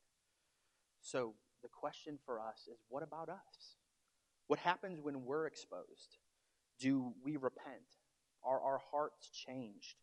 So 1.00 1.34
the 1.62 1.68
question 1.68 2.18
for 2.24 2.40
us 2.40 2.68
is 2.70 2.78
what 2.88 3.02
about 3.02 3.28
us? 3.28 3.76
What 4.46 4.58
happens 4.58 5.00
when 5.00 5.24
we're 5.24 5.46
exposed? 5.46 6.18
Do 6.80 7.12
we 7.24 7.36
repent? 7.36 7.98
Are 8.44 8.60
our 8.60 8.80
hearts 8.90 9.28
changed? 9.30 9.96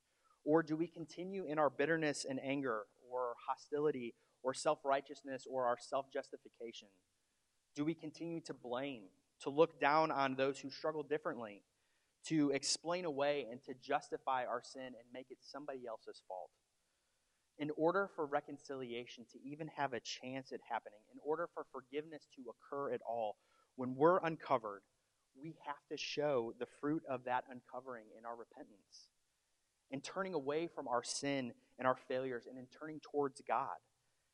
Or 0.46 0.62
do 0.62 0.76
we 0.76 0.88
continue 0.88 1.46
in 1.46 1.58
our 1.58 1.72
bitterness 1.72 2.26
and 2.30 2.40
anger 2.40 2.84
or 3.12 3.34
hostility 3.50 4.14
or 4.44 4.54
self 4.54 4.80
righteousness 4.86 5.48
or 5.50 5.66
our 5.66 5.78
self 5.80 6.06
justification? 6.14 6.88
Do 7.76 7.84
we 7.84 7.96
continue 7.96 8.40
to 8.42 8.54
blame, 8.54 9.06
to 9.42 9.50
look 9.50 9.82
down 9.82 10.12
on 10.12 10.36
those 10.36 10.60
who 10.60 10.70
struggle 10.70 11.04
differently, 11.04 11.64
to 12.28 12.52
explain 12.52 13.06
away 13.06 13.48
and 13.52 13.62
to 13.64 13.74
justify 13.74 14.46
our 14.46 14.62
sin 14.64 14.86
and 14.86 15.12
make 15.12 15.28
it 15.32 15.40
somebody 15.42 15.88
else's 15.88 16.22
fault? 16.28 16.52
In 17.58 17.72
order 17.76 18.10
for 18.16 18.26
reconciliation 18.28 19.26
to 19.32 19.40
even 19.44 19.70
have 19.76 19.94
a 19.94 20.00
chance 20.00 20.52
at 20.52 20.60
happening, 20.70 21.00
in 21.12 21.20
order 21.26 21.50
for 21.54 21.66
forgiveness 21.72 22.28
to 22.36 22.44
occur 22.52 22.94
at 22.94 23.02
all, 23.08 23.38
when 23.78 23.96
we're 23.96 24.20
uncovered, 24.20 24.82
we 25.42 25.56
have 25.66 25.84
to 25.90 25.98
show 25.98 26.54
the 26.60 26.68
fruit 26.80 27.02
of 27.10 27.24
that 27.26 27.46
uncovering 27.50 28.06
in 28.18 28.26
our 28.26 28.36
repentance 28.36 29.08
and 29.92 30.04
turning 30.04 30.34
away 30.34 30.68
from 30.68 30.88
our 30.88 31.04
sin 31.04 31.54
and 31.78 31.88
our 31.88 31.96
failures 32.08 32.46
and 32.50 32.58
in 32.58 32.68
turning 32.68 33.00
towards 33.00 33.42
God. 33.48 33.78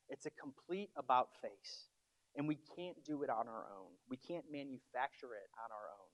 It's 0.10 0.26
a 0.26 0.32
complete 0.32 0.90
about 0.98 1.30
face. 1.42 1.88
And 2.36 2.48
we 2.48 2.58
can't 2.78 3.04
do 3.04 3.24
it 3.24 3.30
on 3.30 3.48
our 3.48 3.66
own. 3.78 3.92
We 4.10 4.18
can't 4.18 4.46
manufacture 4.52 5.34
it 5.36 5.50
on 5.58 5.72
our 5.72 5.90
own. 5.92 6.12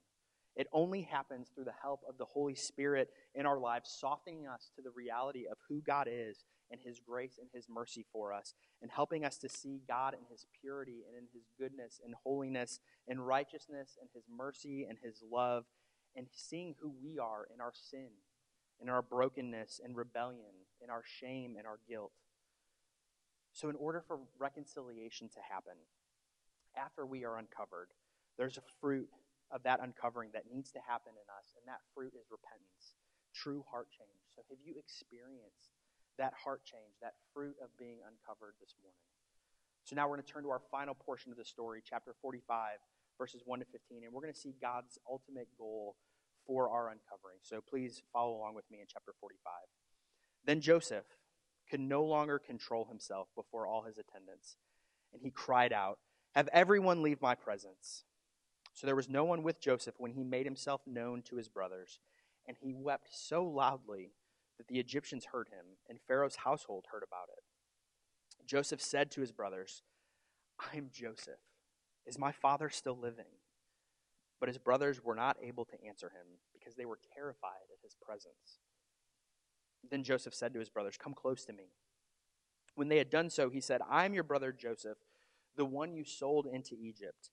It 0.56 0.68
only 0.74 1.04
happens 1.04 1.50
through 1.54 1.66
the 1.66 1.74
help 1.80 2.02
of 2.10 2.18
the 2.18 2.26
Holy 2.26 2.56
Spirit 2.56 3.10
in 3.36 3.46
our 3.46 3.60
lives, 3.60 3.96
softening 4.00 4.48
us 4.48 4.72
to 4.76 4.82
the 4.82 4.90
reality 4.90 5.46
of 5.50 5.58
who 5.70 5.84
God 5.86 6.08
is 6.12 6.46
and 6.72 6.82
His 6.84 7.00
grace 7.00 7.38
and 7.40 7.48
His 7.54 7.68
mercy 7.70 8.04
for 8.12 8.34
us, 8.34 8.56
and 8.82 8.90
helping 8.90 9.24
us 9.24 9.38
to 9.38 9.50
see 9.50 9.82
God 9.88 10.16
in 10.16 10.26
His 10.32 10.48
purity 10.60 11.04
and 11.08 11.16
in 11.16 11.28
His 11.32 11.44
goodness 11.60 12.02
and 12.04 12.16
holiness 12.24 12.80
and 13.08 13.26
righteousness 13.26 13.98
and 14.02 14.10
His 14.16 14.24
mercy 14.36 14.88
and 14.90 14.98
His 15.04 15.22
love, 15.32 15.66
and 16.16 16.26
seeing 16.34 16.74
who 16.82 16.92
we 17.04 17.20
are 17.20 17.48
in 17.54 17.62
our 17.62 17.74
sin, 17.74 18.10
in 18.82 18.90
our 18.90 19.02
brokenness 19.02 19.82
and 19.84 19.96
rebellion, 19.96 20.54
in 20.82 20.90
our 20.90 21.04
shame 21.06 21.56
and 21.58 21.66
our 21.66 21.80
guilt. 21.88 22.12
So, 23.54 23.70
in 23.70 23.76
order 23.76 24.04
for 24.06 24.20
reconciliation 24.38 25.30
to 25.30 25.42
happen, 25.42 25.78
after 26.78 27.06
we 27.06 27.26
are 27.26 27.38
uncovered, 27.38 27.90
there's 28.38 28.58
a 28.58 28.68
fruit 28.80 29.10
of 29.50 29.64
that 29.64 29.80
uncovering 29.82 30.30
that 30.34 30.46
needs 30.46 30.72
to 30.72 30.80
happen 30.86 31.14
in 31.18 31.28
us, 31.34 31.58
and 31.58 31.66
that 31.66 31.82
fruit 31.96 32.14
is 32.14 32.30
repentance, 32.30 32.94
true 33.34 33.66
heart 33.72 33.90
change. 33.90 34.30
So, 34.36 34.44
have 34.50 34.62
you 34.62 34.78
experienced 34.78 35.74
that 36.18 36.34
heart 36.38 36.62
change, 36.66 37.02
that 37.02 37.18
fruit 37.34 37.56
of 37.64 37.74
being 37.78 37.98
uncovered 38.06 38.54
this 38.62 38.76
morning? 38.78 39.10
So, 39.86 39.96
now 39.96 40.06
we're 40.06 40.22
going 40.22 40.28
to 40.28 40.32
turn 40.32 40.44
to 40.44 40.54
our 40.54 40.62
final 40.70 40.94
portion 40.94 41.32
of 41.32 41.38
the 41.38 41.46
story, 41.46 41.82
chapter 41.82 42.14
45, 42.22 42.78
verses 43.18 43.42
1 43.46 43.60
to 43.60 43.66
15, 43.66 44.06
and 44.06 44.14
we're 44.14 44.22
going 44.22 44.34
to 44.34 44.40
see 44.40 44.54
God's 44.62 45.00
ultimate 45.10 45.50
goal 45.58 45.98
for 46.48 46.70
our 46.70 46.88
uncovering. 46.88 47.38
So, 47.44 47.62
please 47.62 48.02
follow 48.12 48.36
along 48.36 48.56
with 48.56 48.66
me 48.72 48.80
in 48.80 48.88
chapter 48.92 49.12
45. 49.20 49.54
Then 50.46 50.62
Joseph 50.62 51.06
could 51.70 51.82
no 51.82 52.04
longer 52.06 52.40
control 52.40 52.86
himself 52.86 53.28
before 53.36 53.68
all 53.68 53.84
his 53.84 53.98
attendants, 53.98 54.56
and 55.14 55.22
he 55.22 55.30
cried 55.30 55.74
out, 55.74 56.00
Have 56.34 56.50
everyone 56.54 57.04
leave 57.04 57.22
my 57.22 57.36
presence. 57.36 58.06
So 58.74 58.86
there 58.86 58.96
was 58.96 59.10
no 59.10 59.24
one 59.26 59.42
with 59.42 59.60
Joseph 59.60 59.96
when 59.98 60.12
he 60.12 60.24
made 60.24 60.46
himself 60.46 60.82
known 60.86 61.24
to 61.24 61.36
his 61.36 61.50
brothers. 61.50 62.00
And 62.48 62.56
he 62.62 62.74
wept 62.74 63.08
so 63.12 63.44
loudly 63.44 64.12
that 64.58 64.68
the 64.68 64.80
Egyptians 64.80 65.26
heard 65.26 65.50
him, 65.50 65.66
and 65.90 66.00
Pharaoh's 66.08 66.36
household 66.36 66.86
heard 66.92 67.04
about 67.04 67.30
it. 67.36 67.44
Joseph 68.46 68.82
said 68.82 69.10
to 69.12 69.22
his 69.22 69.32
brothers, 69.32 69.82
I 70.60 70.78
am 70.78 70.90
Joseph. 70.94 71.40
Is 72.06 72.20
my 72.20 72.32
father 72.32 72.70
still 72.70 72.98
living? 72.98 73.26
But 74.40 74.50
his 74.50 74.58
brothers 74.58 75.04
were 75.04 75.16
not 75.16 75.38
able 75.42 75.66
to 75.66 75.86
answer 75.88 76.10
him 76.10 76.28
because 76.54 76.76
they 76.76 76.86
were 76.86 77.00
terrified 77.16 77.70
at 77.72 77.84
his 77.84 77.96
presence. 77.96 78.60
Then 79.90 80.04
Joseph 80.04 80.36
said 80.36 80.54
to 80.54 80.60
his 80.60 80.70
brothers, 80.70 80.98
Come 80.98 81.14
close 81.14 81.46
to 81.46 81.54
me. 81.54 81.72
When 82.76 82.90
they 82.90 82.98
had 82.98 83.10
done 83.10 83.30
so, 83.30 83.50
he 83.50 83.62
said, 83.62 83.82
I 83.90 84.06
am 84.06 84.14
your 84.14 84.24
brother 84.24 84.52
Joseph, 84.52 84.98
the 85.56 85.66
one 85.66 85.94
you 85.94 86.04
sold 86.04 86.46
into 86.46 86.76
Egypt. 86.76 87.32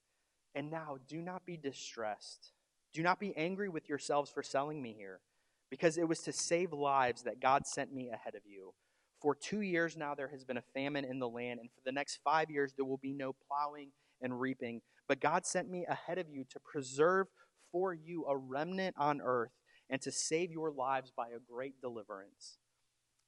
And 0.54 0.70
now 0.70 0.98
do 1.06 1.20
not 1.20 1.44
be 1.44 1.56
distressed. 1.56 2.52
Do 2.92 3.02
not 3.02 3.20
be 3.20 3.36
angry 3.36 3.68
with 3.68 3.88
yourselves 3.88 4.30
for 4.30 4.42
selling 4.42 4.80
me 4.80 4.94
here, 4.96 5.20
because 5.68 5.98
it 5.98 6.08
was 6.08 6.20
to 6.20 6.32
save 6.32 6.72
lives 6.72 7.24
that 7.24 7.40
God 7.40 7.66
sent 7.66 7.92
me 7.92 8.08
ahead 8.08 8.36
of 8.36 8.42
you. 8.46 8.72
For 9.20 9.34
two 9.34 9.62
years 9.62 9.96
now 9.96 10.14
there 10.14 10.28
has 10.28 10.44
been 10.44 10.58
a 10.58 10.62
famine 10.74 11.04
in 11.04 11.18
the 11.18 11.28
land, 11.28 11.58
and 11.60 11.68
for 11.70 11.80
the 11.84 11.92
next 11.92 12.20
five 12.22 12.50
years 12.50 12.72
there 12.74 12.84
will 12.84 12.98
be 12.98 13.12
no 13.12 13.34
plowing 13.48 13.90
and 14.22 14.40
reaping. 14.40 14.80
But 15.08 15.20
God 15.20 15.46
sent 15.46 15.70
me 15.70 15.84
ahead 15.88 16.18
of 16.18 16.28
you 16.30 16.44
to 16.50 16.60
preserve 16.60 17.26
for 17.70 17.92
you 17.94 18.24
a 18.26 18.36
remnant 18.36 18.94
on 18.98 19.20
earth 19.20 19.52
and 19.90 20.00
to 20.02 20.12
save 20.12 20.50
your 20.50 20.70
lives 20.70 21.12
by 21.14 21.28
a 21.28 21.52
great 21.52 21.80
deliverance. 21.80 22.58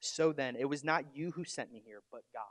So 0.01 0.33
then, 0.33 0.57
it 0.57 0.69
was 0.69 0.85
not 0.85 1.15
you 1.15 1.33
who 1.33 1.45
sent 1.45 1.73
me 1.73 1.83
here, 1.85 2.03
but 2.11 2.23
God. 2.33 2.45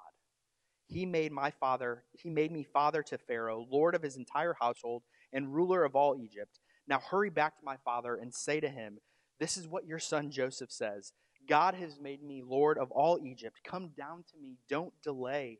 He 0.87 1.05
made 1.05 1.31
my 1.31 1.51
father, 1.51 2.03
he 2.11 2.29
made 2.29 2.51
me 2.51 2.63
father 2.63 3.01
to 3.03 3.17
Pharaoh, 3.17 3.65
lord 3.71 3.95
of 3.95 4.03
his 4.03 4.17
entire 4.17 4.55
household, 4.59 5.03
and 5.33 5.53
ruler 5.53 5.83
of 5.83 5.95
all 5.95 6.15
Egypt. 6.15 6.59
Now 6.87 6.99
hurry 6.99 7.31
back 7.31 7.57
to 7.57 7.65
my 7.65 7.77
father 7.77 8.15
and 8.15 8.33
say 8.33 8.59
to 8.59 8.69
him, 8.69 8.99
This 9.39 9.57
is 9.57 9.67
what 9.67 9.87
your 9.87 9.99
son 9.99 10.29
Joseph 10.29 10.71
says 10.71 11.13
God 11.47 11.75
has 11.75 11.99
made 11.99 12.23
me 12.23 12.41
lord 12.43 12.77
of 12.77 12.91
all 12.91 13.19
Egypt. 13.23 13.59
Come 13.63 13.89
down 13.97 14.23
to 14.31 14.37
me, 14.39 14.57
don't 14.69 14.93
delay. 15.03 15.59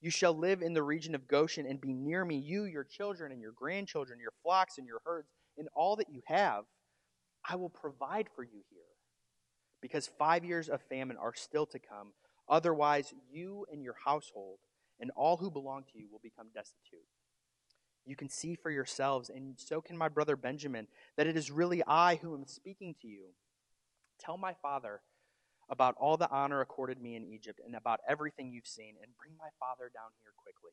You 0.00 0.10
shall 0.10 0.36
live 0.36 0.62
in 0.62 0.74
the 0.74 0.82
region 0.82 1.14
of 1.14 1.26
Goshen 1.26 1.66
and 1.66 1.80
be 1.80 1.92
near 1.92 2.24
me, 2.24 2.36
you, 2.36 2.64
your 2.64 2.84
children, 2.84 3.32
and 3.32 3.40
your 3.40 3.52
grandchildren, 3.52 4.20
your 4.20 4.32
flocks, 4.42 4.78
and 4.78 4.86
your 4.86 5.00
herds, 5.04 5.28
and 5.56 5.68
all 5.74 5.96
that 5.96 6.10
you 6.10 6.20
have. 6.26 6.64
I 7.48 7.56
will 7.56 7.70
provide 7.70 8.28
for 8.34 8.44
you 8.44 8.60
here, 8.70 8.80
because 9.80 10.10
five 10.18 10.44
years 10.44 10.68
of 10.68 10.82
famine 10.82 11.16
are 11.16 11.34
still 11.34 11.66
to 11.66 11.78
come. 11.78 12.12
Otherwise, 12.48 13.14
you 13.30 13.66
and 13.72 13.82
your 13.82 13.96
household 14.04 14.58
and 15.00 15.10
all 15.16 15.36
who 15.36 15.50
belong 15.50 15.84
to 15.92 15.98
you 15.98 16.08
will 16.10 16.20
become 16.22 16.48
destitute. 16.54 17.06
You 18.04 18.16
can 18.16 18.28
see 18.28 18.54
for 18.54 18.70
yourselves, 18.70 19.30
and 19.30 19.54
so 19.56 19.80
can 19.80 19.96
my 19.96 20.08
brother 20.08 20.36
Benjamin, 20.36 20.86
that 21.16 21.26
it 21.26 21.36
is 21.36 21.50
really 21.50 21.82
I 21.86 22.16
who 22.16 22.34
am 22.34 22.46
speaking 22.46 22.94
to 23.02 23.08
you. 23.08 23.30
Tell 24.20 24.38
my 24.38 24.54
father 24.62 25.00
about 25.68 25.94
all 25.98 26.16
the 26.16 26.30
honor 26.30 26.60
accorded 26.60 27.00
me 27.00 27.16
in 27.16 27.24
Egypt 27.24 27.60
and 27.64 27.74
about 27.74 28.00
everything 28.08 28.52
you've 28.52 28.66
seen, 28.66 28.94
and 29.02 29.16
bring 29.18 29.32
my 29.38 29.48
father 29.58 29.90
down 29.92 30.10
here 30.22 30.32
quickly. 30.36 30.72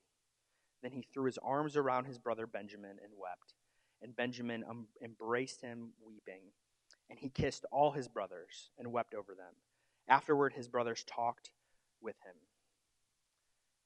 Then 0.82 0.92
he 0.92 1.08
threw 1.14 1.26
his 1.26 1.40
arms 1.40 1.76
around 1.78 2.06
his 2.06 2.20
brother 2.20 2.46
Benjamin 2.46 2.98
and 3.04 3.14
wept. 3.18 3.54
And 4.02 4.16
Benjamin 4.16 4.64
embraced 5.02 5.62
him, 5.62 5.94
weeping. 6.06 6.42
And 7.10 7.18
he 7.20 7.30
kissed 7.30 7.66
all 7.72 7.92
his 7.92 8.08
brothers 8.08 8.70
and 8.78 8.92
wept 8.92 9.14
over 9.14 9.34
them. 9.34 9.56
Afterward, 10.08 10.54
his 10.54 10.68
brothers 10.68 11.06
talked 11.08 11.52
with 12.02 12.16
him. 12.26 12.36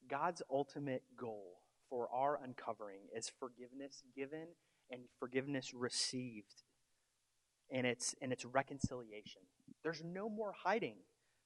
God's 0.10 0.42
ultimate 0.52 1.04
goal 1.16 1.62
for 1.90 2.10
our 2.12 2.40
uncovering 2.44 3.02
is 3.16 3.32
forgiveness 3.40 4.04
given 4.16 4.48
and 4.90 5.02
forgiveness 5.20 5.74
received. 5.74 6.64
And 7.72 7.86
it's 7.86 8.16
and 8.22 8.32
it's 8.32 8.46
reconciliation. 8.46 9.42
There's 9.84 10.04
no 10.04 10.30
more 10.30 10.54
hiding. 10.64 10.96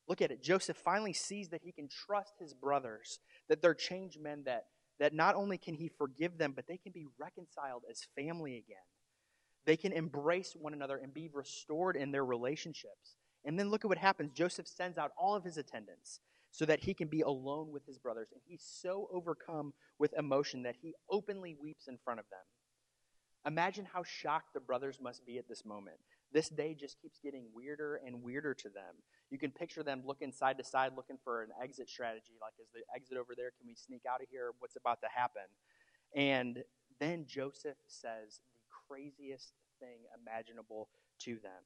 Look 0.07 0.21
at 0.21 0.31
it. 0.31 0.41
Joseph 0.41 0.77
finally 0.77 1.13
sees 1.13 1.49
that 1.49 1.61
he 1.63 1.71
can 1.71 1.87
trust 1.87 2.33
his 2.39 2.53
brothers, 2.53 3.19
that 3.49 3.61
they're 3.61 3.73
changed 3.73 4.19
men, 4.19 4.43
that, 4.45 4.65
that 4.99 5.13
not 5.13 5.35
only 5.35 5.57
can 5.57 5.75
he 5.75 5.89
forgive 5.89 6.37
them, 6.37 6.53
but 6.55 6.67
they 6.67 6.77
can 6.77 6.91
be 6.91 7.05
reconciled 7.19 7.83
as 7.89 8.07
family 8.15 8.57
again. 8.57 8.77
They 9.65 9.77
can 9.77 9.93
embrace 9.93 10.55
one 10.59 10.73
another 10.73 10.97
and 10.97 11.13
be 11.13 11.29
restored 11.31 11.95
in 11.95 12.11
their 12.11 12.25
relationships. 12.25 13.15
And 13.45 13.57
then 13.57 13.69
look 13.69 13.85
at 13.85 13.89
what 13.89 13.97
happens. 13.97 14.31
Joseph 14.33 14.67
sends 14.67 14.97
out 14.97 15.11
all 15.17 15.35
of 15.35 15.43
his 15.43 15.57
attendants 15.57 16.19
so 16.51 16.65
that 16.65 16.81
he 16.81 16.93
can 16.93 17.07
be 17.07 17.21
alone 17.21 17.71
with 17.71 17.85
his 17.85 17.97
brothers. 17.97 18.29
And 18.33 18.41
he's 18.45 18.63
so 18.63 19.07
overcome 19.13 19.73
with 19.99 20.13
emotion 20.17 20.63
that 20.63 20.75
he 20.81 20.93
openly 21.09 21.55
weeps 21.61 21.87
in 21.87 21.97
front 22.03 22.19
of 22.19 22.25
them. 22.29 22.39
Imagine 23.45 23.87
how 23.91 24.03
shocked 24.03 24.53
the 24.53 24.59
brothers 24.59 24.99
must 25.01 25.25
be 25.25 25.37
at 25.37 25.47
this 25.47 25.65
moment. 25.65 25.97
This 26.33 26.49
day 26.49 26.75
just 26.79 27.01
keeps 27.01 27.19
getting 27.19 27.45
weirder 27.53 28.01
and 28.05 28.23
weirder 28.23 28.53
to 28.53 28.69
them. 28.69 28.95
You 29.29 29.37
can 29.37 29.51
picture 29.51 29.83
them 29.83 30.03
looking 30.05 30.31
side 30.31 30.57
to 30.57 30.63
side, 30.63 30.91
looking 30.95 31.17
for 31.23 31.41
an 31.43 31.49
exit 31.61 31.89
strategy, 31.89 32.33
like, 32.41 32.53
is 32.61 32.69
the 32.73 32.81
exit 32.95 33.17
over 33.17 33.33
there? 33.35 33.51
Can 33.57 33.67
we 33.67 33.75
sneak 33.75 34.03
out 34.09 34.21
of 34.21 34.27
here? 34.29 34.51
What's 34.59 34.77
about 34.77 35.01
to 35.01 35.07
happen? 35.13 35.43
And 36.15 36.63
then 36.99 37.25
Joseph 37.27 37.77
says 37.87 38.39
the 38.45 38.61
craziest 38.87 39.53
thing 39.79 39.99
imaginable 40.21 40.89
to 41.19 41.35
them. 41.35 41.63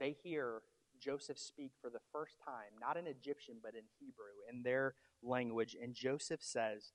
They 0.00 0.16
hear 0.22 0.62
Joseph 1.00 1.38
speak 1.38 1.72
for 1.80 1.90
the 1.90 2.00
first 2.12 2.36
time, 2.44 2.78
not 2.80 2.96
in 2.96 3.06
Egyptian, 3.06 3.56
but 3.62 3.74
in 3.74 3.82
Hebrew, 3.98 4.34
in 4.50 4.62
their 4.62 4.94
language. 5.22 5.76
And 5.80 5.94
Joseph 5.94 6.42
says, 6.42 6.92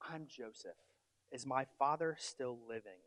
I'm 0.00 0.26
Joseph. 0.28 0.78
Is 1.32 1.46
my 1.46 1.66
father 1.78 2.16
still 2.18 2.58
living? 2.68 3.00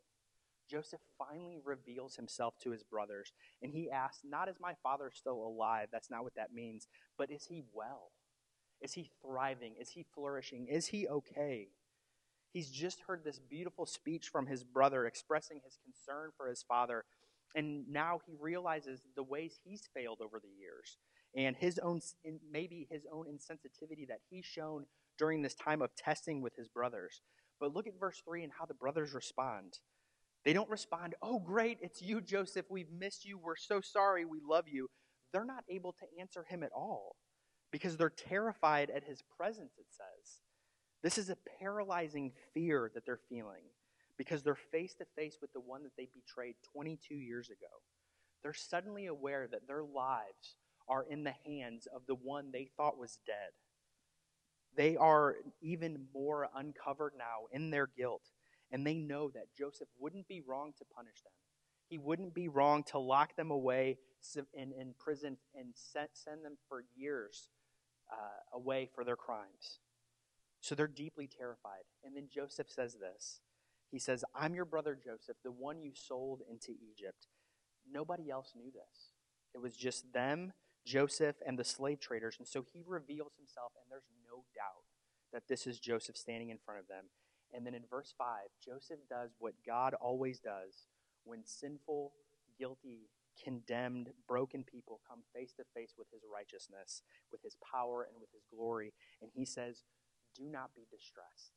Joseph 0.68 1.00
finally 1.18 1.60
reveals 1.64 2.16
himself 2.16 2.54
to 2.62 2.70
his 2.70 2.82
brothers, 2.82 3.32
and 3.62 3.72
he 3.72 3.90
asks, 3.90 4.22
Not 4.24 4.48
is 4.48 4.56
my 4.60 4.74
father 4.82 5.10
still 5.12 5.42
alive? 5.46 5.88
That's 5.92 6.10
not 6.10 6.24
what 6.24 6.34
that 6.36 6.52
means, 6.52 6.88
but 7.16 7.30
is 7.30 7.46
he 7.46 7.64
well? 7.72 8.12
Is 8.80 8.92
he 8.92 9.10
thriving? 9.22 9.74
Is 9.80 9.90
he 9.90 10.04
flourishing? 10.14 10.68
Is 10.68 10.86
he 10.86 11.08
okay? 11.08 11.68
He's 12.52 12.70
just 12.70 13.00
heard 13.06 13.24
this 13.24 13.38
beautiful 13.38 13.86
speech 13.86 14.28
from 14.28 14.46
his 14.46 14.64
brother 14.64 15.06
expressing 15.06 15.60
his 15.64 15.78
concern 15.84 16.30
for 16.36 16.48
his 16.48 16.62
father, 16.62 17.04
and 17.54 17.88
now 17.88 18.20
he 18.26 18.34
realizes 18.38 19.02
the 19.16 19.22
ways 19.22 19.58
he's 19.64 19.88
failed 19.94 20.20
over 20.22 20.40
the 20.40 20.48
years 20.48 20.98
and 21.36 21.56
his 21.56 21.78
own 21.78 22.00
maybe 22.50 22.86
his 22.90 23.06
own 23.12 23.26
insensitivity 23.26 24.06
that 24.08 24.20
he's 24.30 24.44
shown 24.44 24.86
during 25.18 25.42
this 25.42 25.54
time 25.54 25.82
of 25.82 25.94
testing 25.94 26.40
with 26.40 26.54
his 26.56 26.68
brothers. 26.68 27.20
But 27.60 27.74
look 27.74 27.86
at 27.86 27.98
verse 27.98 28.22
3 28.24 28.44
and 28.44 28.52
how 28.58 28.66
the 28.66 28.74
brothers 28.74 29.12
respond. 29.12 29.78
They 30.44 30.52
don't 30.52 30.70
respond, 30.70 31.14
Oh, 31.22 31.38
great, 31.38 31.78
it's 31.82 32.00
you, 32.00 32.20
Joseph. 32.20 32.66
We've 32.70 32.90
missed 32.90 33.24
you. 33.24 33.38
We're 33.38 33.56
so 33.56 33.80
sorry. 33.80 34.24
We 34.24 34.40
love 34.46 34.64
you. 34.68 34.88
They're 35.32 35.44
not 35.44 35.64
able 35.68 35.92
to 35.92 36.20
answer 36.20 36.44
him 36.48 36.62
at 36.62 36.72
all 36.72 37.16
because 37.70 37.96
they're 37.96 38.08
terrified 38.10 38.90
at 38.90 39.04
his 39.04 39.22
presence, 39.36 39.72
it 39.78 39.86
says. 39.90 40.40
This 41.02 41.18
is 41.18 41.30
a 41.30 41.36
paralyzing 41.60 42.32
fear 42.54 42.90
that 42.94 43.04
they're 43.04 43.20
feeling 43.28 43.64
because 44.16 44.42
they're 44.42 44.58
face 44.72 44.94
to 44.94 45.04
face 45.16 45.36
with 45.40 45.52
the 45.52 45.60
one 45.60 45.82
that 45.84 45.92
they 45.96 46.08
betrayed 46.14 46.56
22 46.72 47.14
years 47.14 47.48
ago. 47.50 47.82
They're 48.42 48.54
suddenly 48.54 49.06
aware 49.06 49.48
that 49.50 49.66
their 49.66 49.82
lives 49.82 50.56
are 50.88 51.04
in 51.08 51.24
the 51.24 51.34
hands 51.46 51.86
of 51.94 52.02
the 52.06 52.14
one 52.14 52.50
they 52.50 52.70
thought 52.76 52.98
was 52.98 53.18
dead. 53.26 53.52
They 54.76 54.96
are 54.96 55.36
even 55.60 56.06
more 56.14 56.48
uncovered 56.54 57.12
now 57.18 57.46
in 57.52 57.70
their 57.70 57.88
guilt 57.96 58.22
and 58.70 58.86
they 58.86 58.94
know 58.94 59.30
that 59.30 59.54
Joseph 59.56 59.88
wouldn't 59.98 60.28
be 60.28 60.42
wrong 60.46 60.72
to 60.78 60.84
punish 60.84 61.22
them. 61.22 61.32
He 61.88 61.98
wouldn't 61.98 62.34
be 62.34 62.48
wrong 62.48 62.82
to 62.84 62.98
lock 62.98 63.36
them 63.36 63.50
away 63.50 63.98
in, 64.54 64.72
in 64.78 64.94
prison 64.98 65.38
and 65.54 65.68
send, 65.74 66.08
send 66.12 66.44
them 66.44 66.58
for 66.68 66.84
years 66.94 67.48
uh, 68.12 68.56
away 68.56 68.88
for 68.94 69.04
their 69.04 69.16
crimes. 69.16 69.80
So 70.60 70.74
they're 70.74 70.86
deeply 70.86 71.28
terrified. 71.28 71.84
And 72.04 72.16
then 72.16 72.28
Joseph 72.32 72.68
says 72.68 72.96
this 73.00 73.40
He 73.90 73.98
says, 73.98 74.24
I'm 74.34 74.54
your 74.54 74.64
brother 74.64 74.98
Joseph, 75.02 75.36
the 75.42 75.50
one 75.50 75.80
you 75.80 75.92
sold 75.94 76.42
into 76.50 76.72
Egypt. 76.72 77.26
Nobody 77.90 78.30
else 78.30 78.52
knew 78.54 78.70
this. 78.70 79.12
It 79.54 79.62
was 79.62 79.74
just 79.74 80.12
them, 80.12 80.52
Joseph, 80.84 81.36
and 81.46 81.58
the 81.58 81.64
slave 81.64 82.00
traders. 82.00 82.36
And 82.38 82.46
so 82.46 82.64
he 82.70 82.82
reveals 82.86 83.32
himself, 83.38 83.72
and 83.80 83.90
there's 83.90 84.10
no 84.26 84.44
doubt 84.54 84.84
that 85.32 85.48
this 85.48 85.66
is 85.66 85.78
Joseph 85.78 86.16
standing 86.16 86.50
in 86.50 86.58
front 86.58 86.80
of 86.80 86.88
them. 86.88 87.06
And 87.54 87.66
then 87.66 87.74
in 87.74 87.82
verse 87.90 88.14
5, 88.16 88.26
Joseph 88.64 88.98
does 89.08 89.30
what 89.38 89.54
God 89.66 89.94
always 89.94 90.38
does 90.38 90.86
when 91.24 91.44
sinful, 91.44 92.12
guilty, 92.58 93.08
condemned, 93.42 94.10
broken 94.26 94.64
people 94.64 95.00
come 95.08 95.20
face 95.34 95.52
to 95.52 95.64
face 95.74 95.94
with 95.96 96.08
his 96.12 96.22
righteousness, 96.32 97.02
with 97.30 97.42
his 97.42 97.56
power, 97.72 98.06
and 98.10 98.20
with 98.20 98.30
his 98.32 98.42
glory. 98.52 98.92
And 99.22 99.30
he 99.34 99.44
says, 99.44 99.84
Do 100.36 100.44
not 100.44 100.70
be 100.74 100.86
distressed. 100.90 101.52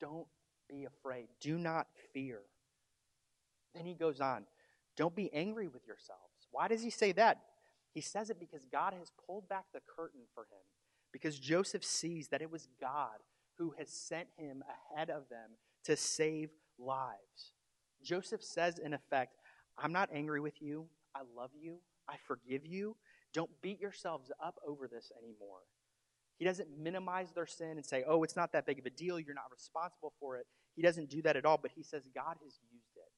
Don't 0.00 0.26
be 0.68 0.84
afraid. 0.84 1.28
Do 1.40 1.58
not 1.58 1.88
fear. 2.12 2.40
Then 3.74 3.86
he 3.86 3.94
goes 3.94 4.20
on, 4.20 4.44
Don't 4.96 5.16
be 5.16 5.32
angry 5.32 5.68
with 5.68 5.86
yourselves. 5.86 6.46
Why 6.50 6.68
does 6.68 6.82
he 6.82 6.90
say 6.90 7.12
that? 7.12 7.38
He 7.92 8.00
says 8.00 8.30
it 8.30 8.40
because 8.40 8.64
God 8.64 8.94
has 8.98 9.10
pulled 9.26 9.48
back 9.48 9.66
the 9.72 9.80
curtain 9.80 10.22
for 10.34 10.42
him. 10.44 10.62
Because 11.12 11.38
Joseph 11.38 11.84
sees 11.84 12.28
that 12.28 12.40
it 12.40 12.50
was 12.50 12.68
God 12.80 13.18
who 13.58 13.74
has 13.78 13.88
sent 13.90 14.28
him 14.36 14.62
ahead 14.94 15.10
of 15.10 15.28
them 15.28 15.50
to 15.84 15.96
save 15.96 16.50
lives. 16.78 17.52
Joseph 18.02 18.42
says, 18.42 18.78
in 18.78 18.94
effect, 18.94 19.36
I'm 19.78 19.92
not 19.92 20.10
angry 20.12 20.40
with 20.40 20.60
you. 20.60 20.86
I 21.14 21.20
love 21.36 21.50
you. 21.58 21.78
I 22.08 22.16
forgive 22.26 22.66
you. 22.66 22.96
Don't 23.32 23.50
beat 23.62 23.80
yourselves 23.80 24.30
up 24.44 24.56
over 24.66 24.88
this 24.88 25.10
anymore. 25.22 25.60
He 26.38 26.44
doesn't 26.44 26.76
minimize 26.76 27.32
their 27.32 27.46
sin 27.46 27.72
and 27.72 27.86
say, 27.86 28.04
oh, 28.06 28.22
it's 28.22 28.36
not 28.36 28.52
that 28.52 28.66
big 28.66 28.78
of 28.78 28.86
a 28.86 28.90
deal. 28.90 29.20
You're 29.20 29.34
not 29.34 29.50
responsible 29.52 30.12
for 30.18 30.36
it. 30.36 30.46
He 30.74 30.82
doesn't 30.82 31.10
do 31.10 31.22
that 31.22 31.36
at 31.36 31.44
all, 31.44 31.58
but 31.58 31.70
he 31.74 31.82
says, 31.82 32.08
God 32.14 32.36
has 32.42 32.58
used 32.72 32.96
it. 32.96 33.12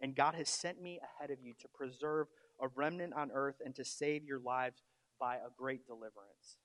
And 0.00 0.14
God 0.14 0.34
has 0.34 0.48
sent 0.48 0.80
me 0.80 0.98
ahead 0.98 1.30
of 1.30 1.38
you 1.42 1.54
to 1.60 1.68
preserve 1.74 2.28
a 2.60 2.68
remnant 2.68 3.14
on 3.14 3.30
earth 3.32 3.56
and 3.64 3.74
to 3.74 3.84
save 3.84 4.24
your 4.24 4.38
lives 4.38 4.82
by 5.20 5.36
a 5.36 5.50
great 5.56 5.86
deliverance. 5.86 6.56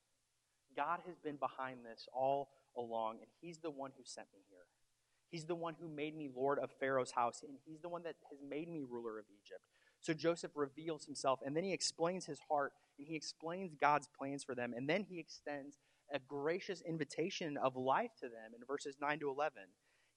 God 0.76 1.00
has 1.08 1.18
been 1.18 1.38
behind 1.38 1.80
this 1.84 2.08
all 2.14 2.50
along, 2.78 3.18
and 3.22 3.30
He's 3.42 3.60
the 3.60 3.72
one 3.72 3.92
who 3.98 4.04
sent 4.04 4.28
me 4.34 4.40
here. 4.50 4.66
He's 5.30 5.46
the 5.46 5.56
one 5.56 5.76
who 5.80 5.88
made 5.88 6.16
me 6.16 6.30
Lord 6.36 6.60
of 6.60 6.72
Pharaoh's 6.80 7.12
house, 7.12 7.44
and 7.48 7.58
He's 7.66 7.82
the 7.82 7.90
one 7.90 8.04
that 8.04 8.16
has 8.30 8.40
made 8.48 8.68
me 8.70 8.84
ruler 8.90 9.20
of 9.20 9.26
Egypt. 9.30 9.62
So 10.02 10.14
Joseph 10.14 10.52
reveals 10.56 11.06
himself, 11.06 11.40
and 11.46 11.56
then 11.56 11.64
he 11.64 11.74
explains 11.74 12.26
his 12.26 12.40
heart, 12.50 12.72
and 12.98 13.08
he 13.08 13.16
explains 13.16 13.76
God's 13.80 14.08
plans 14.18 14.44
for 14.44 14.56
them, 14.56 14.74
and 14.76 14.90
then 14.90 15.04
he 15.04 15.20
extends 15.20 15.78
a 16.14 16.20
gracious 16.20 16.82
invitation 16.82 17.58
of 17.58 17.76
life 17.76 18.12
to 18.22 18.28
them 18.28 18.54
in 18.56 18.66
verses 18.66 18.96
9 19.02 19.20
to 19.20 19.30
11. 19.30 19.64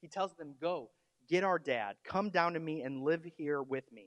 He 0.01 0.09
tells 0.09 0.35
them, 0.35 0.55
Go, 0.61 0.91
get 1.29 1.45
our 1.45 1.59
dad, 1.59 1.97
come 2.05 2.31
down 2.31 2.55
to 2.55 2.61
me 2.61 2.83
and 2.83 3.03
live 3.03 3.27
here 3.37 3.63
with 3.63 3.91
me. 3.93 4.07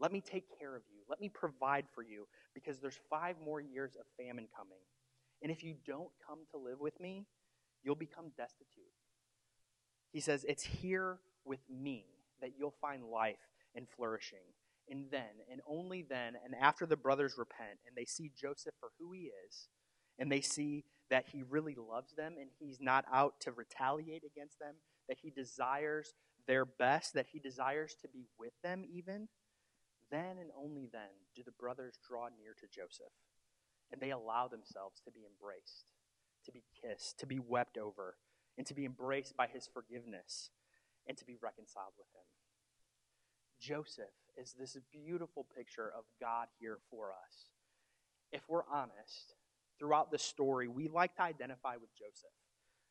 Let 0.00 0.12
me 0.12 0.20
take 0.20 0.44
care 0.58 0.76
of 0.76 0.82
you. 0.92 1.02
Let 1.08 1.20
me 1.20 1.28
provide 1.28 1.86
for 1.94 2.02
you, 2.02 2.26
because 2.54 2.78
there's 2.78 2.98
five 3.10 3.36
more 3.44 3.60
years 3.60 3.96
of 3.98 4.06
famine 4.16 4.46
coming. 4.56 4.78
And 5.42 5.50
if 5.50 5.62
you 5.64 5.74
don't 5.86 6.10
come 6.26 6.38
to 6.52 6.58
live 6.58 6.80
with 6.80 6.98
me, 7.00 7.26
you'll 7.84 7.94
become 7.94 8.32
destitute. 8.36 8.84
He 10.12 10.20
says, 10.20 10.44
It's 10.48 10.64
here 10.64 11.18
with 11.44 11.60
me 11.70 12.06
that 12.40 12.52
you'll 12.58 12.74
find 12.80 13.04
life 13.04 13.36
and 13.74 13.86
flourishing. 13.88 14.54
And 14.88 15.06
then, 15.10 15.40
and 15.50 15.60
only 15.66 16.02
then, 16.02 16.34
and 16.44 16.54
after 16.60 16.84
the 16.84 16.96
brothers 16.96 17.36
repent 17.38 17.78
and 17.86 17.96
they 17.96 18.04
see 18.04 18.30
Joseph 18.38 18.74
for 18.80 18.90
who 18.98 19.12
he 19.12 19.30
is, 19.46 19.68
and 20.18 20.30
they 20.30 20.42
see 20.42 20.84
that 21.10 21.26
he 21.32 21.42
really 21.42 21.74
loves 21.74 22.12
them 22.14 22.34
and 22.38 22.50
he's 22.58 22.80
not 22.80 23.04
out 23.12 23.34
to 23.40 23.52
retaliate 23.52 24.24
against 24.24 24.58
them, 24.58 24.74
that 25.08 25.18
he 25.22 25.30
desires 25.30 26.12
their 26.46 26.64
best, 26.64 27.14
that 27.14 27.26
he 27.32 27.38
desires 27.38 27.94
to 28.02 28.08
be 28.08 28.26
with 28.38 28.52
them 28.62 28.84
even, 28.90 29.28
then 30.10 30.36
and 30.38 30.50
only 30.56 30.88
then 30.92 31.10
do 31.34 31.42
the 31.44 31.52
brothers 31.52 31.98
draw 32.06 32.28
near 32.38 32.54
to 32.60 32.66
Joseph 32.66 33.12
and 33.90 34.00
they 34.00 34.10
allow 34.10 34.48
themselves 34.48 35.00
to 35.04 35.10
be 35.10 35.24
embraced 35.24 35.86
to 36.44 36.52
be 36.52 36.64
kissed, 36.82 37.18
to 37.20 37.26
be 37.26 37.38
wept 37.38 37.78
over, 37.78 38.16
and 38.56 38.66
to 38.66 38.74
be 38.74 38.84
embraced 38.84 39.36
by 39.36 39.46
his 39.46 39.68
forgiveness, 39.72 40.50
and 41.06 41.16
to 41.18 41.24
be 41.24 41.36
reconciled 41.42 41.92
with 41.98 42.06
him. 42.14 42.24
Joseph 43.60 44.14
is 44.36 44.54
this 44.58 44.76
beautiful 44.92 45.46
picture 45.56 45.90
of 45.96 46.04
God 46.20 46.48
here 46.60 46.78
for 46.90 47.10
us. 47.10 47.50
If 48.32 48.42
we're 48.48 48.66
honest, 48.72 49.34
throughout 49.78 50.10
the 50.10 50.18
story, 50.18 50.68
we 50.68 50.88
like 50.88 51.14
to 51.16 51.22
identify 51.22 51.74
with 51.76 51.94
Joseph. 51.96 52.34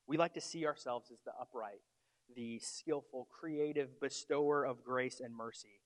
We 0.07 0.17
like 0.17 0.33
to 0.33 0.41
see 0.41 0.65
ourselves 0.65 1.11
as 1.11 1.19
the 1.25 1.31
upright, 1.39 1.81
the 2.35 2.59
skillful, 2.59 3.27
creative 3.31 3.99
bestower 3.99 4.65
of 4.65 4.83
grace 4.83 5.21
and 5.23 5.35
mercy. 5.35 5.81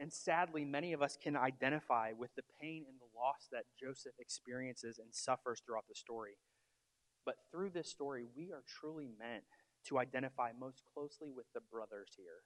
And 0.00 0.12
sadly, 0.12 0.64
many 0.64 0.92
of 0.92 1.02
us 1.02 1.18
can 1.20 1.36
identify 1.36 2.12
with 2.16 2.30
the 2.36 2.42
pain 2.60 2.84
and 2.88 2.98
the 3.00 3.18
loss 3.18 3.48
that 3.50 3.64
Joseph 3.78 4.12
experiences 4.18 4.98
and 4.98 5.08
suffers 5.12 5.60
throughout 5.64 5.88
the 5.88 5.94
story. 5.94 6.36
But 7.28 7.36
through 7.52 7.72
this 7.74 7.90
story, 7.90 8.24
we 8.34 8.52
are 8.52 8.62
truly 8.80 9.10
meant 9.18 9.44
to 9.88 9.98
identify 9.98 10.52
most 10.58 10.80
closely 10.94 11.30
with 11.30 11.44
the 11.52 11.60
brothers 11.60 12.08
here. 12.16 12.40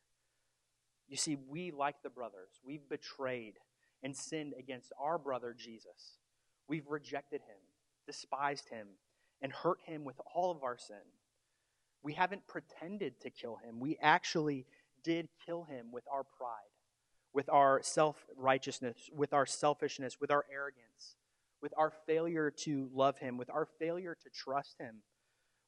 You 1.07 1.17
see, 1.17 1.37
we, 1.37 1.71
like 1.71 2.03
the 2.03 2.11
brothers, 2.11 2.59
we've 2.67 2.89
betrayed 2.89 3.59
and 4.03 4.17
sinned 4.17 4.55
against 4.59 4.93
our 5.01 5.19
brother 5.19 5.55
Jesus. 5.57 6.19
We've 6.67 6.89
rejected 6.89 7.43
him, 7.43 7.61
despised 8.09 8.71
him, 8.71 8.89
and 9.41 9.53
hurt 9.53 9.79
him 9.87 10.03
with 10.03 10.17
all 10.35 10.51
of 10.51 10.65
our 10.65 10.77
sin. 10.77 10.97
We 12.03 12.15
haven't 12.15 12.49
pretended 12.49 13.21
to 13.21 13.31
kill 13.31 13.61
him. 13.65 13.79
We 13.79 13.99
actually 14.03 14.67
did 15.05 15.29
kill 15.47 15.63
him 15.63 15.93
with 15.93 16.03
our 16.13 16.25
pride, 16.25 16.75
with 17.33 17.49
our 17.49 17.83
self 17.85 18.27
righteousness, 18.37 18.97
with 19.15 19.33
our 19.33 19.47
selfishness, 19.47 20.21
with 20.21 20.33
our 20.33 20.45
arrogance, 20.53 21.15
with 21.63 21.73
our 21.79 21.93
failure 22.07 22.51
to 22.51 22.91
love 22.93 23.17
him, 23.19 23.39
with 23.39 23.49
our 23.49 23.69
failure 23.79 24.17
to 24.21 24.31
trust 24.31 24.77
him, 24.81 24.97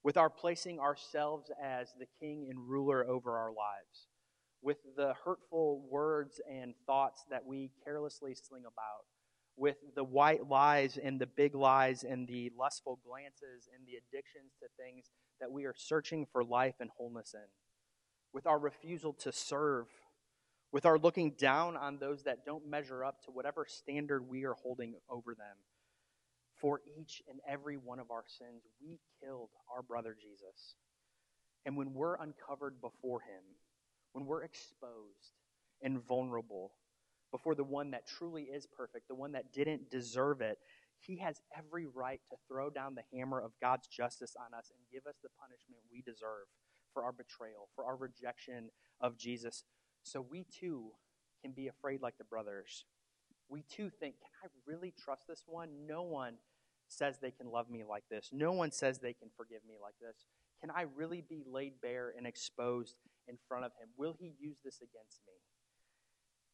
with 0.03 0.17
our 0.17 0.29
placing 0.29 0.81
ourselves 0.81 1.51
as 1.63 1.95
the 1.99 2.07
king 2.21 2.49
and 2.51 2.69
ruler 2.69 3.07
over 3.09 3.39
our 3.39 3.53
lives, 3.53 4.09
with 4.61 4.79
the 4.97 5.15
hurtful 5.25 5.87
words 5.89 6.41
and 6.51 6.75
thoughts 6.87 7.25
that 7.31 7.47
we 7.47 7.71
carelessly 7.85 8.35
sling 8.35 8.65
about, 8.67 9.05
with 9.57 9.77
the 9.95 10.03
white 10.03 10.49
lies 10.49 10.99
and 10.99 11.21
the 11.21 11.27
big 11.27 11.55
lies 11.55 12.03
and 12.03 12.27
the 12.27 12.51
lustful 12.59 12.99
glances 13.07 13.69
and 13.75 13.87
the 13.87 13.93
addictions 13.95 14.53
to 14.61 14.67
things 14.77 15.11
that 15.41 15.51
we 15.51 15.65
are 15.65 15.75
searching 15.77 16.27
for 16.33 16.43
life 16.43 16.75
and 16.81 16.91
wholeness 16.99 17.35
in, 17.35 17.49
with 18.33 18.47
our 18.47 18.59
refusal 18.59 19.13
to 19.13 19.31
serve, 19.31 19.87
with 20.73 20.87
our 20.87 20.99
looking 20.99 21.31
down 21.39 21.77
on 21.77 21.99
those 21.99 22.25
that 22.25 22.45
don't 22.45 22.69
measure 22.69 23.05
up 23.05 23.23
to 23.23 23.31
whatever 23.31 23.65
standard 23.69 24.29
we 24.29 24.45
are 24.45 24.55
holding 24.55 24.95
over 25.09 25.37
them. 25.37 25.57
For 26.65 26.81
each 26.99 27.21
and 27.29 27.41
every 27.47 27.77
one 27.77 27.99
of 27.99 28.11
our 28.11 28.25
sins, 28.27 28.63
we 28.81 28.99
killed 29.23 29.51
our 29.71 29.83
brother 29.83 30.17
Jesus. 30.19 30.77
And 31.67 31.77
when 31.77 31.93
we're 31.93 32.15
uncovered 32.15 32.81
before 32.81 33.21
him, 33.21 33.43
when 34.15 34.25
we're 34.25 34.45
exposed 34.45 35.37
and 35.83 36.03
vulnerable 36.03 36.73
before 37.31 37.55
the 37.55 37.65
one 37.65 37.91
that 37.91 38.07
truly 38.07 38.45
is 38.45 38.67
perfect, 38.67 39.09
the 39.09 39.15
one 39.15 39.33
that 39.33 39.53
didn't 39.53 39.91
deserve 39.91 40.41
it, 40.41 40.57
he 41.01 41.19
has 41.19 41.43
every 41.55 41.85
right 41.85 42.23
to 42.31 42.37
throw 42.49 42.71
down 42.71 42.95
the 42.95 43.05
hammer 43.15 43.43
of 43.43 43.53
God's 43.61 43.87
justice 43.87 44.35
on 44.41 44.59
us 44.59 44.73
and 44.75 44.81
give 44.91 45.07
us 45.07 45.17
the 45.23 45.29
punishment 45.39 45.83
we 45.93 46.01
deserve 46.01 46.49
for 46.95 47.05
our 47.05 47.13
betrayal, 47.13 47.69
for 47.75 47.85
our 47.85 47.97
rejection 47.97 48.71
of 49.03 49.19
Jesus. 49.19 49.65
So 50.03 50.25
we 50.31 50.45
too 50.45 50.93
can 51.43 51.53
be 51.53 51.69
afraid 51.69 52.01
like 52.01 52.17
the 52.17 52.25
brothers. 52.25 52.87
We 53.51 53.65
too 53.65 53.91
think, 54.01 54.15
can 54.15 54.49
I 54.49 54.49
really 54.67 54.95
trust 54.99 55.25
this 55.29 55.43
one? 55.47 55.69
No 55.87 56.01
one 56.01 56.37
says 56.89 57.19
they 57.19 57.31
can 57.31 57.51
love 57.51 57.71
me 57.71 57.83
like 57.89 58.05
this. 58.11 58.31
No 58.33 58.53
one 58.53 58.71
says 58.71 58.99
they 58.99 59.13
can 59.13 59.29
forgive 59.37 59.61
me 59.67 59.75
like 59.81 59.95
this. 60.01 60.27
Can 60.61 60.71
I 60.71 60.87
really 60.95 61.23
be 61.29 61.43
laid 61.47 61.81
bare 61.83 62.13
and 62.17 62.27
exposed 62.27 62.97
in 63.29 63.37
front 63.49 63.65
of 63.65 63.73
him? 63.73 63.89
Will 63.97 64.17
he 64.19 64.35
use 64.39 64.57
this 64.65 64.77
against 64.77 65.21
me? 65.27 65.35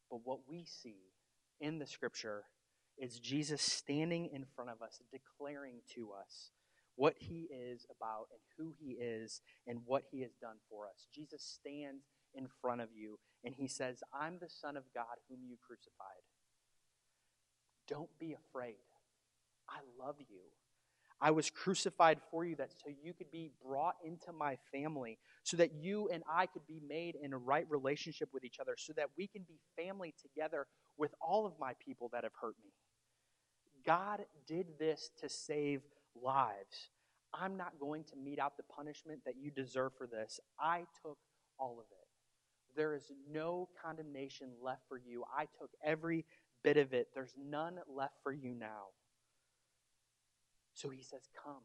But 0.09 0.21
what 0.23 0.39
we 0.49 0.65
see 0.65 1.13
in 1.59 1.79
the 1.79 1.87
scripture 1.87 2.43
is 2.97 3.19
Jesus 3.19 3.61
standing 3.61 4.29
in 4.33 4.45
front 4.55 4.69
of 4.69 4.81
us, 4.81 5.01
declaring 5.11 5.81
to 5.95 6.09
us 6.11 6.51
what 6.95 7.15
he 7.17 7.47
is 7.51 7.85
about 7.89 8.27
and 8.31 8.41
who 8.57 8.73
he 8.77 8.91
is 8.93 9.41
and 9.65 9.79
what 9.85 10.03
he 10.11 10.21
has 10.21 10.35
done 10.41 10.57
for 10.69 10.85
us. 10.85 11.07
Jesus 11.13 11.41
stands 11.41 12.03
in 12.35 12.47
front 12.61 12.81
of 12.81 12.89
you 12.93 13.17
and 13.43 13.55
he 13.55 13.67
says, 13.67 14.03
I'm 14.13 14.37
the 14.39 14.49
Son 14.49 14.75
of 14.75 14.83
God 14.93 15.17
whom 15.29 15.39
you 15.47 15.55
crucified. 15.65 16.23
Don't 17.87 18.09
be 18.19 18.33
afraid. 18.33 18.75
I 19.71 19.79
love 20.03 20.15
you. 20.19 20.41
I 21.23 21.29
was 21.29 21.51
crucified 21.51 22.19
for 22.31 22.43
you 22.43 22.55
that 22.55 22.71
so 22.71 22.89
you 23.03 23.13
could 23.13 23.29
be 23.31 23.51
brought 23.63 23.95
into 24.03 24.31
my 24.31 24.57
family, 24.71 25.19
so 25.43 25.55
that 25.57 25.71
you 25.75 26.09
and 26.11 26.23
I 26.27 26.47
could 26.47 26.65
be 26.67 26.81
made 26.87 27.15
in 27.15 27.31
a 27.31 27.37
right 27.37 27.65
relationship 27.69 28.29
with 28.33 28.43
each 28.43 28.59
other, 28.59 28.73
so 28.75 28.91
that 28.93 29.09
we 29.15 29.27
can 29.27 29.43
be 29.47 29.59
family 29.77 30.15
together 30.19 30.65
with 30.97 31.13
all 31.21 31.45
of 31.45 31.53
my 31.59 31.73
people 31.83 32.09
that 32.11 32.23
have 32.23 32.33
hurt 32.41 32.55
me. 32.63 32.71
God 33.85 34.21
did 34.47 34.79
this 34.79 35.11
to 35.21 35.29
save 35.29 35.81
lives. 36.19 36.89
I'm 37.33 37.55
not 37.55 37.79
going 37.79 38.03
to 38.05 38.15
mete 38.15 38.39
out 38.39 38.57
the 38.57 38.63
punishment 38.63 39.21
that 39.25 39.35
you 39.39 39.51
deserve 39.51 39.93
for 39.97 40.07
this. 40.07 40.39
I 40.59 40.85
took 41.03 41.17
all 41.59 41.77
of 41.79 41.85
it. 41.91 42.07
There 42.75 42.95
is 42.95 43.11
no 43.31 43.69
condemnation 43.83 44.49
left 44.61 44.81
for 44.87 44.97
you. 44.97 45.23
I 45.37 45.43
took 45.59 45.69
every 45.85 46.25
bit 46.63 46.77
of 46.77 46.93
it. 46.93 47.09
There's 47.13 47.35
none 47.37 47.79
left 47.87 48.15
for 48.23 48.31
you 48.33 48.53
now. 48.53 48.87
So 50.81 50.89
he 50.89 51.03
says, 51.03 51.21
Come, 51.43 51.61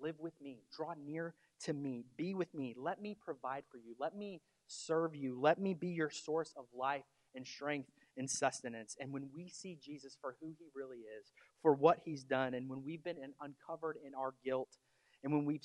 live 0.00 0.18
with 0.18 0.32
me, 0.40 0.62
draw 0.74 0.94
near 1.04 1.34
to 1.64 1.74
me, 1.74 2.06
be 2.16 2.32
with 2.32 2.54
me, 2.54 2.74
let 2.74 3.02
me 3.02 3.14
provide 3.22 3.64
for 3.70 3.76
you, 3.76 3.94
let 4.00 4.16
me 4.16 4.40
serve 4.66 5.14
you, 5.14 5.38
let 5.38 5.60
me 5.60 5.74
be 5.74 5.88
your 5.88 6.08
source 6.08 6.54
of 6.56 6.64
life 6.74 7.04
and 7.34 7.46
strength 7.46 7.90
and 8.16 8.30
sustenance. 8.30 8.96
And 8.98 9.12
when 9.12 9.28
we 9.34 9.50
see 9.50 9.76
Jesus 9.78 10.16
for 10.18 10.36
who 10.40 10.54
he 10.58 10.68
really 10.74 11.00
is, 11.18 11.32
for 11.60 11.74
what 11.74 11.98
he's 12.02 12.24
done, 12.24 12.54
and 12.54 12.66
when 12.66 12.82
we've 12.82 13.04
been 13.04 13.18
uncovered 13.42 13.98
in 14.06 14.14
our 14.14 14.32
guilt, 14.42 14.78
and 15.22 15.34
when 15.34 15.44
we've 15.44 15.64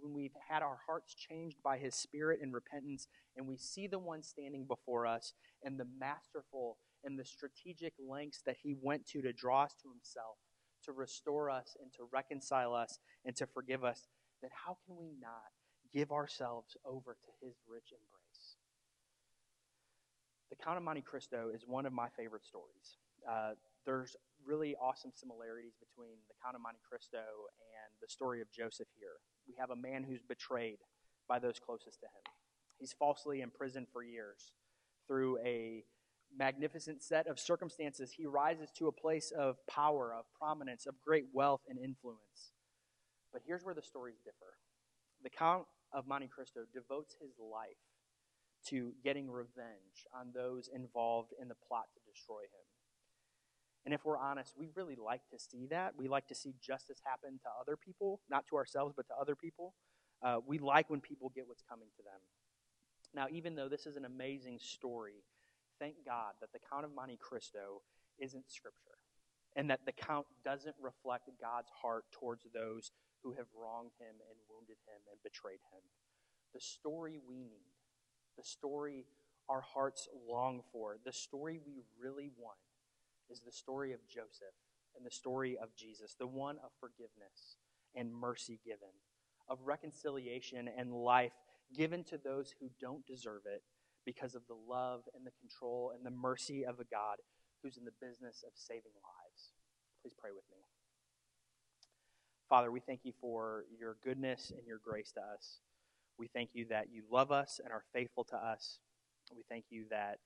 when 0.00 0.14
we've 0.14 0.32
had 0.48 0.62
our 0.62 0.78
hearts 0.86 1.14
changed 1.14 1.58
by 1.62 1.76
his 1.76 1.94
spirit 1.94 2.40
and 2.40 2.54
repentance 2.54 3.06
and 3.36 3.46
we 3.46 3.58
see 3.58 3.86
the 3.86 3.98
one 3.98 4.22
standing 4.22 4.64
before 4.64 5.06
us 5.06 5.34
and 5.62 5.78
the 5.78 5.86
masterful 6.00 6.78
and 7.04 7.18
the 7.18 7.24
strategic 7.26 7.92
lengths 7.98 8.40
that 8.46 8.56
he 8.62 8.74
went 8.80 9.06
to 9.08 9.20
to 9.20 9.30
draw 9.30 9.64
us 9.64 9.74
to 9.82 9.90
himself 9.90 10.38
to 10.84 10.92
restore 10.92 11.50
us 11.50 11.76
and 11.80 11.92
to 11.94 12.08
reconcile 12.12 12.74
us 12.74 12.98
and 13.24 13.34
to 13.36 13.46
forgive 13.46 13.84
us, 13.84 14.08
then 14.42 14.50
how 14.52 14.76
can 14.86 14.96
we 14.96 15.12
not 15.20 15.52
give 15.92 16.12
ourselves 16.12 16.76
over 16.84 17.14
to 17.14 17.46
his 17.46 17.54
rich 17.68 17.92
embrace? 17.92 18.56
The 20.50 20.56
Count 20.56 20.76
of 20.76 20.82
Monte 20.82 21.02
Cristo 21.02 21.50
is 21.54 21.64
one 21.66 21.86
of 21.86 21.92
my 21.92 22.08
favorite 22.16 22.44
stories. 22.44 22.98
Uh, 23.28 23.52
there's 23.86 24.16
really 24.46 24.76
awesome 24.76 25.10
similarities 25.14 25.72
between 25.80 26.16
the 26.28 26.34
Count 26.42 26.54
of 26.54 26.62
Monte 26.62 26.80
Cristo 26.88 27.18
and 27.18 27.90
the 28.00 28.08
story 28.08 28.40
of 28.40 28.50
Joseph 28.52 28.88
here. 28.98 29.20
We 29.48 29.54
have 29.58 29.70
a 29.70 29.76
man 29.76 30.04
who's 30.04 30.22
betrayed 30.22 30.78
by 31.28 31.38
those 31.38 31.58
closest 31.58 32.00
to 32.00 32.06
him. 32.06 32.22
He's 32.78 32.92
falsely 32.92 33.40
imprisoned 33.40 33.86
for 33.92 34.02
years 34.02 34.52
through 35.06 35.38
a 35.38 35.84
magnificent 36.36 37.02
set 37.02 37.26
of 37.26 37.38
circumstances, 37.38 38.12
he 38.12 38.26
rises 38.26 38.70
to 38.78 38.88
a 38.88 38.92
place 38.92 39.32
of 39.36 39.56
power, 39.66 40.14
of 40.16 40.24
prominence, 40.38 40.86
of 40.86 40.94
great 41.04 41.26
wealth 41.32 41.60
and 41.68 41.78
influence. 41.78 42.52
But 43.32 43.42
here's 43.46 43.64
where 43.64 43.74
the 43.74 43.82
stories 43.82 44.18
differ. 44.24 44.54
The 45.22 45.30
Count 45.30 45.64
of 45.92 46.06
Monte 46.06 46.28
Cristo 46.28 46.60
devotes 46.72 47.16
his 47.20 47.32
life 47.38 47.76
to 48.66 48.92
getting 49.02 49.30
revenge 49.30 50.06
on 50.12 50.28
those 50.34 50.68
involved 50.74 51.32
in 51.40 51.48
the 51.48 51.54
plot 51.68 51.84
to 51.94 52.10
destroy 52.10 52.40
him. 52.40 52.64
And 53.84 53.92
if 53.92 54.04
we're 54.04 54.18
honest, 54.18 54.54
we 54.58 54.68
really 54.74 54.96
like 54.96 55.20
to 55.30 55.38
see 55.38 55.66
that. 55.66 55.92
We 55.96 56.08
like 56.08 56.26
to 56.28 56.34
see 56.34 56.54
justice 56.60 57.00
happen 57.04 57.38
to 57.42 57.48
other 57.60 57.76
people, 57.76 58.20
not 58.30 58.46
to 58.48 58.56
ourselves, 58.56 58.94
but 58.96 59.06
to 59.08 59.14
other 59.20 59.36
people. 59.36 59.74
Uh, 60.22 60.38
we 60.46 60.58
like 60.58 60.88
when 60.88 61.00
people 61.00 61.30
get 61.34 61.46
what's 61.46 61.62
coming 61.68 61.88
to 61.96 62.02
them. 62.02 62.20
Now, 63.14 63.26
even 63.30 63.54
though 63.54 63.68
this 63.68 63.86
is 63.86 63.96
an 63.96 64.06
amazing 64.06 64.58
story, 64.58 65.22
thank 65.78 66.04
God 66.04 66.34
that 66.40 66.52
the 66.52 66.60
Count 66.70 66.84
of 66.84 66.94
Monte 66.94 67.18
Cristo 67.20 67.82
isn't 68.18 68.50
scripture 68.50 68.98
and 69.56 69.70
that 69.70 69.86
the 69.86 69.92
Count 69.92 70.26
doesn't 70.44 70.74
reflect 70.80 71.30
God's 71.40 71.70
heart 71.70 72.04
towards 72.12 72.46
those 72.52 72.90
who 73.22 73.32
have 73.32 73.46
wronged 73.54 73.92
him 73.98 74.14
and 74.28 74.38
wounded 74.50 74.76
him 74.86 75.00
and 75.10 75.22
betrayed 75.22 75.62
him. 75.72 75.82
The 76.52 76.60
story 76.60 77.20
we 77.26 77.38
need, 77.38 77.72
the 78.36 78.44
story 78.44 79.06
our 79.48 79.60
hearts 79.60 80.08
long 80.28 80.62
for, 80.72 80.96
the 81.04 81.12
story 81.12 81.60
we 81.66 81.82
really 82.00 82.30
want 82.38 82.58
is 83.30 83.40
the 83.40 83.52
story 83.52 83.92
of 83.92 84.00
Joseph 84.08 84.54
and 84.96 85.04
the 85.04 85.10
story 85.10 85.56
of 85.60 85.74
Jesus, 85.76 86.14
the 86.18 86.26
one 86.26 86.56
of 86.64 86.70
forgiveness 86.80 87.56
and 87.94 88.12
mercy 88.12 88.58
given, 88.64 88.88
of 89.48 89.58
reconciliation 89.64 90.68
and 90.78 90.92
life 90.92 91.32
given 91.76 92.04
to 92.04 92.18
those 92.18 92.54
who 92.60 92.70
don't 92.80 93.06
deserve 93.06 93.42
it 93.46 93.62
because 94.04 94.34
of 94.34 94.42
the 94.48 94.56
love 94.68 95.02
and 95.14 95.26
the 95.26 95.32
control 95.40 95.92
and 95.94 96.04
the 96.04 96.10
mercy 96.10 96.64
of 96.64 96.80
a 96.80 96.84
God 96.84 97.16
who's 97.62 97.76
in 97.76 97.84
the 97.84 98.06
business 98.06 98.44
of 98.46 98.52
saving 98.54 98.92
lives. 99.02 99.52
Please 100.02 100.14
pray 100.18 100.30
with 100.34 100.44
me. 100.50 100.58
Father, 102.48 102.70
we 102.70 102.80
thank 102.80 103.00
you 103.04 103.12
for 103.20 103.64
your 103.78 103.96
goodness 104.04 104.52
and 104.56 104.66
your 104.66 104.80
grace 104.84 105.12
to 105.12 105.20
us. 105.20 105.60
We 106.18 106.28
thank 106.28 106.50
you 106.52 106.66
that 106.66 106.86
you 106.92 107.02
love 107.10 107.32
us 107.32 107.60
and 107.62 107.72
are 107.72 107.84
faithful 107.92 108.24
to 108.24 108.36
us. 108.36 108.78
We 109.34 109.42
thank 109.48 109.64
you 109.70 109.86
that 109.90 110.18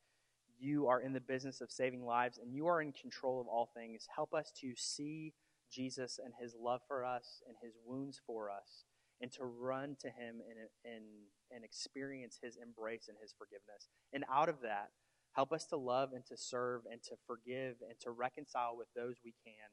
you 0.59 0.89
are 0.89 1.01
in 1.01 1.13
the 1.13 1.21
business 1.21 1.61
of 1.61 1.71
saving 1.71 2.05
lives 2.05 2.39
and 2.39 2.53
you 2.53 2.67
are 2.67 2.83
in 2.83 2.93
control 2.93 3.41
of 3.41 3.47
all 3.47 3.71
things. 3.75 4.09
Help 4.15 4.35
us 4.35 4.51
to 4.61 4.73
see 4.77 5.33
Jesus 5.71 6.19
and 6.23 6.35
his 6.41 6.57
love 6.61 6.81
for 6.89 7.05
us 7.05 7.43
and 7.47 7.57
his 7.63 7.75
wounds 7.87 8.21
for 8.27 8.51
us 8.51 8.85
and 9.21 9.33
to 9.33 9.45
run 9.45 9.97
to 10.01 10.09
him 10.09 10.41
and, 10.47 10.59
and, 10.85 11.05
and 11.51 11.65
experience 11.65 12.39
his 12.43 12.57
embrace 12.57 13.09
and 13.09 13.19
his 13.21 13.35
forgiveness. 13.37 13.89
And 14.13 14.25
out 14.31 14.49
of 14.49 14.61
that, 14.63 14.91
help 15.33 15.53
us 15.53 15.67
to 15.67 15.77
love 15.77 16.11
and 16.15 16.25
to 16.27 16.37
serve 16.37 16.83
and 16.91 17.03
to 17.05 17.17
forgive 17.27 17.77
and 17.83 17.99
to 18.01 18.11
reconcile 18.11 18.77
with 18.77 18.89
those 18.95 19.17
we 19.25 19.35
can 19.45 19.69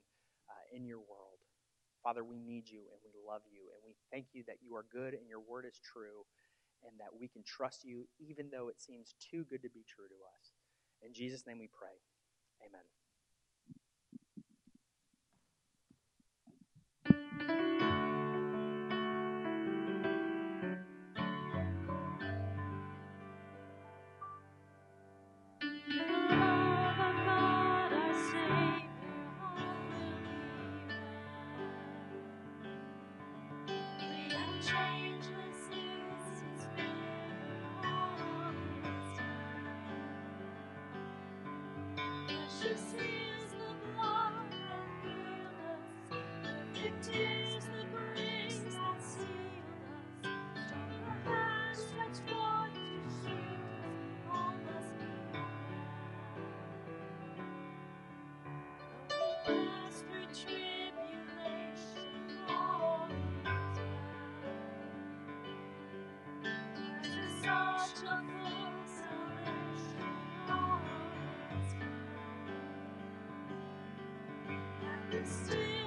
uh, 0.49 0.75
in 0.75 0.85
your 0.85 0.99
world. 0.99 1.39
Father, 2.03 2.23
we 2.23 2.37
need 2.37 2.69
you 2.69 2.85
and 2.93 3.01
we 3.01 3.09
love 3.25 3.41
you, 3.49 3.61
and 3.73 3.81
we 3.81 3.95
thank 4.11 4.27
you 4.33 4.43
that 4.45 4.61
you 4.61 4.75
are 4.75 4.85
good 4.91 5.13
and 5.13 5.27
your 5.27 5.41
word 5.41 5.65
is 5.65 5.81
true, 5.81 6.21
and 6.85 6.93
that 6.99 7.09
we 7.19 7.27
can 7.27 7.41
trust 7.41 7.83
you 7.83 8.05
even 8.19 8.49
though 8.51 8.69
it 8.69 8.79
seems 8.79 9.15
too 9.17 9.43
good 9.49 9.63
to 9.63 9.69
be 9.69 9.83
true 9.89 10.05
to 10.07 10.15
us. 10.37 10.53
In 11.01 11.13
Jesus' 11.13 11.47
name 11.47 11.57
we 11.57 11.69
pray. 11.73 11.97
Amen. 12.61 12.85
against 75.25 75.84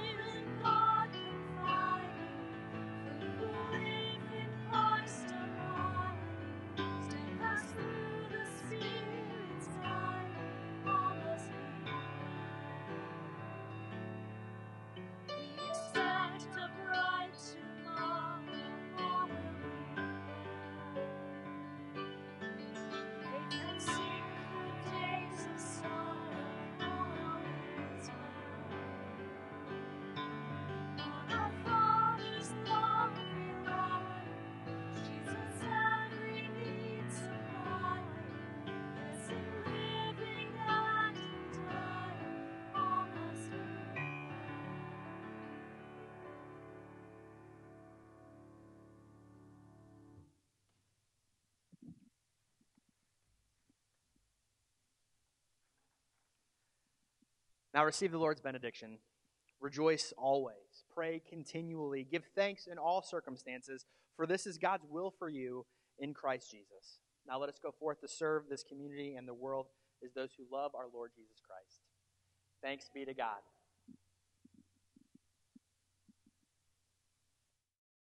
Now 57.74 57.84
receive 57.84 58.12
the 58.12 58.18
Lord's 58.18 58.40
benediction. 58.40 58.98
Rejoice 59.60 60.12
always. 60.16 60.84
Pray 60.94 61.20
continually. 61.28 62.06
Give 62.10 62.24
thanks 62.34 62.66
in 62.66 62.78
all 62.78 63.02
circumstances, 63.02 63.86
for 64.16 64.26
this 64.26 64.46
is 64.46 64.58
God's 64.58 64.86
will 64.88 65.12
for 65.18 65.28
you 65.28 65.66
in 65.98 66.14
Christ 66.14 66.50
Jesus. 66.50 67.00
Now 67.26 67.38
let 67.38 67.48
us 67.48 67.58
go 67.62 67.72
forth 67.78 68.00
to 68.00 68.08
serve 68.08 68.44
this 68.48 68.64
community 68.64 69.14
and 69.16 69.28
the 69.28 69.34
world 69.34 69.66
as 70.04 70.12
those 70.14 70.30
who 70.36 70.44
love 70.50 70.72
our 70.74 70.86
Lord 70.92 71.10
Jesus 71.14 71.40
Christ. 71.46 71.80
Thanks 72.62 72.88
be 72.92 73.04
to 73.04 73.14
God. 73.14 73.40